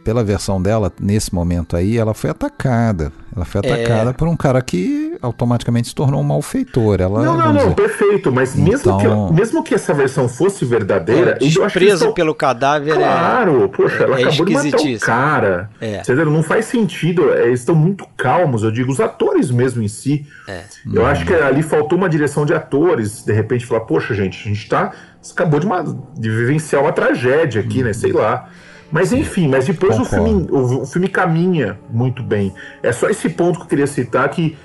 [0.04, 3.12] pela versão dela, nesse momento aí, ela foi atacada.
[3.34, 4.12] Ela foi atacada é...
[4.12, 7.00] por um cara que automaticamente se tornou um malfeitor.
[7.00, 7.74] Ela, não, não, não, dizer...
[7.74, 8.32] perfeito.
[8.32, 8.70] Mas então...
[8.70, 8.98] mesmo,
[9.28, 13.64] que, mesmo que essa versão fosse verdadeira, é, eu acho que preso pelo cadáver Claro,
[13.64, 13.68] é...
[13.68, 15.70] poxa, ela é acabou de matar um cara.
[15.80, 16.00] É.
[16.00, 16.26] Entendeu?
[16.26, 17.32] Não faz sentido.
[17.32, 20.26] É, eles estão muito calmos, eu digo, os atores mesmo em si.
[20.48, 20.62] É.
[20.92, 21.06] Eu hum.
[21.06, 24.68] acho que ali faltou uma direção de atores, de repente falar, poxa, gente, a gente
[24.68, 24.92] tá.
[25.32, 25.82] acabou de, uma,
[26.16, 27.84] de vivenciar uma tragédia aqui, hum.
[27.84, 27.92] né?
[27.92, 28.48] Sei lá.
[28.90, 32.52] Mas enfim, mas depois o filme, o, o filme caminha muito bem.
[32.82, 34.56] É só esse ponto que eu queria citar que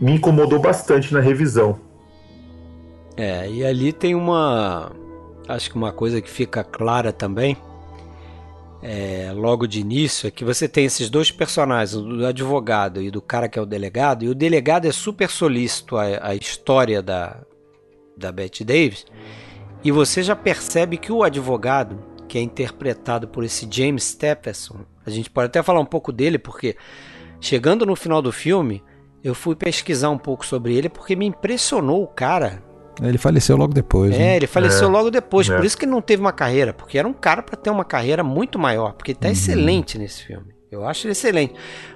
[0.00, 1.78] me incomodou bastante na revisão.
[3.16, 4.92] É, e ali tem uma.
[5.48, 7.56] Acho que uma coisa que fica clara também,
[8.82, 13.20] é, logo de início, é que você tem esses dois personagens, do advogado e do
[13.20, 17.42] cara que é o delegado, e o delegado é super solícito à, à história da,
[18.16, 19.04] da Betty Davis,
[19.84, 24.86] e você já percebe que o advogado que é interpretado por esse James Stephenson.
[25.04, 26.74] A gente pode até falar um pouco dele, porque
[27.38, 28.82] chegando no final do filme,
[29.22, 32.62] eu fui pesquisar um pouco sobre ele, porque me impressionou o cara.
[33.00, 34.14] Ele faleceu logo depois.
[34.14, 34.36] É, né?
[34.36, 35.56] ele faleceu é, logo depois, é.
[35.56, 37.84] por isso que ele não teve uma carreira, porque era um cara para ter uma
[37.84, 39.32] carreira muito maior, porque ele tá uhum.
[39.32, 40.52] excelente nesse filme.
[40.70, 41.54] Eu acho ele excelente,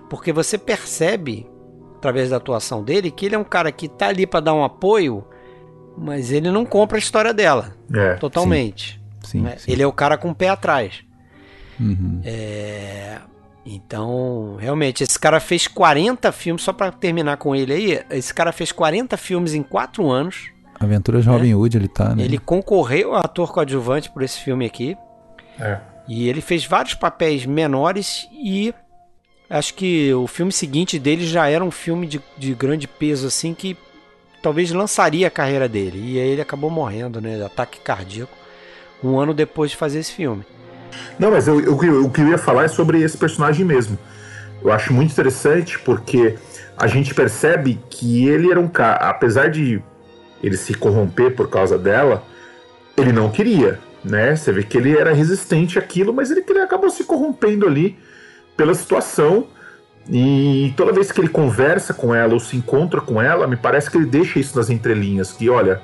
[0.09, 1.49] porque você percebe
[1.97, 4.65] através da atuação dele que ele é um cara que tá ali para dar um
[4.65, 5.25] apoio,
[5.97, 8.95] mas ele não compra a história dela é, totalmente.
[8.95, 9.07] Sim.
[9.27, 9.57] Sim, né?
[9.59, 9.73] sim.
[9.73, 11.05] Ele é o cara com o pé atrás.
[11.81, 12.21] Uhum.
[12.25, 13.19] É,
[13.67, 18.53] então, realmente, esse cara fez 40 filmes, só para terminar com ele aí, esse cara
[18.53, 20.51] fez 40 filmes em 4 anos.
[20.79, 21.57] Aventuras de Robin né?
[21.57, 22.23] Hood, ele tá, né?
[22.23, 24.97] Ele concorreu a ator coadjuvante por esse filme aqui.
[25.59, 25.81] É.
[26.07, 28.73] E ele fez vários papéis menores e
[29.51, 33.53] acho que o filme seguinte dele já era um filme de, de grande peso, assim,
[33.53, 33.77] que
[34.41, 36.13] talvez lançaria a carreira dele.
[36.13, 37.37] E aí ele acabou morrendo, né?
[37.37, 38.37] De ataque cardíaco
[39.03, 40.45] um ano depois de fazer esse filme.
[41.19, 43.99] Não, mas eu, eu, o que eu ia falar é sobre esse personagem mesmo.
[44.63, 46.37] Eu acho muito interessante porque
[46.77, 49.83] a gente percebe que ele era um cara, apesar de
[50.43, 52.23] ele se corromper por causa dela,
[52.97, 54.37] ele não queria, né?
[54.37, 57.99] Você vê que ele era resistente àquilo, mas ele, ele acabou se corrompendo ali
[58.57, 59.47] pela situação.
[60.09, 63.91] E toda vez que ele conversa com ela ou se encontra com ela, me parece
[63.91, 65.81] que ele deixa isso nas entrelinhas, que olha,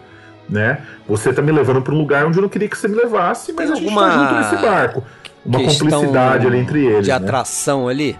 [0.48, 0.82] né?
[1.06, 3.52] Você tá me levando para um lugar onde eu não queria que você me levasse,
[3.52, 5.04] mas Tem a gente tá junto nesse barco.
[5.44, 7.04] Uma cumplicidade ali entre eles.
[7.04, 7.16] De né?
[7.16, 8.16] atração ali?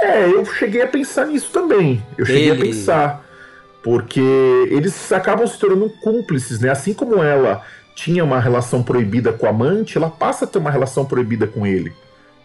[0.00, 2.02] É, eu cheguei a pensar nisso também.
[2.16, 3.24] Eu cheguei a pensar.
[3.82, 4.20] Porque
[4.70, 6.70] eles acabam se tornando cúmplices, né?
[6.70, 7.62] Assim como ela
[7.94, 11.66] tinha uma relação proibida com a amante, ela passa a ter uma relação proibida com
[11.66, 11.92] ele.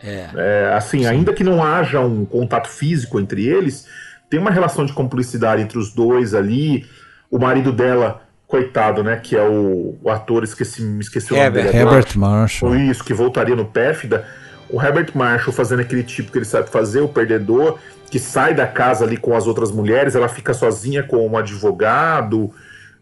[0.03, 0.29] É.
[0.35, 1.07] é assim, Sim.
[1.07, 3.87] ainda que não haja um contato físico entre eles,
[4.29, 6.85] tem uma relação de cumplicidade entre os dois ali.
[7.29, 8.21] O marido dela
[8.55, 9.19] coitado, né?
[9.21, 11.65] Que é o, o ator, esqueci, me esqueci o Herbert.
[11.65, 11.83] nome dele.
[11.89, 12.71] Herbert Marshall.
[12.71, 14.25] Ou isso, que voltaria no Pérfida.
[14.69, 17.77] O Herbert Marshall fazendo aquele tipo que ele sabe fazer, o perdedor,
[18.09, 22.51] que sai da casa ali com as outras mulheres, ela fica sozinha com um advogado.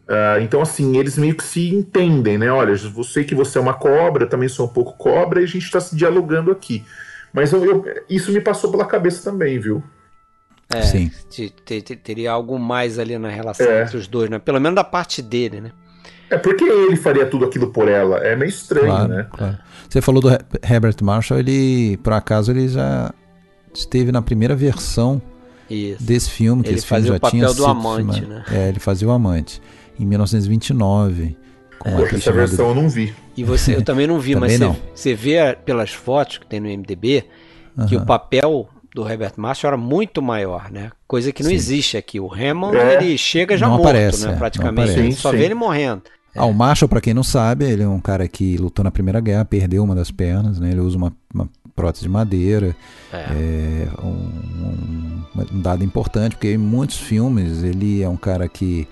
[0.08, 2.52] Ah, então, assim, eles meio que se entendem, né?
[2.52, 5.44] Olha, eu sei que você é uma cobra, eu também sou um pouco cobra, e
[5.46, 6.84] a gente está se dialogando aqui.
[7.32, 9.82] Mas eu- eu- isso me passou pela cabeça também, viu?
[10.70, 11.12] É, Sim.
[11.30, 13.84] te- te- te- teria algo mais ali na relação É.
[13.84, 14.40] entre os dois, né?
[14.40, 15.72] Pelo menos da parte dele, né?
[16.30, 18.18] É porque ele faria tudo aquilo por ela.
[18.18, 19.28] É meio estranho, Claro, né?
[19.32, 19.58] claro.
[19.88, 23.14] Você falou do He- Herbert Marshall, ele, por acaso, ele já
[23.74, 25.22] esteve na primeira versão
[25.70, 26.02] Isso.
[26.04, 28.44] desse filme, que Ele esse filme fazia já o papel tinha do amante, né?
[28.52, 29.62] É, ele fazia o amante.
[30.00, 31.38] Em 1929.
[31.80, 33.14] Com atriz essa chamada- versão eu não vi.
[33.36, 34.96] E você, eu também não vi, mas Também você, não.
[34.96, 37.26] você vê pelas fotos que tem no MDB
[37.88, 38.04] que Aham.
[38.04, 40.92] o papel do Herbert Marshall era muito maior, né?
[41.08, 41.56] Coisa que não Sim.
[41.56, 42.20] existe aqui.
[42.20, 42.96] O Hammond, É.
[42.96, 44.32] ele chega já Não morto, aparece, é, né?
[44.34, 44.74] não Praticamente.
[44.82, 45.00] aparece.
[45.00, 45.38] A gente Sim, só sim.
[45.38, 46.04] vê ele morrendo.
[46.36, 49.20] Ah, o Marshall, pra quem não sabe, ele é um cara que lutou na Primeira
[49.20, 50.72] Guerra, perdeu uma das pernas, né?
[50.72, 52.76] Ele usa uma, uma prótese de madeira.
[53.12, 58.88] É um, um- um dado importante, porque em muitos filmes ele é um cara que,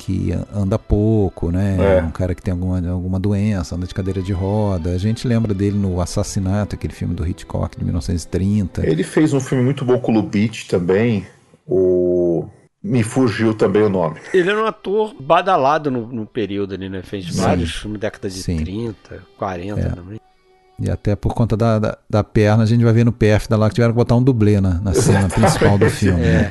[0.00, 1.76] que anda pouco, né?
[1.98, 2.02] É.
[2.02, 4.90] Um cara que tem alguma, alguma doença, anda de cadeira de roda.
[4.90, 8.86] A gente lembra dele no Assassinato, aquele filme do Hitchcock de 1930.
[8.88, 11.26] Ele fez um filme muito bom com o Lubitsch também.
[11.66, 12.48] O.
[12.82, 14.18] Me fugiu também o nome.
[14.32, 17.02] Ele era um ator badalado no, no período ali, né?
[17.02, 18.56] Fez vários filmes, década de Sim.
[18.56, 19.84] 30, 40, É.
[19.94, 20.16] não é?
[20.80, 23.56] E até por conta da, da, da perna, a gente vai ver no PF da
[23.56, 26.20] lá que tiveram que botar um dublê na, na cena principal do filme.
[26.20, 26.50] né?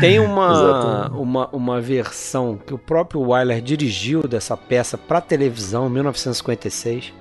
[0.00, 5.90] Tem uma, uma, uma versão que o próprio Wyler dirigiu dessa peça para televisão em
[5.90, 7.12] 1956,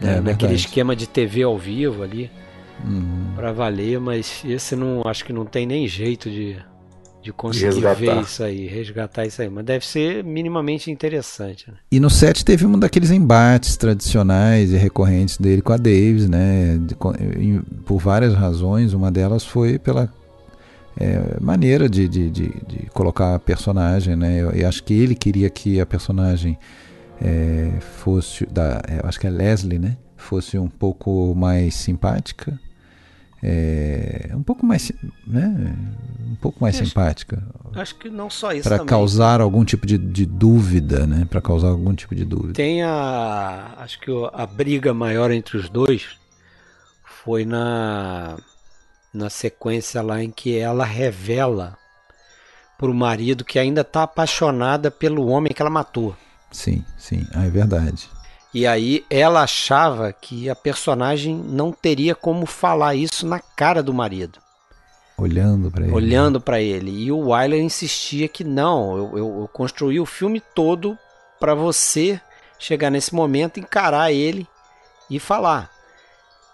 [0.00, 2.30] É, né, naquele esquema de TV ao vivo ali,
[2.84, 3.32] Uhum.
[3.34, 6.56] para valer, mas esse não acho que não tem nem jeito de,
[7.22, 7.94] de conseguir resgatar.
[7.94, 11.68] ver isso aí, resgatar isso aí, mas deve ser minimamente interessante.
[11.70, 11.76] Né?
[11.90, 16.78] E no set teve um daqueles embates tradicionais e recorrentes dele com a Davis, né?
[16.80, 18.92] de- com- em- por várias razões.
[18.92, 20.12] Uma delas foi pela
[21.00, 24.40] é, maneira de, de, de, de colocar a personagem, né?
[24.40, 26.58] Eu, eu acho que ele queria que a personagem
[27.20, 29.96] é, fosse da, é, eu acho que é Leslie, né?
[30.16, 32.58] Fosse um pouco mais simpática.
[33.42, 34.90] É, um pouco mais,
[35.26, 35.76] né?
[36.28, 37.42] Um pouco mais Acho- simpática
[37.74, 41.26] Acho que não só isso para causar algum tipo de, de dúvida, né?
[41.28, 42.54] Para causar algum tipo de dúvida.
[42.54, 43.74] Tem a.
[43.78, 46.16] Acho que o- a briga maior entre os dois
[47.04, 48.36] foi na.
[49.12, 51.76] Na sequência lá em que ela revela
[52.76, 56.14] pro marido que ainda tá apaixonada pelo homem que ela matou.
[56.52, 58.08] Sim, sim, ah, é verdade.
[58.52, 63.92] E aí ela achava que a personagem não teria como falar isso na cara do
[63.92, 64.38] marido,
[65.18, 65.92] Olhando para ele.
[65.94, 66.90] olhando pra ele.
[66.90, 70.96] E o Wyler insistia que não, eu, eu- eu construí o filme todo
[71.38, 72.20] pra você
[72.58, 74.46] chegar nesse momento, encarar ele
[75.10, 75.70] e falar.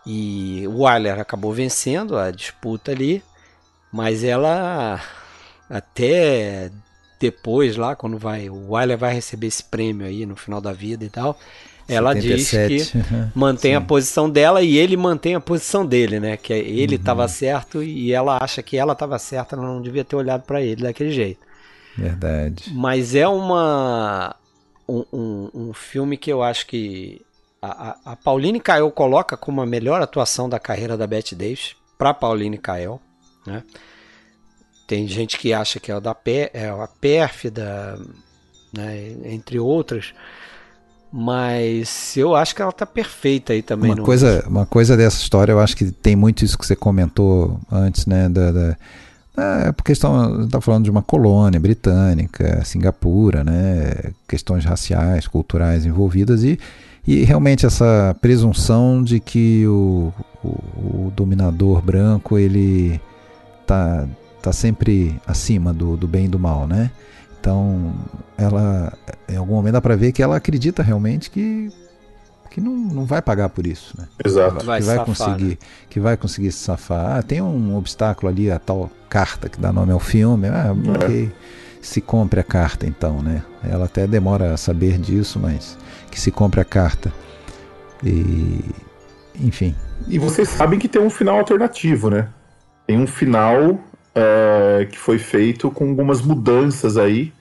[0.07, 3.23] E o Wyler acabou vencendo a disputa ali,
[3.93, 5.01] mas ela
[5.71, 6.71] até
[7.19, 11.05] depois lá quando vai o Wyler vai receber esse prêmio aí no final da vida
[11.05, 11.39] e tal,
[11.89, 13.87] ela diz 77, que aham, mantém a sim.
[13.87, 16.37] posição dela e ele mantém a posição dele, né?
[16.37, 17.01] Que ele Uhum.
[17.01, 20.63] estava certo e ela acha que ela estava certa, ela não devia ter olhado para
[20.63, 21.41] ele daquele jeito.
[21.97, 22.65] Verdade.
[22.67, 24.35] Mas é uma
[24.89, 27.23] um, um, um filme que eu acho que
[27.63, 31.77] a, a, a Pauline Kael coloca como a melhor atuação da carreira da Bette Davis
[31.97, 33.01] para Pauline Kael,
[33.47, 33.63] né?
[34.87, 37.99] Tem gente que acha que é, o da Pé- é a pérfida,
[38.73, 39.15] né?
[39.25, 40.13] entre outras.
[41.17, 43.91] Mas eu acho que ela tá perfeita aí também.
[43.91, 46.75] Uma no- coisa, uma coisa dessa história, eu acho que tem muito isso que você
[46.75, 48.29] comentou antes, né?
[48.29, 48.77] Da, da,
[49.37, 54.11] é porque estão tá falando de uma colônia britânica, Singapura, né?
[54.27, 56.59] Questões raciais, culturais envolvidas e,
[57.07, 60.13] e realmente essa presunção de que o,
[60.43, 63.01] o, o dominador branco ele
[63.65, 64.05] tá,
[64.43, 66.91] tá sempre acima do, do bem e do mal, né?
[67.45, 67.93] Então,
[68.39, 68.91] ela,
[69.29, 71.71] em algum momento dá para ver que ela acredita realmente que,
[72.51, 74.09] que não, não vai pagar por isso, né?
[74.25, 74.65] Exato.
[74.65, 75.57] Vai que vai safar, conseguir, né?
[75.91, 77.19] que vai conseguir se safar.
[77.19, 80.49] Ah, tem um obstáculo ali, a tal carta que dá nome ao filme.
[80.49, 81.31] Ah, ok.
[81.83, 83.43] Se compre a carta, então, né?
[83.63, 85.77] Ela até demora a saber disso, mas
[86.11, 87.13] que se compre a carta.
[88.03, 88.65] E,
[89.39, 89.75] enfim,
[90.09, 92.27] E vocês sabem que tem um final alternativo, né?
[92.87, 93.79] Tem um final
[94.15, 97.33] é, que foi feito com algumas mudanças aí.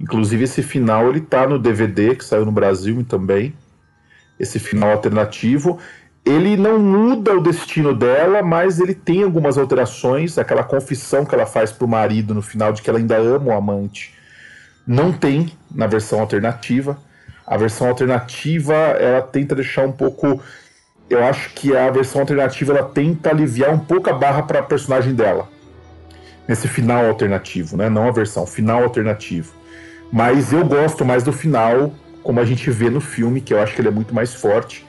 [0.00, 3.54] Inclusive esse final ele tá no DVD que saiu no Brasil também.
[4.38, 5.78] Esse final alternativo.
[6.24, 10.38] Ele não muda o destino dela, mas ele tem algumas alterações.
[10.38, 13.56] Aquela confissão que ela faz pro marido no final de que ela ainda ama o
[13.56, 14.14] amante.
[14.86, 16.98] não tem na versão alternativa.
[17.46, 20.42] A versão alternativa ela tenta deixar um pouco.
[21.10, 24.62] Eu acho que a versão alternativa ela tenta aliviar um pouco a barra para a
[24.62, 25.51] personagem dela.
[26.46, 27.88] Nesse final alternativo, né?
[27.88, 29.52] Não a versão, final alternativo.
[30.12, 31.92] Mas eu gosto mais do final,
[32.22, 34.84] como a gente vê no filme, que eu acho que ele é muito mais forte.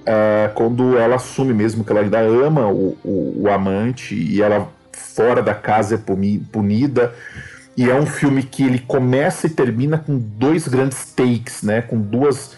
[0.00, 4.68] Uh, quando ela assume mesmo que ela ainda ama o, o, o amante e ela
[4.92, 5.98] fora da casa é
[6.52, 7.14] punida.
[7.76, 11.80] E é um filme que ele começa e termina com dois grandes takes, né?
[11.80, 12.52] Com duas,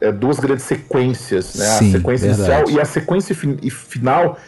[0.00, 1.64] é, duas grandes sequências, né?
[1.66, 2.50] Sim, a sequência verdade.
[2.50, 4.38] inicial e a sequência fin final,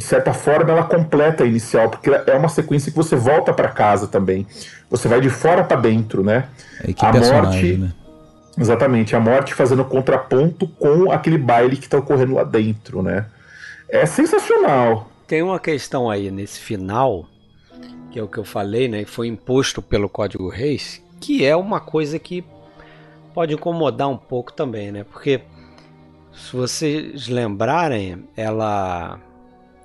[0.00, 3.68] de certa forma, ela completa a inicial, porque é uma sequência que você volta para
[3.68, 4.46] casa também.
[4.88, 6.48] Você vai de fora para dentro, né?
[6.88, 7.92] E que a morte, né?
[8.56, 13.26] exatamente, a morte fazendo contraponto com aquele baile que tá ocorrendo lá dentro, né?
[13.90, 15.10] É sensacional.
[15.26, 17.26] Tem uma questão aí nesse final,
[18.10, 19.04] que é o que eu falei, né?
[19.04, 22.42] Que foi imposto pelo Código Reis, que é uma coisa que
[23.34, 25.04] pode incomodar um pouco também, né?
[25.04, 25.42] Porque
[26.32, 29.20] se vocês lembrarem, ela.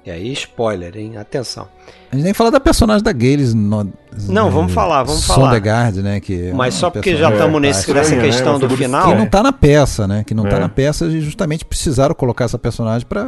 [0.06, 1.18] E aí, spoiler, hein?
[1.18, 1.68] Atenção.
[2.12, 3.56] A gente nem fala da personagem da Gales.
[3.56, 3.92] No...
[4.28, 5.48] Não, vamos falar, vamos falar.
[5.48, 6.20] Sondegard, né?
[6.20, 8.22] Que é Mas uma só porque já estamos nesse, nessa né?
[8.24, 9.10] questão do final.
[9.12, 10.24] Que não tá na peça, né?
[10.24, 10.60] Que não tá É.
[10.60, 13.26] na peça e justamente precisaram colocar essa personagem pra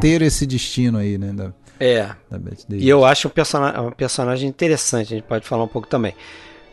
[0.00, 1.32] ter esse destino aí, né?
[1.32, 2.08] Da, É.
[2.28, 2.40] da.
[2.70, 6.12] E eu acho um personagem, um personagem interessante, a gente pode falar um pouco também.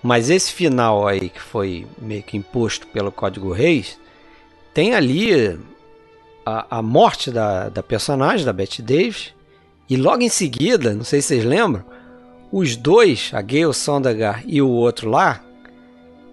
[0.01, 3.97] Mas esse final aí, que foi meio que imposto pelo Código Reis,
[4.73, 5.57] tem ali
[6.45, 9.31] a, a morte da, da personagem, da Bette Davis,
[9.93, 11.83] e logo em seguida, não sei se vocês lembram,
[12.51, 15.41] os dois, a Gail Sondergaard e o outro lá,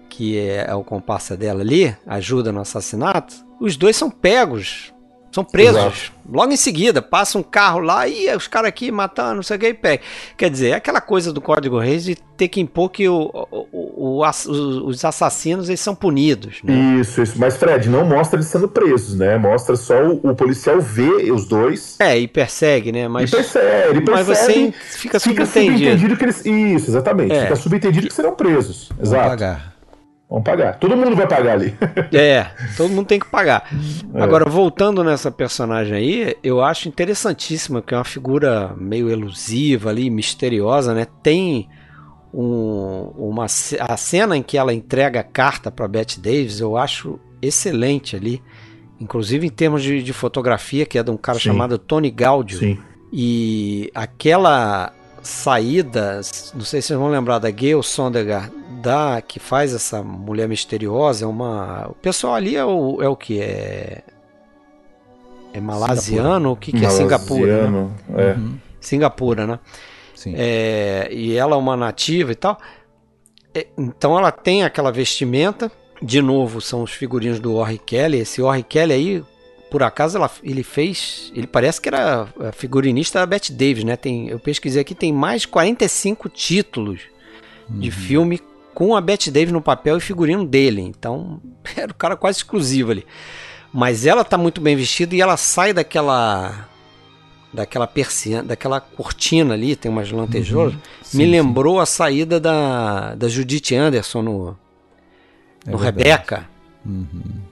[0.08, 4.92] que é, é o comparsa dela ali, ajuda no assassinato, os dois são pegos,
[5.32, 5.76] são presos.
[5.76, 6.12] Exato.
[6.28, 9.60] Logo em seguida, passa um carro lá e os caras aqui matando, não sei o
[9.60, 10.02] que, e pega.
[10.36, 13.66] Quer dizer, é aquela coisa do Código Reis de ter que impor que o, o-
[14.02, 16.60] o- ass- os os assassinos eles são punidos.
[16.64, 16.98] Né?
[17.00, 17.34] Isso, isso.
[17.38, 19.36] Mas, Fred, não mostra eles sendo presos, né?
[19.38, 21.96] Mostra só o, o policial ver os dois.
[22.00, 23.06] É, e persegue, né?
[23.08, 24.52] Mas, e percebe, ele mas percebe.
[24.54, 25.78] você fica Fica subentendido.
[25.78, 26.44] subentendido que eles.
[26.46, 27.32] Isso, exatamente.
[27.32, 27.42] É.
[27.42, 28.88] Fica subentendido que serão presos.
[28.96, 29.28] Vão Exato.
[29.28, 29.70] pagar.
[30.28, 30.78] Vão pagar.
[30.78, 31.74] Todo mundo vai pagar ali.
[32.14, 32.46] É,
[32.76, 33.64] todo mundo tem que pagar.
[34.14, 34.22] É.
[34.22, 40.08] Agora, voltando nessa personagem aí, eu acho interessantíssima, que é uma figura meio elusiva ali,
[40.08, 41.06] misteriosa, né?
[41.22, 41.68] Tem
[42.32, 47.18] um- uma a cena em que ela entrega a carta para Bette Davis, eu acho
[47.42, 48.42] excelente ali.
[49.00, 51.44] Inclusive em termos de, de fotografia, que é de um cara Sim.
[51.44, 52.58] chamado Tony Gaudio.
[52.58, 52.78] Sim.
[53.12, 54.92] E aquela
[55.22, 56.16] saída,
[56.54, 58.52] não sei se vocês vão lembrar da Gail Sondergaard,
[58.82, 61.88] da, que faz essa mulher misteriosa, é uma.
[61.88, 63.40] O pessoal ali é o, é o que?
[63.40, 64.02] É.
[65.52, 66.52] É malasiano?
[66.52, 67.68] O que, que é Singapura?
[67.68, 67.68] Né?
[67.70, 68.36] Malasiano, É.
[68.80, 69.58] Singapura, né?
[70.36, 72.58] É, e ela é uma nativa e tal.
[73.54, 75.70] É, então ela tem aquela vestimenta.
[76.02, 78.18] De novo, são os figurinos do Orry Kelly.
[78.20, 79.24] Esse Orry Kelly aí,
[79.70, 81.30] por acaso, ela- ele fez.
[81.34, 83.96] Ele parece que era é, figurinista da Bette Davis, né?
[83.96, 87.00] Tem, eu pesquisei aqui, tem mais de 45 títulos
[87.68, 88.40] de filme
[88.74, 90.80] com a Bette Davis no papel e figurino dele.
[90.80, 91.40] Então,
[91.76, 93.04] era o cara quase exclusivo ali.
[93.72, 96.66] Mas ela tá muito bem vestida e ela sai daquela
[97.52, 100.74] daquela persiana, daquela cortina ali, tem umas lantejoulas.
[100.74, 101.26] Me Sim, sim.
[101.26, 104.56] lembrou a saída da, da Judith Anderson no,
[105.66, 106.08] É no verdade.
[106.08, 106.48] Rebeca,
[106.86, 107.06] Uhum.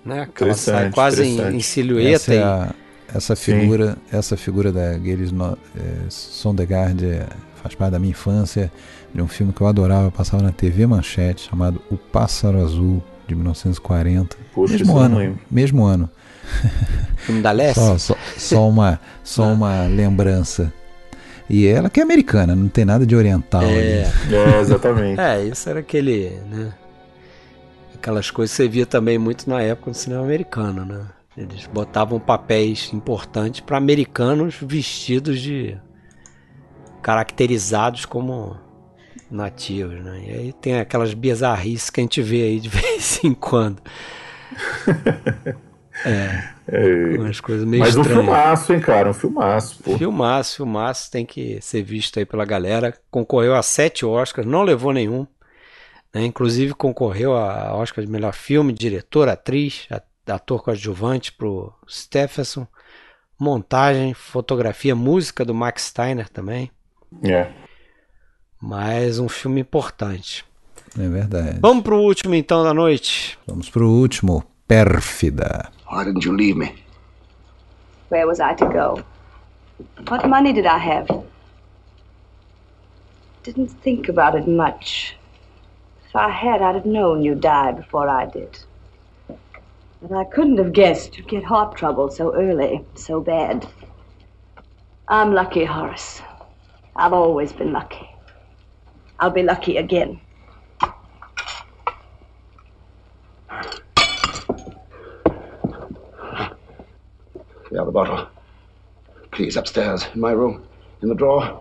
[0.06, 0.26] né?
[0.34, 2.14] Que ela sai quase em, em silhueta.
[2.14, 2.74] Essa, é a-
[3.14, 7.26] essa figura, essa figura da Gales no, é, Sondegard é,
[7.62, 8.72] faz parte da minha infância,
[9.14, 13.34] de um filme que eu adorava, passava na TV Manchete, chamado O Pássaro Azul, de
[13.34, 14.36] 1940.
[14.54, 16.10] Poxa, isso mesmo ano, mesmo ano.
[17.18, 17.74] filme da Lessie.
[17.82, 20.72] Só, só, só uma, só uma lembrança.
[21.48, 23.66] E ela que é americana, não tem nada de oriental É.
[24.04, 24.34] ali.
[24.34, 25.20] É, exatamente.
[25.20, 26.72] É, isso era aquele, né?
[27.94, 31.06] Aquelas coisas que você via também muito na época do cinema americano, né?
[31.36, 35.76] Eles botavam papéis importantes para americanos vestidos de
[37.02, 38.56] caracterizados como
[39.30, 40.22] nativos, né?
[40.26, 43.82] E aí tem aquelas bizarrices que a gente vê aí de vez em quando.
[46.04, 47.16] É.
[47.16, 48.24] Umas coisas meio Mas um estranhas.
[48.24, 49.10] filmaço, hein, cara?
[49.10, 49.98] Um filmaço, pô.
[49.98, 52.94] Filmaço, filmaço, tem que ser visto aí pela galera.
[53.10, 55.26] Concorreu a sete Oscars, não levou nenhum.
[56.14, 56.24] né?
[56.24, 59.88] Inclusive concorreu a Oscar de melhor filme, diretor, atriz,
[60.26, 62.66] ator coadjuvante pro Stephenson.
[63.40, 66.70] Montagem, fotografia, música do Max Steiner também.
[67.24, 67.48] É.
[68.60, 70.44] Mais um filme importante.
[70.98, 71.58] É verdade.
[71.60, 73.38] Vamos pro último então da noite.
[73.46, 75.70] Vamos pro último, Pérfida.
[75.90, 76.74] Why didn't you leave me?
[78.10, 79.02] Where was I to go?
[80.10, 81.06] What money did I have?
[83.44, 85.16] Didn't think about it much.
[86.14, 88.58] I had, I'd have known you'd die before I did.
[90.02, 93.66] But I couldn't have guessed you'd get heart trouble so early, so bad.
[95.06, 96.20] I'm lucky, Horace.
[96.96, 98.08] I've always been lucky.
[99.20, 100.20] I'll be lucky again.
[107.70, 108.26] The other bottle.
[109.30, 110.62] Please, upstairs, in my room,
[111.02, 111.60] in the drawer.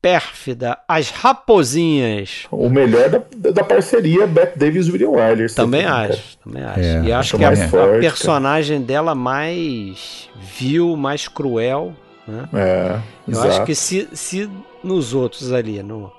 [0.00, 2.46] Pérfida, As Raposinhas.
[2.52, 5.52] O melhor da, da parceria Beth Davis e William Wyler.
[5.52, 6.80] Também acho, também acho.
[6.80, 11.94] É, e acho que é a, forte, a personagem dela mais vil, mais cruel,
[12.28, 12.48] né?
[12.54, 13.48] É, Eu exato.
[13.48, 14.48] acho que se, se
[14.84, 16.12] nos outros ali, no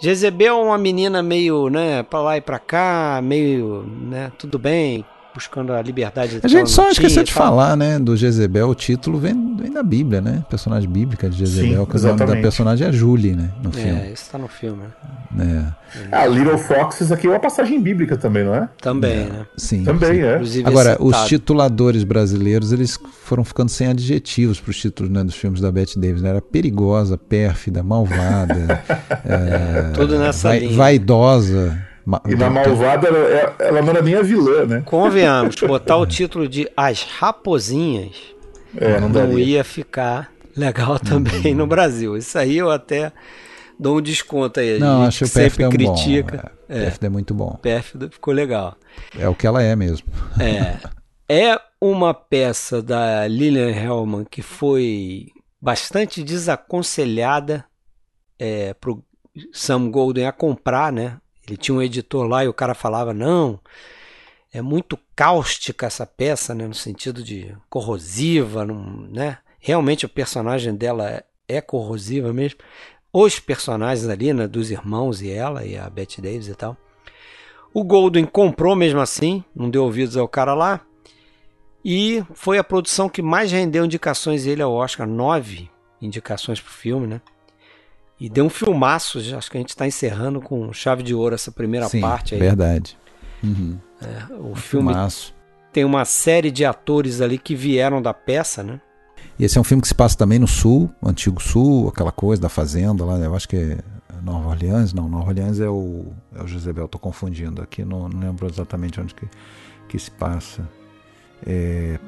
[0.00, 5.04] Jezebel é uma menina meio, né, pra lá e pra cá, meio, né, tudo bem,
[5.34, 9.18] buscando a liberdade A gente só esqueceu tinha de falar, né, do Jezebel, o título
[9.18, 10.44] vem, vem da Bíblia, né?
[10.50, 12.42] Personagem bíblica de Jezebel, Sim, que o nome da exatamente.
[12.42, 13.50] personagem é Julie, né?
[13.62, 13.90] No filme.
[14.00, 14.82] É, isso tá no filme,
[15.30, 15.72] né?
[15.94, 18.68] É, Ah, Little Foxes aqui é uma passagem bíblica também, não é?
[18.80, 19.46] Também, né?
[19.56, 19.84] sim.
[19.84, 20.22] Também sim.
[20.22, 20.34] é.
[20.34, 25.22] Inclusive Agora, é os tituladores brasileiros, eles foram ficando sem adjetivos para os títulos né,
[25.24, 26.22] dos filmes da Bette Davis.
[26.22, 26.30] Né?
[26.30, 28.82] Era perigosa, pérfida, malvada,
[29.24, 30.76] é, Tudo nessa vai- linha.
[30.76, 31.89] vaidosa.
[32.10, 34.82] Ma- E na Malvada, ela, ela não era nem a vilã, né?
[34.84, 38.16] Convenhamos, botar o título de As Raposinhas
[38.76, 42.16] É, não não ia ficar legal também no Brasil.
[42.16, 43.12] Isso aí eu até
[43.78, 44.76] dou um desconto aí.
[44.76, 45.76] A Não, gente acho que o sempre é um bom.
[45.76, 46.52] critica.
[46.68, 47.58] É, é muito bom.
[47.62, 48.76] Pérfido ficou legal.
[49.18, 50.06] É o que ela é mesmo.
[50.38, 50.76] É.
[51.28, 55.28] É uma peça da Lillian Hellman que foi
[55.60, 57.64] bastante desaconselhada
[58.38, 59.02] é, pro
[59.52, 61.16] Sam Golden a comprar, né?
[61.50, 63.58] Ele tinha um editor lá e o cara falava, não,
[64.52, 66.64] é muito cáustica essa peça, né?
[66.66, 69.38] No sentido de corrosiva, não- né?
[69.58, 72.60] Realmente o personagem dela é, é corrosiva mesmo.
[73.12, 74.46] Os personagens ali, né?
[74.46, 76.76] Dos irmãos e ela, e a Bette Davis e tal.
[77.74, 80.80] O Golden comprou mesmo assim, não deu ouvidos ao cara lá.
[81.84, 85.68] E foi a produção que mais rendeu indicações ele ao Oscar, nove
[86.00, 87.20] indicações pro filme, né?
[88.20, 91.50] E deu um filmaço, acho que a gente está encerrando com chave de ouro essa
[91.50, 92.40] primeira Sim, parte aí.
[92.40, 92.98] verdade.
[93.42, 93.78] Uhum.
[94.38, 95.34] O filme Filmaço.
[95.72, 98.78] tem uma série de atores ali que vieram da peça, né?
[99.38, 102.42] E esse é um filme que se passa também no sul, antigo sul, aquela coisa
[102.42, 103.26] da fazenda lá, né?
[103.26, 103.78] eu acho que é
[104.22, 108.20] Nova Orleans, não, Nova Orleans é o, é o Jezebel, tô confundindo aqui, não, não
[108.20, 109.26] lembro exatamente onde que,
[109.88, 110.68] que se passa.
[111.46, 111.98] É,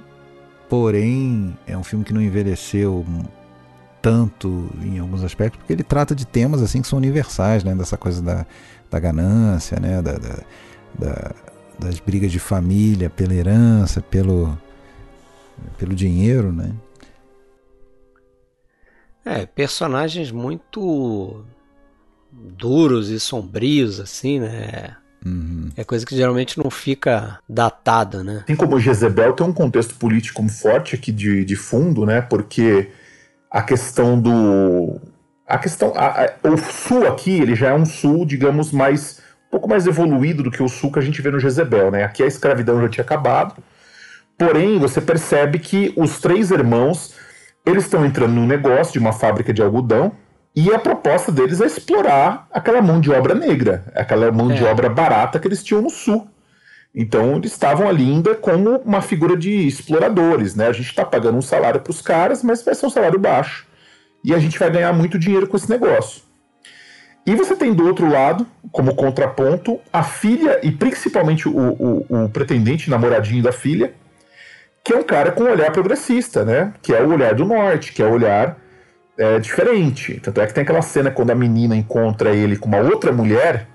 [0.68, 3.04] porém, é um filme que não envelheceu
[4.02, 7.74] tanto em alguns aspectos, porque ele trata de temas assim que são universais, né?
[7.74, 8.44] Dessa coisa da,
[8.90, 10.02] da ganância, né?
[10.02, 10.38] Da, da,
[10.98, 11.34] da-
[11.78, 14.56] das brigas de família, pela herança, pelo,
[15.78, 16.72] pelo dinheiro, né?
[19.24, 21.44] É, personagens muito
[22.32, 24.96] duros e sombrios, assim, né?
[25.24, 25.70] Uhum.
[25.76, 28.42] É coisa que geralmente não fica datada, né?
[28.44, 32.20] Assim como Jezebel tem um contexto político forte aqui de, de fundo, né?
[32.20, 32.90] Porque
[33.52, 35.00] a questão do.
[35.46, 35.92] A questão.
[35.94, 39.20] a- a- o sul aqui, ele já é um sul, digamos, mais.
[39.48, 42.04] um pouco mais evoluído do que o sul que a gente vê no Jezebel, né?
[42.04, 43.56] Aqui a escravidão já tinha acabado.
[44.38, 47.14] Porém, você percebe que os três irmãos
[47.66, 50.12] eles estão entrando num negócio de uma fábrica de algodão
[50.56, 54.70] e a proposta deles é explorar aquela mão de obra negra, aquela mão de É.
[54.70, 56.26] obra barata que eles tinham no sul.
[56.94, 60.66] Então eles estavam ali ainda como uma figura de exploradores, né?
[60.66, 63.66] A gente está pagando um salário para os caras, mas vai ser um salário baixo.
[64.24, 66.22] E a gente vai ganhar muito dinheiro com esse negócio.
[67.24, 72.28] E você tem do outro lado, como contraponto, a filha e principalmente o, o, o
[72.28, 73.94] pretendente, namoradinho da filha,
[74.84, 76.74] que é um cara com um olhar progressista, né?
[76.82, 78.58] Que é o olhar do norte, que é o olhar
[79.16, 80.20] é, diferente.
[80.20, 83.68] Tanto é que tem aquela cena quando a menina encontra ele com uma outra mulher.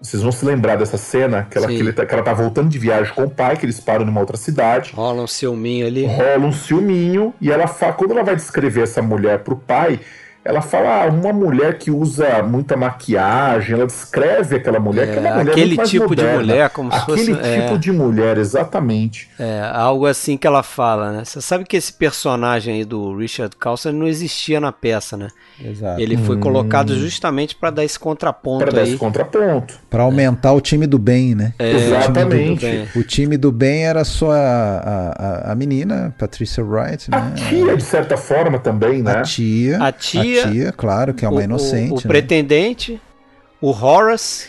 [0.00, 2.68] Vocês vão se lembrar dessa cena, que ela, que, ele tá, que ela tá voltando
[2.68, 4.92] de viagem com o pai, que eles param numa outra cidade.
[4.94, 6.06] Rola um ciúminho ali.
[6.06, 9.98] Rola um ciúminho, e ela fala, quando ela vai descrever essa mulher pro pai,
[10.48, 15.20] ela fala, ah, uma mulher que usa muita maquiagem, ela descreve aquela mulher que é
[15.20, 16.40] uma É, mulher aquele tipo de moderna.
[16.40, 17.60] mulher, como se Aquele fosse- é.
[17.66, 19.28] tipo de mulher, exatamente.
[19.38, 21.24] É, algo assim que ela fala, né?
[21.24, 25.28] Você sabe que esse personagem aí do Richard Carlson não existia na peça, né?
[25.62, 26.00] Exato.
[26.00, 29.74] Ele foi colocado justamente para dar esse contraponto Para dar esse contraponto.
[29.90, 31.52] Para aumentar o time do bem, né?
[31.58, 32.60] É, Exatamente.
[32.60, 32.88] tudo bem.
[32.96, 37.32] O time do bem era só a, a, a- a menina, Patricia Wright, A né?
[37.48, 39.18] tia, de certa forma, também, né?
[39.18, 40.37] A tia, A tia-
[40.76, 41.92] claro, que é uma O- inocente.
[41.92, 42.02] O, o né?
[42.06, 43.00] pretendente,
[43.60, 44.48] o Horace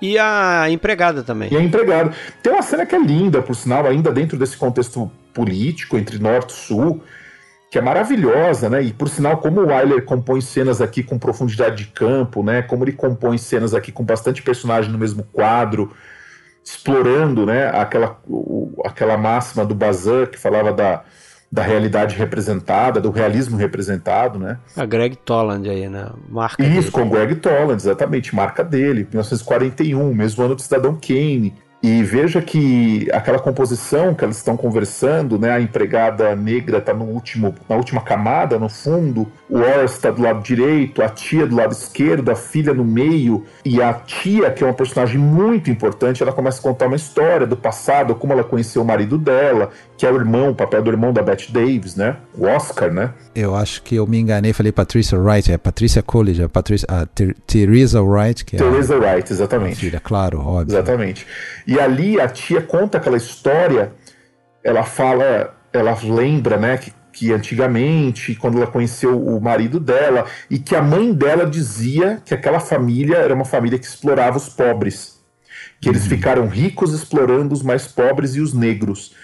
[0.00, 1.48] e a empregada também.
[1.52, 2.14] E é empregado.
[2.42, 6.50] Tem uma cena que é linda, por sinal, ainda dentro desse contexto político entre norte
[6.50, 7.02] e sul,
[7.70, 8.82] que é maravilhosa, né?
[8.82, 12.62] E por sinal, como o Wyler compõe cenas aqui com profundidade de campo, né?
[12.62, 15.92] Como ele compõe cenas aqui com bastante personagem no mesmo quadro,
[16.64, 17.68] explorando, né?
[17.68, 21.04] Aquela, o, aquela máxima do Bazin que falava da,
[21.50, 24.58] da realidade representada, do realismo representado, né?
[24.76, 26.10] A Greg Toland aí, né?
[26.28, 26.90] Marca Isso, dele.
[26.90, 31.54] com Greg Toland, exatamente, marca dele, 1941, mesmo ano do Cidadão Kane.
[31.82, 35.52] E veja que aquela composição que elas estão conversando, né?
[35.52, 40.22] A empregada negra está no último, na última camada, no fundo, o Horace está do
[40.22, 44.64] lado direito, a tia do lado esquerdo, a filha no meio, e a tia, que
[44.64, 48.42] é uma personagem muito importante, ela começa a contar uma história do passado, como ela
[48.42, 51.96] conheceu o marido dela, que é o irmão, o papel do irmão da Bette Davis,
[51.96, 52.16] né?
[52.34, 53.12] O Oscar, né?
[53.34, 57.06] Eu acho que eu me enganei, falei Patricia Wright, é Patricia Coolidge, é Patricia, a
[57.06, 59.76] Ter Teresa Wright, que é Teresa Wright, exatamente.
[59.76, 60.74] filha, claro, óbvio.
[60.74, 61.26] Exatamente.
[61.66, 63.92] E ali a tia conta aquela história,
[64.62, 70.58] ela fala, ela lembra, né, que, que antigamente, quando ela conheceu o marido dela, e
[70.58, 75.16] que a mãe dela dizia que aquela família era uma família que explorava os pobres.
[75.80, 79.14] Que eles ficaram ricos explorando os mais pobres e os negros.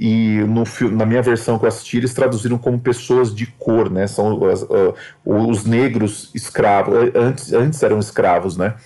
[0.00, 0.62] E no,
[0.92, 4.06] na minha versão que eu assisti, eles traduziram como pessoas de cor, né?
[4.06, 4.94] São as- ah,
[5.24, 6.94] os negros escravos.
[7.16, 8.76] Antes, antes eram escravos, né?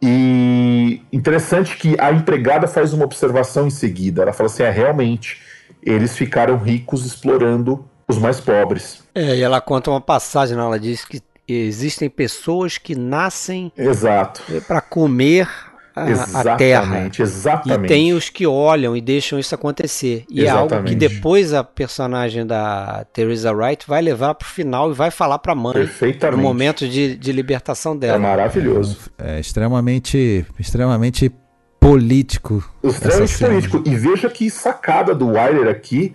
[0.00, 4.22] E interessante que a empregada faz uma observação em seguida.
[4.22, 5.40] Ela fala assim: é realmente,
[5.82, 9.02] eles ficaram ricos explorando os mais pobres.
[9.14, 10.62] É, e ela conta uma passagem, né?
[10.62, 14.42] ela diz que existem pessoas que nascem Exato.
[14.68, 15.48] para comer
[15.96, 16.82] a, a terra.
[16.84, 17.84] Exatamente, exatamente.
[17.86, 20.24] E tem os que olham e deixam isso acontecer.
[20.30, 20.96] E é algo que Exatamente.
[20.96, 25.72] depois a personagem da Teresa Wright vai levar pro final e vai falar pra mãe
[25.72, 26.36] Perfeitamente.
[26.36, 28.18] no momento de, de libertação É dela.
[28.18, 29.10] maravilhoso.
[29.18, 31.32] É extremamente, extremamente
[31.80, 32.62] político.
[32.82, 33.82] Extremamente político.
[33.86, 36.14] E veja que sacada do Wyler aqui,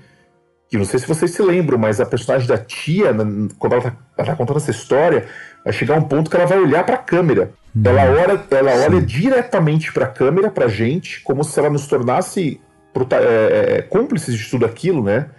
[0.70, 3.82] que não sei se vocês se lembram, mas a personagem da tia, na- quando ela
[3.82, 5.26] tá, ela tá contando essa história,
[5.64, 7.52] vai chegar um ponto que ela vai olhar pra câmera.
[7.85, 12.60] Ela, olha, ela olha diretamente pra câmera, pra gente, como se ela nos tornasse
[12.93, 15.30] é, é, cúmplices de tudo aquilo, né?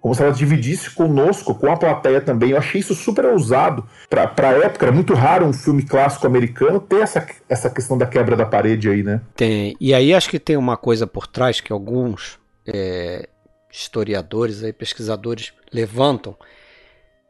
[0.00, 2.50] Como se ela dividisse conosco, com a plateia também.
[2.50, 3.86] Eu achei isso super ousado.
[4.08, 8.06] Pra, pra época, era muito raro um filme clássico americano ter essa, essa questão da
[8.06, 9.20] quebra da parede aí, né?
[9.36, 13.28] Tem, e aí acho que tem uma coisa por trás que alguns é,
[13.70, 16.34] historiadores, aí, pesquisadores levantam,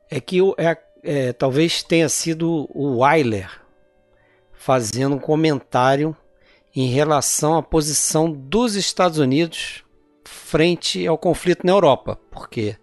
[0.08, 3.59] é que é, é, talvez tenha sido o Wyler
[4.60, 6.14] fazendo um comentário
[6.76, 9.82] em relação à posição dos Estados Unidos
[10.22, 12.76] frente ao conflito na Europa, porque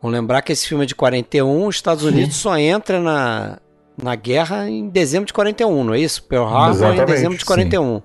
[0.00, 3.58] vamos lembrar que esse filme é de 41, os Estados Unidos só entra na,
[4.02, 6.22] na guerra em dezembro de 41, não é isso?
[6.22, 7.46] Pearl Harbor em dezembro de sim.
[7.46, 8.02] 41.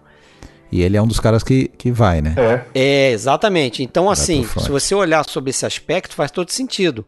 [0.69, 2.35] E ele é um dos caras que, que vai, né?
[2.37, 2.65] É.
[2.73, 3.83] É, exatamente.
[3.83, 7.05] Então, assim, se você olhar sobre esse aspecto, faz todo sentido.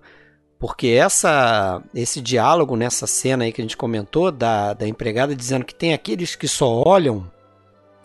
[0.63, 5.65] Porque essa, esse diálogo nessa cena aí que a gente comentou, da, da empregada dizendo
[5.65, 7.29] que tem aqueles que só olham,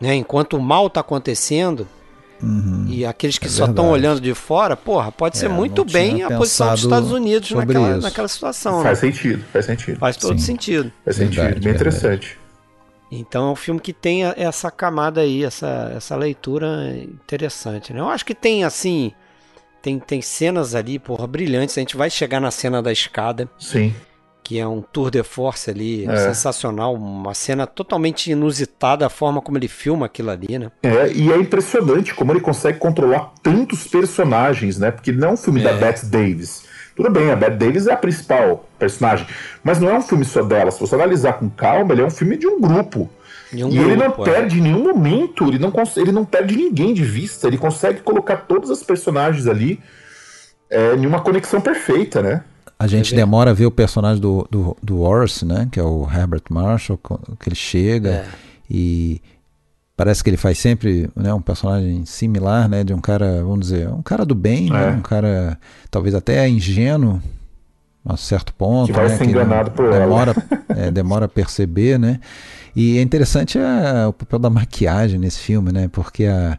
[0.01, 1.87] né, enquanto o mal está acontecendo,
[2.43, 2.87] Uhum.
[2.89, 3.93] e aqueles que É só estão verdade.
[3.93, 7.13] olhando de fora, porra, pode ser É, muito não tinha bem a posição dos Estados
[7.13, 8.01] Unidos naquela, isso.
[8.01, 8.83] naquela situação.
[8.83, 9.09] Faz né?
[9.13, 9.99] sentido, faz sentido.
[10.01, 10.45] Faz todo Sim.
[10.45, 10.93] sentido.
[11.05, 11.77] Faz Verdade, sentido, bem verdade.
[11.77, 12.39] interessante.
[13.13, 18.01] Então é um filme que tem essa camada aí, essa, essa leitura interessante, né?
[18.01, 19.13] Eu acho que tem, assim,
[19.83, 21.77] tem, tem cenas ali, porra, brilhantes.
[21.77, 23.95] A gente vai chegar na cena da escada, Sim.
[24.43, 26.17] que é um tour de force ali, É.
[26.17, 26.95] sensacional.
[26.95, 30.71] Uma cena totalmente inusitada, a forma como ele filma aquilo ali, né?
[30.83, 34.91] É, e é impressionante como ele consegue controlar tantos personagens, né?
[34.91, 36.65] Porque não é um filme da Bette Davis.
[36.97, 39.25] Tudo bem, a Bette Davis é a principal personagem,
[39.63, 40.71] mas não é um filme só dela.
[40.73, 43.09] Se você analisar com calma, ele é um filme de um grupo.
[43.53, 44.33] De um e ele não grupo, é.
[44.33, 48.37] perde em nenhum momento, ele não, ele não perde ninguém de vista, ele consegue colocar
[48.37, 49.81] todos os personagens ali
[50.71, 52.43] é, em uma conexão perfeita, né?
[52.79, 55.69] A gente demora a ver o personagem do, do, do Horace, né?
[55.73, 56.99] Que é o Herbert Marshall,
[57.41, 58.27] que ele chega É.
[58.71, 59.21] e
[59.97, 62.85] parece que ele faz sempre né, um personagem similar, né?
[62.85, 64.91] De um cara, vamos dizer, um cara do bem, né, É.
[64.91, 65.59] um cara
[65.91, 67.21] talvez até ingênuo
[68.07, 68.87] a certo ponto.
[68.87, 69.99] Que vai né, ser enganado por ela.
[69.99, 70.35] demora,
[70.77, 72.21] é, demora a perceber, né?
[72.81, 75.89] E é interessante é, o papel da maquiagem nesse filme, né?
[75.89, 76.57] Porque a,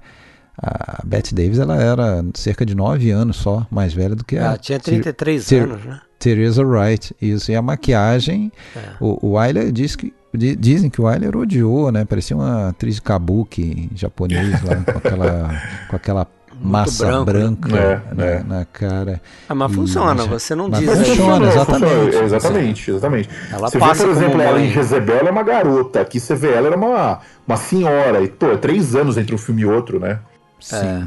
[0.61, 4.43] a Bette Davis ela era cerca de 9 anos só mais velha do que a
[4.43, 6.01] Ela tinha 33 Ter- anos, né?
[6.19, 7.49] Teresa Wright, isso.
[7.49, 8.79] E a maquiagem, É.
[8.99, 12.03] o, o Wyler diz que, di- dizem que o Wyler odiou, né?
[12.03, 16.27] Parecia uma atriz de kabuki japonês lá, com aquela, com aquela
[16.61, 17.33] massa branco, né?
[17.33, 18.43] branca É, na, é.
[18.43, 19.21] na cara.
[19.47, 21.05] Ah, mas E- funciona, mas- você não mas diz aí.
[21.05, 21.89] funciona, exatamente.
[21.93, 23.29] funcionou, exatamente, exatamente.
[23.51, 26.01] Ela você passa vê, por exemplo, ela em Jezebel, ela é uma garota.
[26.01, 28.21] Aqui você vê ela, era uma, uma senhora.
[28.21, 30.19] E, pô, é três anos entre um filme e outro, né?
[30.59, 31.05] Sim.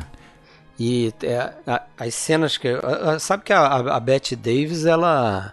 [0.78, 2.68] E é, a, as cenas que.
[2.68, 5.52] a- a- sabe que a, a, a Bette Davis, ela.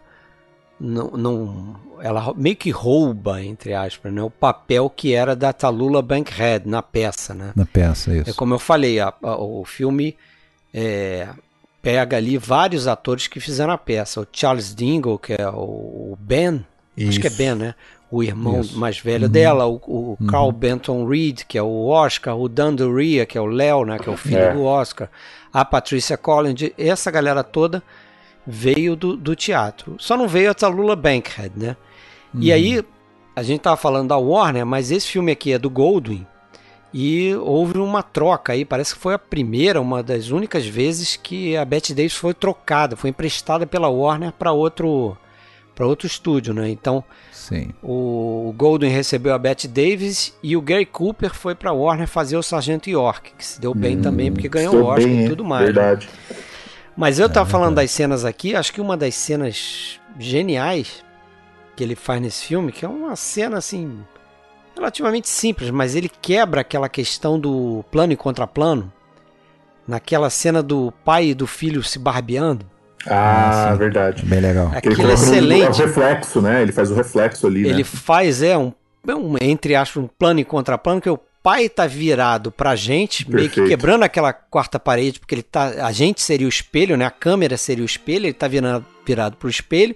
[0.80, 1.76] Não, não.
[2.02, 6.82] Ela meio que rouba, entre aspas, né, o papel que era da Tallulah Bankhead na
[6.82, 7.52] peça, né?
[7.56, 8.30] Na peça, isso.
[8.30, 10.16] É como eu falei, a- a- o filme
[10.74, 11.28] é,
[11.82, 14.22] pega ali vários atores que fizeram a peça.
[14.22, 16.66] O Charles Dingle, que é o, o Ben,
[16.98, 17.38] acho que é Isso.
[17.38, 17.76] Ben, né?
[18.12, 18.80] O irmão Isso.
[18.80, 19.32] mais velho Uhum.
[19.32, 23.42] dela, o, o Carl Benton Reed, que é o Oscar, o Dan Doria, que é
[23.42, 24.00] o Léo, né?
[24.00, 24.54] Que é o filho É.
[24.54, 25.10] do Oscar,
[25.54, 27.84] a Patricia Collins, essa galera toda
[28.50, 29.96] veio do, do teatro.
[30.00, 31.78] Só não veio a Tallulah Bankhead, né?
[32.34, 32.84] E aí,
[33.36, 36.26] a gente tava falando da Warner, mas esse filme aqui é do Goldwyn.
[36.94, 41.56] E houve uma troca aí, parece que foi a primeira, uma das únicas vezes que
[41.56, 45.16] a Bette Davis foi trocada, foi emprestada pela Warner para outro
[45.76, 46.70] para outro estúdio, né?
[46.70, 47.02] Então,
[47.32, 47.70] Sim.
[47.82, 52.44] o Goldwyn recebeu a Bette Davis e o Gary Cooper foi para Warner fazer o
[52.44, 55.30] Sargento York, que se deu bem também porque ganhou o Oscar bem, e hein?
[55.30, 55.74] tudo mais.
[55.74, 56.00] né?
[57.00, 61.02] Mas eu tava falando das cenas aqui, acho que uma das cenas geniais
[61.74, 64.04] que ele faz nesse filme, que é uma cena assim
[64.76, 68.92] relativamente simples, mas ele quebra aquela questão do plano e contraplano.
[69.88, 72.66] Naquela cena do pai e do filho se barbeando.
[73.08, 73.78] Ah, sim.
[73.78, 74.26] verdade.
[74.26, 74.68] Bem legal.
[74.68, 75.82] Ele Aquilo é no- excelente.
[75.82, 76.62] O reflexo, né?
[76.62, 77.84] Ele faz o reflexo ali, Ele né?
[77.86, 78.74] faz, é, um,
[79.08, 83.30] é um, entre aspas, um plano e contraplano, que o pai tá virado pra gente,
[83.30, 83.70] meio que Perfeito.
[83.70, 85.86] quebrando aquela quarta parede, porque ele tá.
[85.86, 87.06] A gente seria o espelho, né?
[87.06, 89.96] A câmera seria o espelho, ele tá virando, virado pro espelho.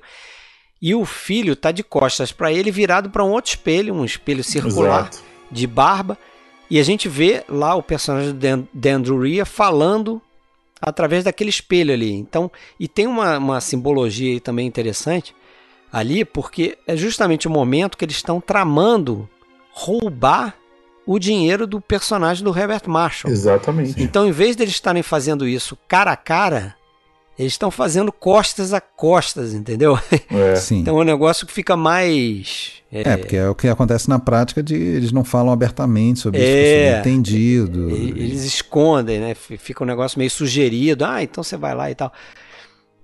[0.81, 4.43] E o filho tá de costas pra ele, virado pra um outro espelho, um espelho
[4.43, 5.23] circular Exato.
[5.49, 6.17] de barba.
[6.69, 10.21] E a gente vê lá o personagem do Dan, Druria falando
[10.81, 12.11] através daquele espelho ali.
[12.11, 15.33] Então, e tem uma, uma simbologia aí também interessante
[15.91, 19.29] ali, porque é justamente o momento que eles estão tramando
[19.71, 20.55] roubar
[21.05, 23.31] o dinheiro do personagem do Herbert Marshall.
[23.31, 24.01] Exatamente.
[24.01, 26.75] Então, em vez deles estarem fazendo isso cara a cara,
[27.37, 29.97] eles estão fazendo costas a costas, entendeu?
[30.31, 30.55] É.
[30.57, 30.79] Sim.
[30.79, 32.73] Então é um negócio que fica mais.
[32.91, 36.91] É, porque é o que acontece na prática de eles não falam abertamente sobre É.
[36.91, 37.89] isso, entendido.
[37.89, 39.33] E- Eles escondem, né?
[39.33, 41.03] Fica um negócio meio sugerido.
[41.03, 42.13] Ah, então você vai lá e tal.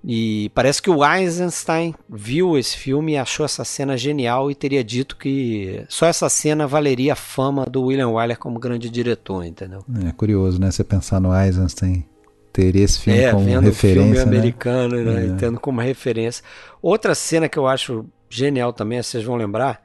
[0.02, 4.82] E parece que o Eisenstein viu esse filme e achou essa cena genial e teria
[4.82, 9.84] dito que só essa cena valeria a fama do William Wyler como grande diretor, entendeu?
[10.06, 10.70] É curioso, né?
[10.70, 12.06] Você pensar no Eisenstein
[12.50, 14.38] ter esse filme é, como vendo o filme referência, né?
[14.38, 15.22] americano, né?
[15.22, 15.26] É.
[15.26, 16.42] E tendo como referência.
[16.80, 19.82] Outra cena que eu acho genial também, vocês vão lembrar,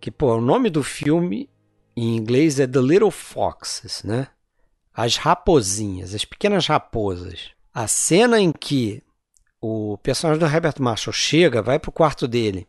[0.00, 1.48] que pô, o nome do filme
[1.96, 4.28] em inglês é The Little Foxes, né?
[4.94, 7.50] As raposinhas, as pequenas raposas.
[7.72, 9.02] A cena em que
[9.60, 12.66] o personagem do Herbert Marshall chega, vai pro quarto dele,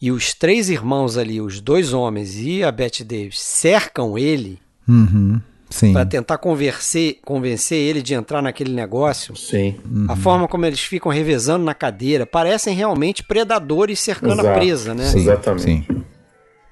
[0.00, 5.40] e os três irmãos ali, os dois homens e a Bette Davis, cercam ele Uhum,
[5.70, 5.92] sim.
[5.94, 9.34] para tentar convencer, convencer ele de entrar naquele negócio.
[9.34, 9.76] Sim.
[10.08, 14.58] A forma como eles ficam revezando na cadeira parecem realmente predadores cercando a Exato.
[14.60, 15.04] presa, né?
[15.06, 15.62] Sim, Exatamente.
[15.62, 15.86] sim.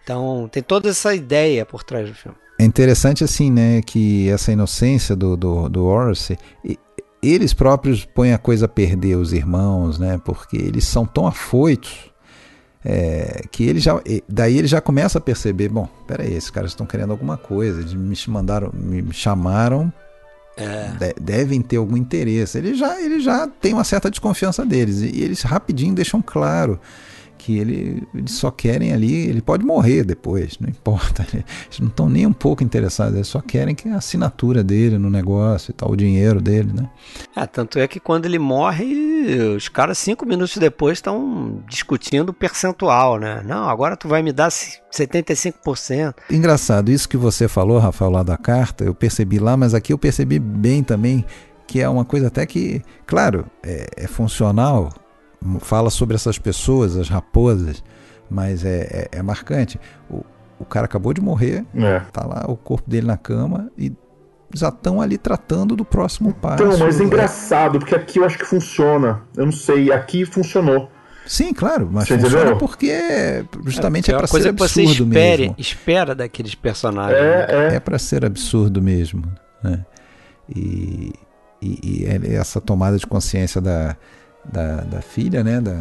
[0.05, 2.37] Então tem toda essa ideia por trás do filme.
[2.59, 6.79] É interessante assim, né, que essa inocência do, do, do Horace, e-
[7.23, 12.11] eles próprios põem a coisa a perder, os irmãos, né, porque eles são tão afoitos
[12.85, 16.85] é, que ele já, daí ele já começa a perceber, bom, peraí, esses caras estão
[16.85, 19.93] querendo alguma coisa, eles me mandaram, me chamaram,
[20.99, 22.59] de- devem ter algum interesse.
[22.59, 26.79] Ele já, ele já tem uma certa desconfiança deles e, e eles rapidinho deixam claro
[27.43, 31.27] que ele, eles só querem ali, ele pode morrer depois, não importa.
[31.33, 35.11] Eles não estão nem um pouco interessados, eles só querem que a assinatura dele no
[35.11, 36.89] negócio e tal, o dinheiro dele, né?
[37.35, 38.85] É, tanto é que quando ele morre,
[39.57, 43.43] os caras cinco minutos depois estão discutindo o percentual, né?
[43.45, 46.15] Não, agora tu vai me dar 75%.
[46.31, 49.99] Engraçado, isso que você falou, Rafael, lá da carta, eu percebi lá, mas aqui eu
[49.99, 51.25] percebi bem também
[51.67, 54.93] que é uma coisa até que, claro, é, é funcional,
[55.61, 57.83] fala sobre essas pessoas, as raposas,
[58.31, 59.79] mas é, é, é marcante.
[60.11, 60.25] O,
[60.59, 62.01] o cara acabou de morrer, É.
[62.13, 63.93] tá lá o corpo dele na cama e
[64.55, 66.63] já estão ali tratando do próximo passo.
[66.63, 69.23] Então, mas é engraçado, porque aqui eu acho que funciona.
[69.37, 70.91] Eu não sei, aqui funcionou.
[71.25, 72.59] Sim, claro, mas Você funciona entendeu?
[72.59, 75.55] porque justamente é, é para uma coisa ser que você absurdo espere, mesmo.
[75.57, 77.19] espera daqueles personagens.
[77.21, 77.47] né?
[77.49, 77.75] É, é.
[77.77, 79.23] É para ser absurdo mesmo.
[79.63, 79.85] Né?
[80.55, 81.13] E,
[81.63, 83.97] e, e é essa tomada de consciência da,
[84.51, 85.61] da, da filha, né?
[85.61, 85.73] da,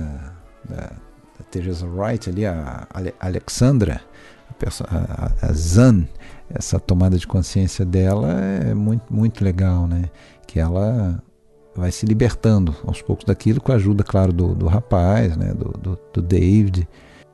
[0.68, 4.02] da, da Teresa Wright ali, a Ale- Alexandra,
[4.50, 6.06] a, a, a- Zan,
[6.54, 10.04] essa tomada de consciência dela é muito, muito legal, né?
[10.46, 11.22] Que ela
[11.76, 15.54] vai se libertando aos poucos daquilo com a ajuda, claro, do, do rapaz, né?
[15.54, 16.88] Do, do, do David.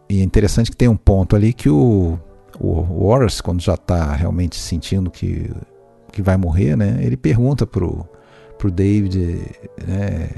[0.10, 2.18] E é interessante que tem um ponto ali que o,
[2.60, 5.52] o Horace, quando já está realmente sentindo que,
[6.12, 7.00] que vai morrer, né?
[7.02, 8.08] Ele pergunta pro,
[8.58, 9.42] pro David,
[9.86, 10.30] né,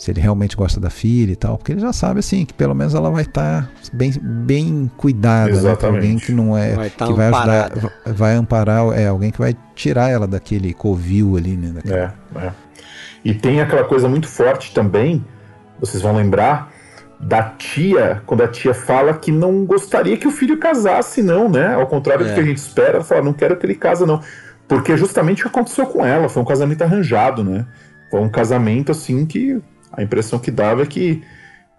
[0.00, 2.74] se ele realmente gosta da filha e tal, porque ele já sabe assim que pelo
[2.74, 7.06] menos ela vai estar tá bem, bem cuidada, né, alguém que não é vai tá
[7.06, 7.74] que vai amparada.
[7.76, 11.68] ajudar, vai amparar, é alguém que vai tirar ela daquele covil ali, né?
[11.74, 12.52] daquele- É, é.
[13.22, 15.22] E tem aquela coisa muito forte também,
[15.78, 16.72] vocês vão lembrar,
[17.20, 21.74] da tia, quando a tia fala que não gostaria que o filho casasse, não, né?
[21.74, 22.34] Ao contrário do É.
[22.34, 24.22] que a gente espera, ela fala, não quero que ele case, não.
[24.66, 27.66] Porque é justamente o que aconteceu com ela, foi um casamento arranjado, né?
[28.10, 29.60] Foi um casamento assim que
[30.00, 31.22] a impressão que dava é que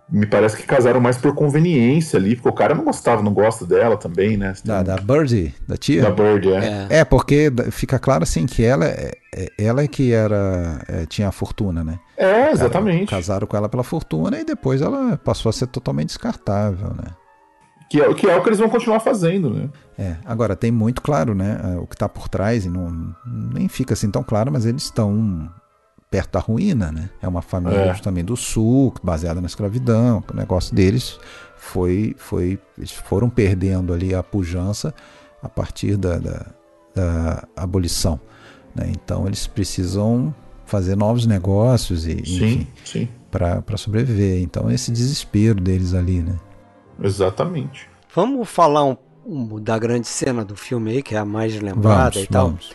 [0.09, 3.65] me parece que casaram mais por conveniência ali, porque o cara não gostava, não gosta
[3.65, 4.53] dela também, né?
[4.63, 6.01] Da, da Birdie, da tia?
[6.01, 6.87] Da Bird, é.
[6.89, 6.97] É.
[6.99, 11.29] É, porque fica claro assim que ela é, é- ela é que era é, tinha
[11.29, 11.97] a fortuna, né?
[12.17, 13.09] É, exatamente.
[13.09, 17.05] Casaram com ela pela fortuna e depois ela passou a ser totalmente descartável, né?
[17.89, 19.69] Que é, que é o que eles vão continuar fazendo, né?
[19.97, 23.93] É, agora tem muito claro, né, o que está por trás e não nem fica
[23.93, 25.49] assim tão claro, mas eles estão
[26.11, 27.09] perto da ruína, né?
[27.21, 27.93] É uma família É.
[27.93, 31.17] justamente do sul, baseada na escravidão, o negócio deles
[31.55, 34.93] foi foi eles foram perdendo ali a pujança
[35.41, 36.45] a partir da, da,
[36.93, 38.19] da abolição,
[38.75, 38.91] né?
[38.91, 40.35] Então eles precisam
[40.65, 43.07] fazer novos negócios e Sim, enfim, sim.
[43.31, 44.41] para sobreviver.
[44.41, 46.35] Então esse desespero deles ali, né?
[47.01, 47.89] Exatamente.
[48.13, 52.11] Vamos falar um, um da grande cena do filme aí, que é a mais lembrada
[52.11, 52.73] Vamos, e tal, vamos.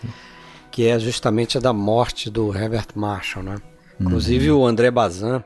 [0.76, 3.54] Que é justamente a da morte do Herbert Marshall, né?
[3.54, 4.08] Uhum.
[4.08, 5.42] Inclusive o André Bazin,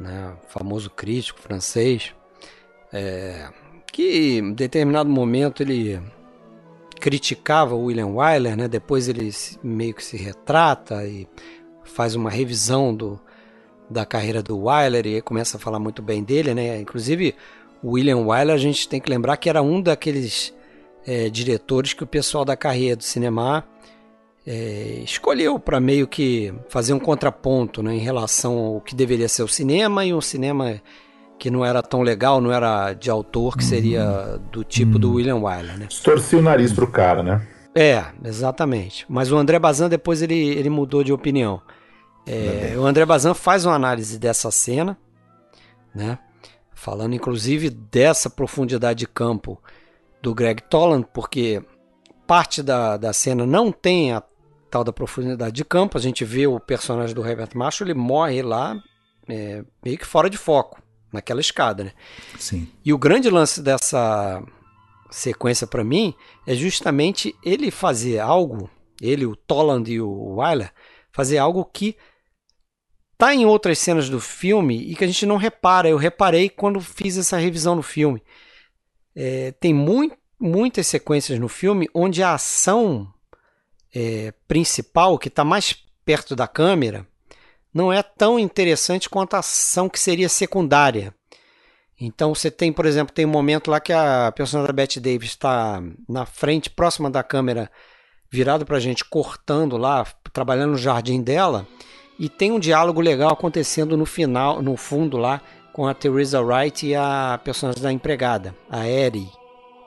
[0.00, 2.14] né, famoso crítico francês,
[2.90, 3.50] é,
[3.92, 6.00] que em determinado momento ele
[6.98, 8.66] criticava o William Wyler, né?
[8.66, 9.30] Depois ele
[9.62, 11.28] meio que se retrata e
[11.84, 13.20] faz uma revisão do,
[13.90, 16.80] da carreira do Wyler e começa a falar muito bem dele, né?
[16.80, 17.34] Inclusive
[17.82, 20.54] o William Wyler a gente tem que lembrar que era um daqueles
[21.06, 23.66] é, diretores que o pessoal da carreira do cinema
[24.46, 29.42] é, escolheu para meio que fazer um contraponto né, em relação ao que deveria ser
[29.42, 30.80] o cinema e um cinema
[31.38, 35.36] que não era tão legal, não era de autor, que seria do tipo do William
[35.36, 35.88] Wyler, né?
[36.04, 37.48] Torci o nariz pro cara, né?
[37.74, 39.06] É, exatamente.
[39.08, 41.62] Mas o André Bazin depois ele, ele mudou de opinião.
[42.26, 44.98] É, o André Bazin faz uma análise dessa cena,
[45.94, 46.18] né?
[46.74, 49.58] Falando inclusive dessa profundidade de campo
[50.20, 51.62] do Greg Toland, porque
[52.30, 54.22] parte da, da cena não tem a
[54.70, 55.98] tal da profundidade de campo.
[55.98, 58.80] A gente vê o personagem do Herbert Marshall, ele morre lá
[59.28, 60.80] é, meio que fora de foco,
[61.12, 61.92] naquela escada, né?
[62.38, 62.68] Sim.
[62.84, 64.40] E o grande lance dessa
[65.10, 66.14] sequência para mim
[66.46, 68.70] é justamente ele fazer algo,
[69.02, 70.72] ele, o Toland e o Wyler,
[71.10, 71.96] fazer algo que
[73.18, 75.88] tá em outras cenas do filme e que a gente não repara.
[75.88, 78.22] Eu reparei quando fiz essa revisão no filme.
[79.16, 83.12] É, tem muito, muitas sequências no filme onde a ação
[83.94, 87.06] é, principal, que está mais perto da câmera,
[87.72, 91.14] não é tão interessante quanto a ação que seria secundária.
[92.00, 95.30] Então você tem, por exemplo, tem um momento lá que a personagem da Bette Davis
[95.30, 97.70] está na frente, próxima da câmera,
[98.30, 101.66] virado para a gente, cortando lá, trabalhando no jardim dela,
[102.18, 105.42] e tem um diálogo legal acontecendo no final, no fundo lá,
[105.72, 109.28] com a Teresa Wright e a personagem da empregada, a Eri,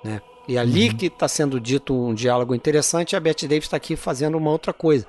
[0.04, 0.22] né?
[0.48, 4.38] E ali que está sendo dito um diálogo interessante, a Bette Davis está aqui fazendo
[4.38, 5.06] uma outra coisa.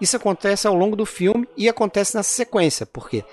[0.00, 3.24] Isso acontece ao longo do filme e acontece nessa sequência, porque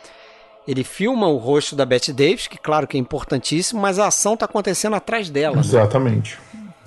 [0.68, 4.34] ele filma o rosto da Bette Davis, que claro que é importantíssimo, mas a ação
[4.34, 5.56] está acontecendo atrás dela.
[5.58, 5.62] né?
[5.62, 6.40] Exatamente.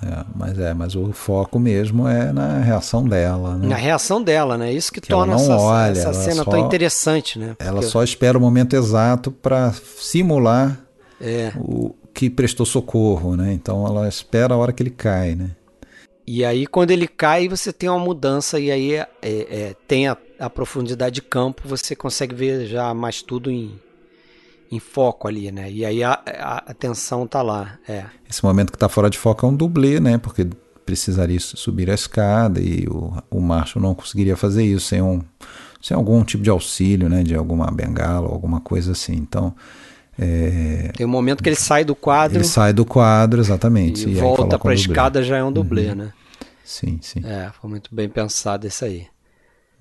[0.03, 3.67] É, mas é, mas o foco mesmo é na reação dela, né?
[3.67, 4.71] Na reação dela, né?
[4.71, 7.55] Isso que, Que ela torna não essa, olha, essa ela cena só- tão interessante, né?
[7.57, 10.77] Ela Porque- só espera o momento exato para simular
[11.19, 11.51] É.
[11.57, 13.53] o que prestou socorro, né?
[13.53, 15.51] Então ela espera a hora que ele cai, né?
[16.25, 20.17] E aí, quando ele cai, você tem uma mudança, e aí é, é, tem a,
[20.39, 23.79] a profundidade de campo, você consegue ver já mais tudo em,
[24.71, 25.71] em foco ali, né?
[25.71, 27.77] E aí a, a atenção tá lá.
[27.87, 28.05] É.
[28.27, 30.17] Esse momento que tá fora de foco é um dublê, né?
[30.17, 30.49] Porque
[30.83, 35.21] precisaria subir a escada e o, o Marshall não conseguiria fazer isso sem um
[35.79, 37.21] sem algum tipo de auxílio, né?
[37.21, 39.13] De alguma bengala ou alguma coisa assim.
[39.13, 39.53] Então
[40.19, 44.03] é, Tem um momento que ele sai do quadro ele sai do quadro, exatamente.
[44.05, 44.75] e, aí volta o dublê.
[44.75, 45.95] escada, já é um dublê, Uhum.
[45.95, 46.13] né?
[46.63, 47.21] Sim, sim.
[47.23, 49.07] É, foi muito bem pensado isso aí.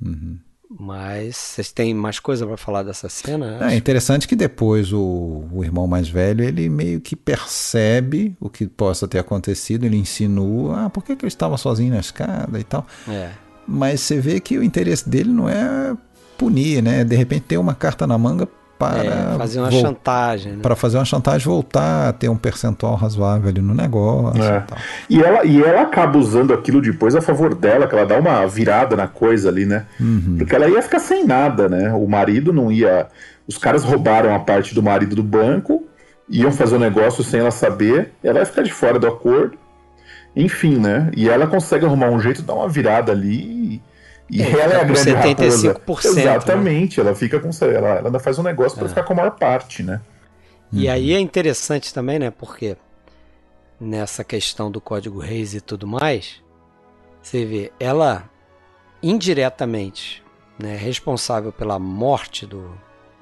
[0.04, 0.38] Uhum.
[0.78, 3.58] Mas vocês têm mais coisa pra falar dessa cena?
[3.70, 8.66] É interessante que depois o, o irmão mais velho ele meio que percebe o que
[8.66, 12.64] possa ter acontecido, ele insinua, ah, por que, que ele estava sozinho na escada e
[12.64, 12.84] tal.
[13.08, 13.30] É.
[13.66, 15.96] Mas você vê que o interesse dele não é
[16.36, 17.04] punir, né?
[17.04, 20.52] De repente ter uma carta na manga para É, fazer uma chantagem.
[20.52, 20.58] Né?
[20.62, 24.58] para fazer uma chantagem voltar a ter um percentual razoável ali no negócio É.
[24.58, 24.78] e tal.
[25.08, 28.46] E ela, e ela acaba usando aquilo depois a favor dela, que ela dá uma
[28.46, 29.86] virada na coisa ali, né?
[30.00, 30.36] Uhum.
[30.38, 31.92] Porque ela ia ficar sem nada, né?
[31.92, 33.06] O marido não ia.
[33.48, 35.84] Os caras roubaram a parte do marido do banco,
[36.28, 39.56] iam fazer o negócio sem ela saber, ela ia ficar de fora do acordo.
[40.34, 41.10] Enfim, né?
[41.16, 43.36] E ela consegue arrumar um jeito de dar uma virada ali.
[43.74, 43.82] E
[44.32, 46.14] É, ela é a grande 75%, raposa.
[46.14, 46.20] né?
[46.22, 47.50] Exatamente, ela fica com.
[47.64, 48.80] Ela, ela faz um negócio É.
[48.80, 50.00] pra ficar com a maior parte, né?
[50.72, 52.30] E aí é interessante também, né?
[52.30, 52.76] Porque
[53.80, 56.42] nessa questão do código Reis e tudo mais,
[57.22, 58.28] você vê, ela
[59.02, 60.22] indiretamente
[60.58, 62.72] né, é responsável pela morte do.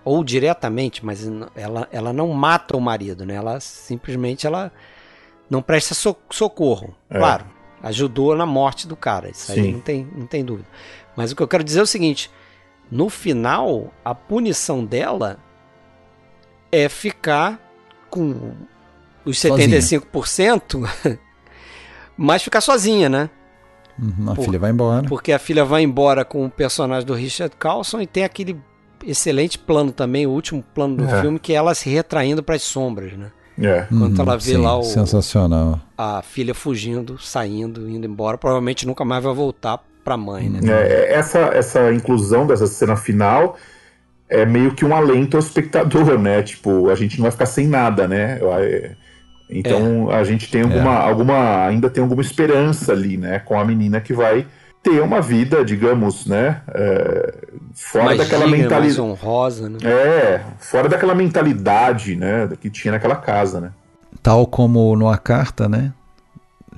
[0.05, 1.27] Ou diretamente, mas
[1.57, 3.35] ela, ela não mata o marido, né?
[3.37, 4.71] Ela simplesmente ela
[5.49, 6.95] não presta so- socorro.
[7.09, 7.19] É.
[7.19, 7.47] Claro,
[7.85, 9.31] ajudou na morte do cara.
[9.31, 9.73] Isso aí Sim.
[9.73, 10.67] não tem, não tem dúvida.
[11.17, 12.31] Mas o que eu quero dizer é o seguinte:
[12.91, 15.39] no final, a punição dela
[16.73, 17.61] é ficar
[18.11, 18.53] com
[19.25, 19.79] os Sozinha.
[19.79, 20.89] 75%,
[22.17, 23.31] mas ficar sozinha, né?
[23.99, 25.07] Uhum, a Por- filha vai embora.
[25.09, 28.61] Porque a filha vai embora com o personagem do Richard Carlson e tem aquele
[29.07, 31.21] excelente plano também, o último plano do É.
[31.21, 33.31] filme, que é ela se retraindo para as sombras, né?
[33.59, 33.87] É.
[33.91, 35.81] Enquanto Uhum, ela vê sim, lá o, Sensacional.
[35.97, 40.61] a filha fugindo, saindo, indo embora, provavelmente nunca mais vai voltar pra mãe, né?
[40.67, 43.57] É, essa, essa inclusão dessa cena final
[44.29, 46.43] é meio que um alento ao espectador, né?
[46.43, 48.41] Tipo, a gente não vai ficar sem nada, né?
[48.43, 48.97] É,
[49.49, 51.67] Então a gente tem alguma, alguma.
[51.67, 53.39] Ainda tem alguma esperança ali, né?
[53.41, 54.47] Com a menina que vai
[54.85, 56.61] ter uma vida, digamos, né?
[56.69, 57.35] é,
[57.75, 59.01] fora mais daquela mentalidade.
[59.01, 59.79] honrosa, né?
[59.83, 62.49] É, fora daquela mentalidade, né?
[62.61, 63.73] Que tinha naquela casa, né?
[64.23, 65.93] Tal como no A Carta, né?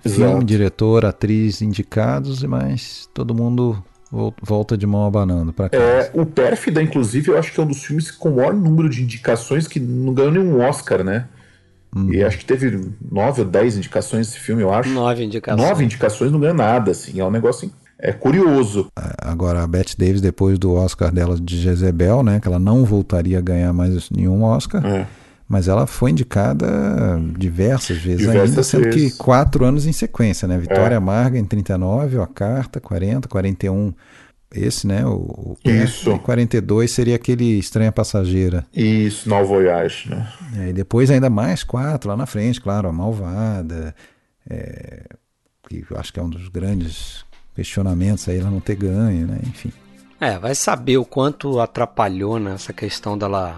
[0.02, 0.44] Filme, Exato.
[0.44, 5.82] diretor, atriz indicados, mas todo mundo vol- volta de mão abanando para casa.
[5.82, 8.88] É, o Pérfida, inclusive, eu acho que é um dos filmes com o maior número
[8.88, 11.26] de indicações que não ganhou nenhum Oscar, né?
[12.10, 14.90] E acho que teve nove ou dez indicações esse filme, eu acho.
[14.90, 15.66] Nove indicações.
[15.66, 17.18] Nove indicações não ganha nada, assim.
[17.18, 18.88] É um negócio é curioso.
[19.18, 22.40] Agora a Bette Davis, depois do Oscar dela de Jezebel, né?
[22.40, 24.84] Que ela não voltaria a ganhar mais nenhum Oscar.
[24.84, 25.06] É.
[25.48, 26.66] Mas ela foi indicada
[27.38, 29.12] diversas vezes Diversas ainda, sendo vezes.
[29.12, 30.58] que quatro anos em sequência, né?
[30.58, 30.96] Vitória É.
[30.96, 33.94] Amarga em 39, a Carta, 40, 41.
[34.52, 35.04] Esse, né?
[35.06, 36.12] O, o Isso.
[36.12, 38.64] E 42 seria aquele Estranha Passageira.
[38.74, 40.28] Isso, Novo Voyage, né?
[40.58, 43.94] É, e depois ainda mais quatro lá na frente, claro, a Malvada,
[44.48, 45.04] é,
[45.68, 47.24] que eu acho que é um dos grandes
[47.56, 49.38] questionamentos aí, ela não ter ganho, né?
[49.46, 49.72] Enfim.
[50.20, 53.56] É, vai saber o quanto atrapalhou nessa questão dela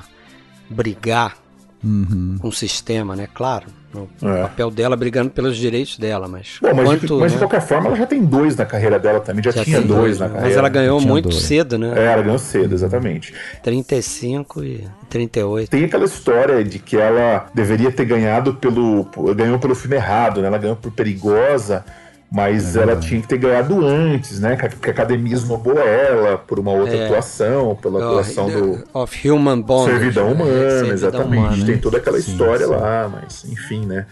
[0.71, 1.37] brigar
[1.85, 2.37] Uhum.
[2.41, 3.29] com o sistema, né?
[3.33, 4.43] Claro, o É.
[4.43, 7.43] papel dela brigando pelos direitos dela, mas Bom, mas, de, quanto, mas de né?
[7.45, 9.45] qualquer forma, ela já tem dois na carreira dela também.
[9.45, 10.27] Já, Já tinha dois, né?
[10.27, 10.49] na carreira.
[10.49, 11.43] Mas ela ganhou muito dois.
[11.43, 11.93] cedo, né?
[11.97, 13.33] É, ela ganhou cedo, exatamente.
[13.63, 15.71] 35 e 38.
[15.71, 19.05] Tem aquela história de que ela deveria ter ganhado pelo.
[19.37, 20.49] ganhou pelo filme errado, né?
[20.49, 21.85] Ela ganhou por perigosa,
[22.31, 24.57] mas É ela tinha que ter ganhado antes, né?
[24.57, 27.05] Que a academia esnobou ela por uma outra É.
[27.07, 28.85] atuação, pela atuação do.
[28.93, 29.91] Of Human Bond.
[29.91, 31.39] Servidão humana, Servidão exatamente.
[31.39, 31.81] humana, Tem né?
[31.81, 32.73] toda aquela Sim, história sim.
[32.73, 34.07] lá, mas enfim, né?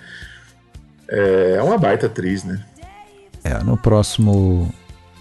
[1.09, 2.61] É uma baita atriz, né?
[3.45, 4.73] É, no próximo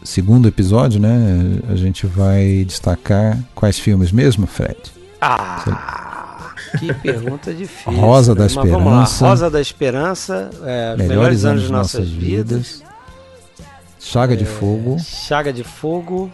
[0.03, 4.77] segundo episódio, né, a gente vai destacar quais filmes mesmo, Fred?
[5.21, 7.91] Ah, que pergunta difícil.
[7.99, 9.03] Rosa da Mas Vamos lá.
[9.03, 9.27] Esperança.
[9.27, 12.83] Rosa da Esperança, é, os Melhores, anos de nossas vidas.
[14.05, 14.97] Chaga de Fogo.
[14.99, 16.31] Chaga de Fogo.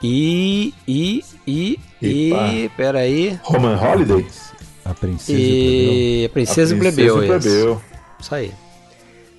[0.00, 0.72] E.
[0.86, 1.24] E.
[1.44, 1.80] E.
[2.00, 2.30] E.
[2.30, 2.74] Epa.
[2.76, 3.40] Peraí.
[3.42, 4.24] Roman Holiday?
[4.84, 6.28] A Princesa e E.
[6.28, 7.16] Princesa e A Plebeu.
[7.18, 7.48] Princesa e esse.
[7.48, 7.82] Plebeu.
[8.20, 8.52] Isso aí.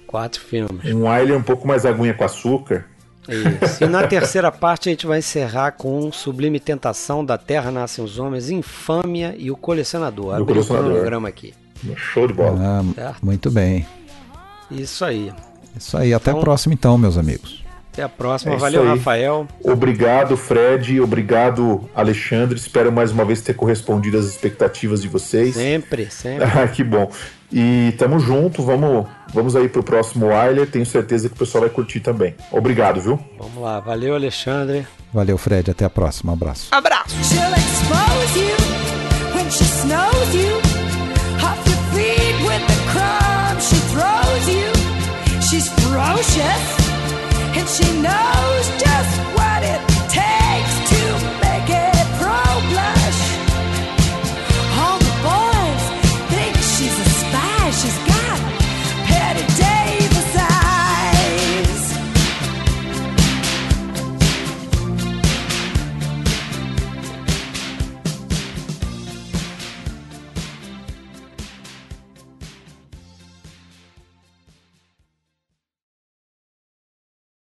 [0.06, 0.94] Quatro filmes.
[0.94, 2.86] Um Alien um pouco mais aguinha com açúcar.
[3.30, 3.82] Isso.
[3.82, 8.20] E na terceira parte a gente vai encerrar com Sublime Tentação, Da Terra Nascem os
[8.20, 10.38] Homens, Infâmia e O Colecionador.
[10.38, 10.90] E o Colecionador.
[10.90, 11.54] o cronograma aqui.
[11.96, 12.84] Show de bola.
[12.98, 13.88] Ah, muito bem.
[14.70, 15.32] Isso aí.
[15.78, 17.64] Isso aí, até Então- a próxima então, meus amigos.
[17.94, 18.54] Até a próxima.
[18.54, 18.86] É Valeu.
[18.86, 19.48] Rafael.
[19.64, 21.02] Obrigado, Fred.
[21.02, 22.56] Obrigado, Alexandre.
[22.56, 25.56] Espero mais uma vez ter correspondido às expectativas de vocês.
[25.56, 26.46] Sempre, sempre.
[26.56, 27.10] Ah, que bom.
[27.52, 30.70] E tamo junto, vamos, vamos aí pro próximo Wyler.
[30.70, 32.36] Tenho certeza que o pessoal vai curtir também.
[32.52, 33.20] Obrigado, viu?
[33.40, 33.80] Vamos lá.
[33.80, 34.86] Valeu, Alexandre.
[35.12, 35.72] Valeu, Fred.
[35.72, 36.32] Até a próxima.
[36.32, 36.68] Um abraço.
[36.70, 37.16] Abraço.
[46.20, 49.37] and she knows just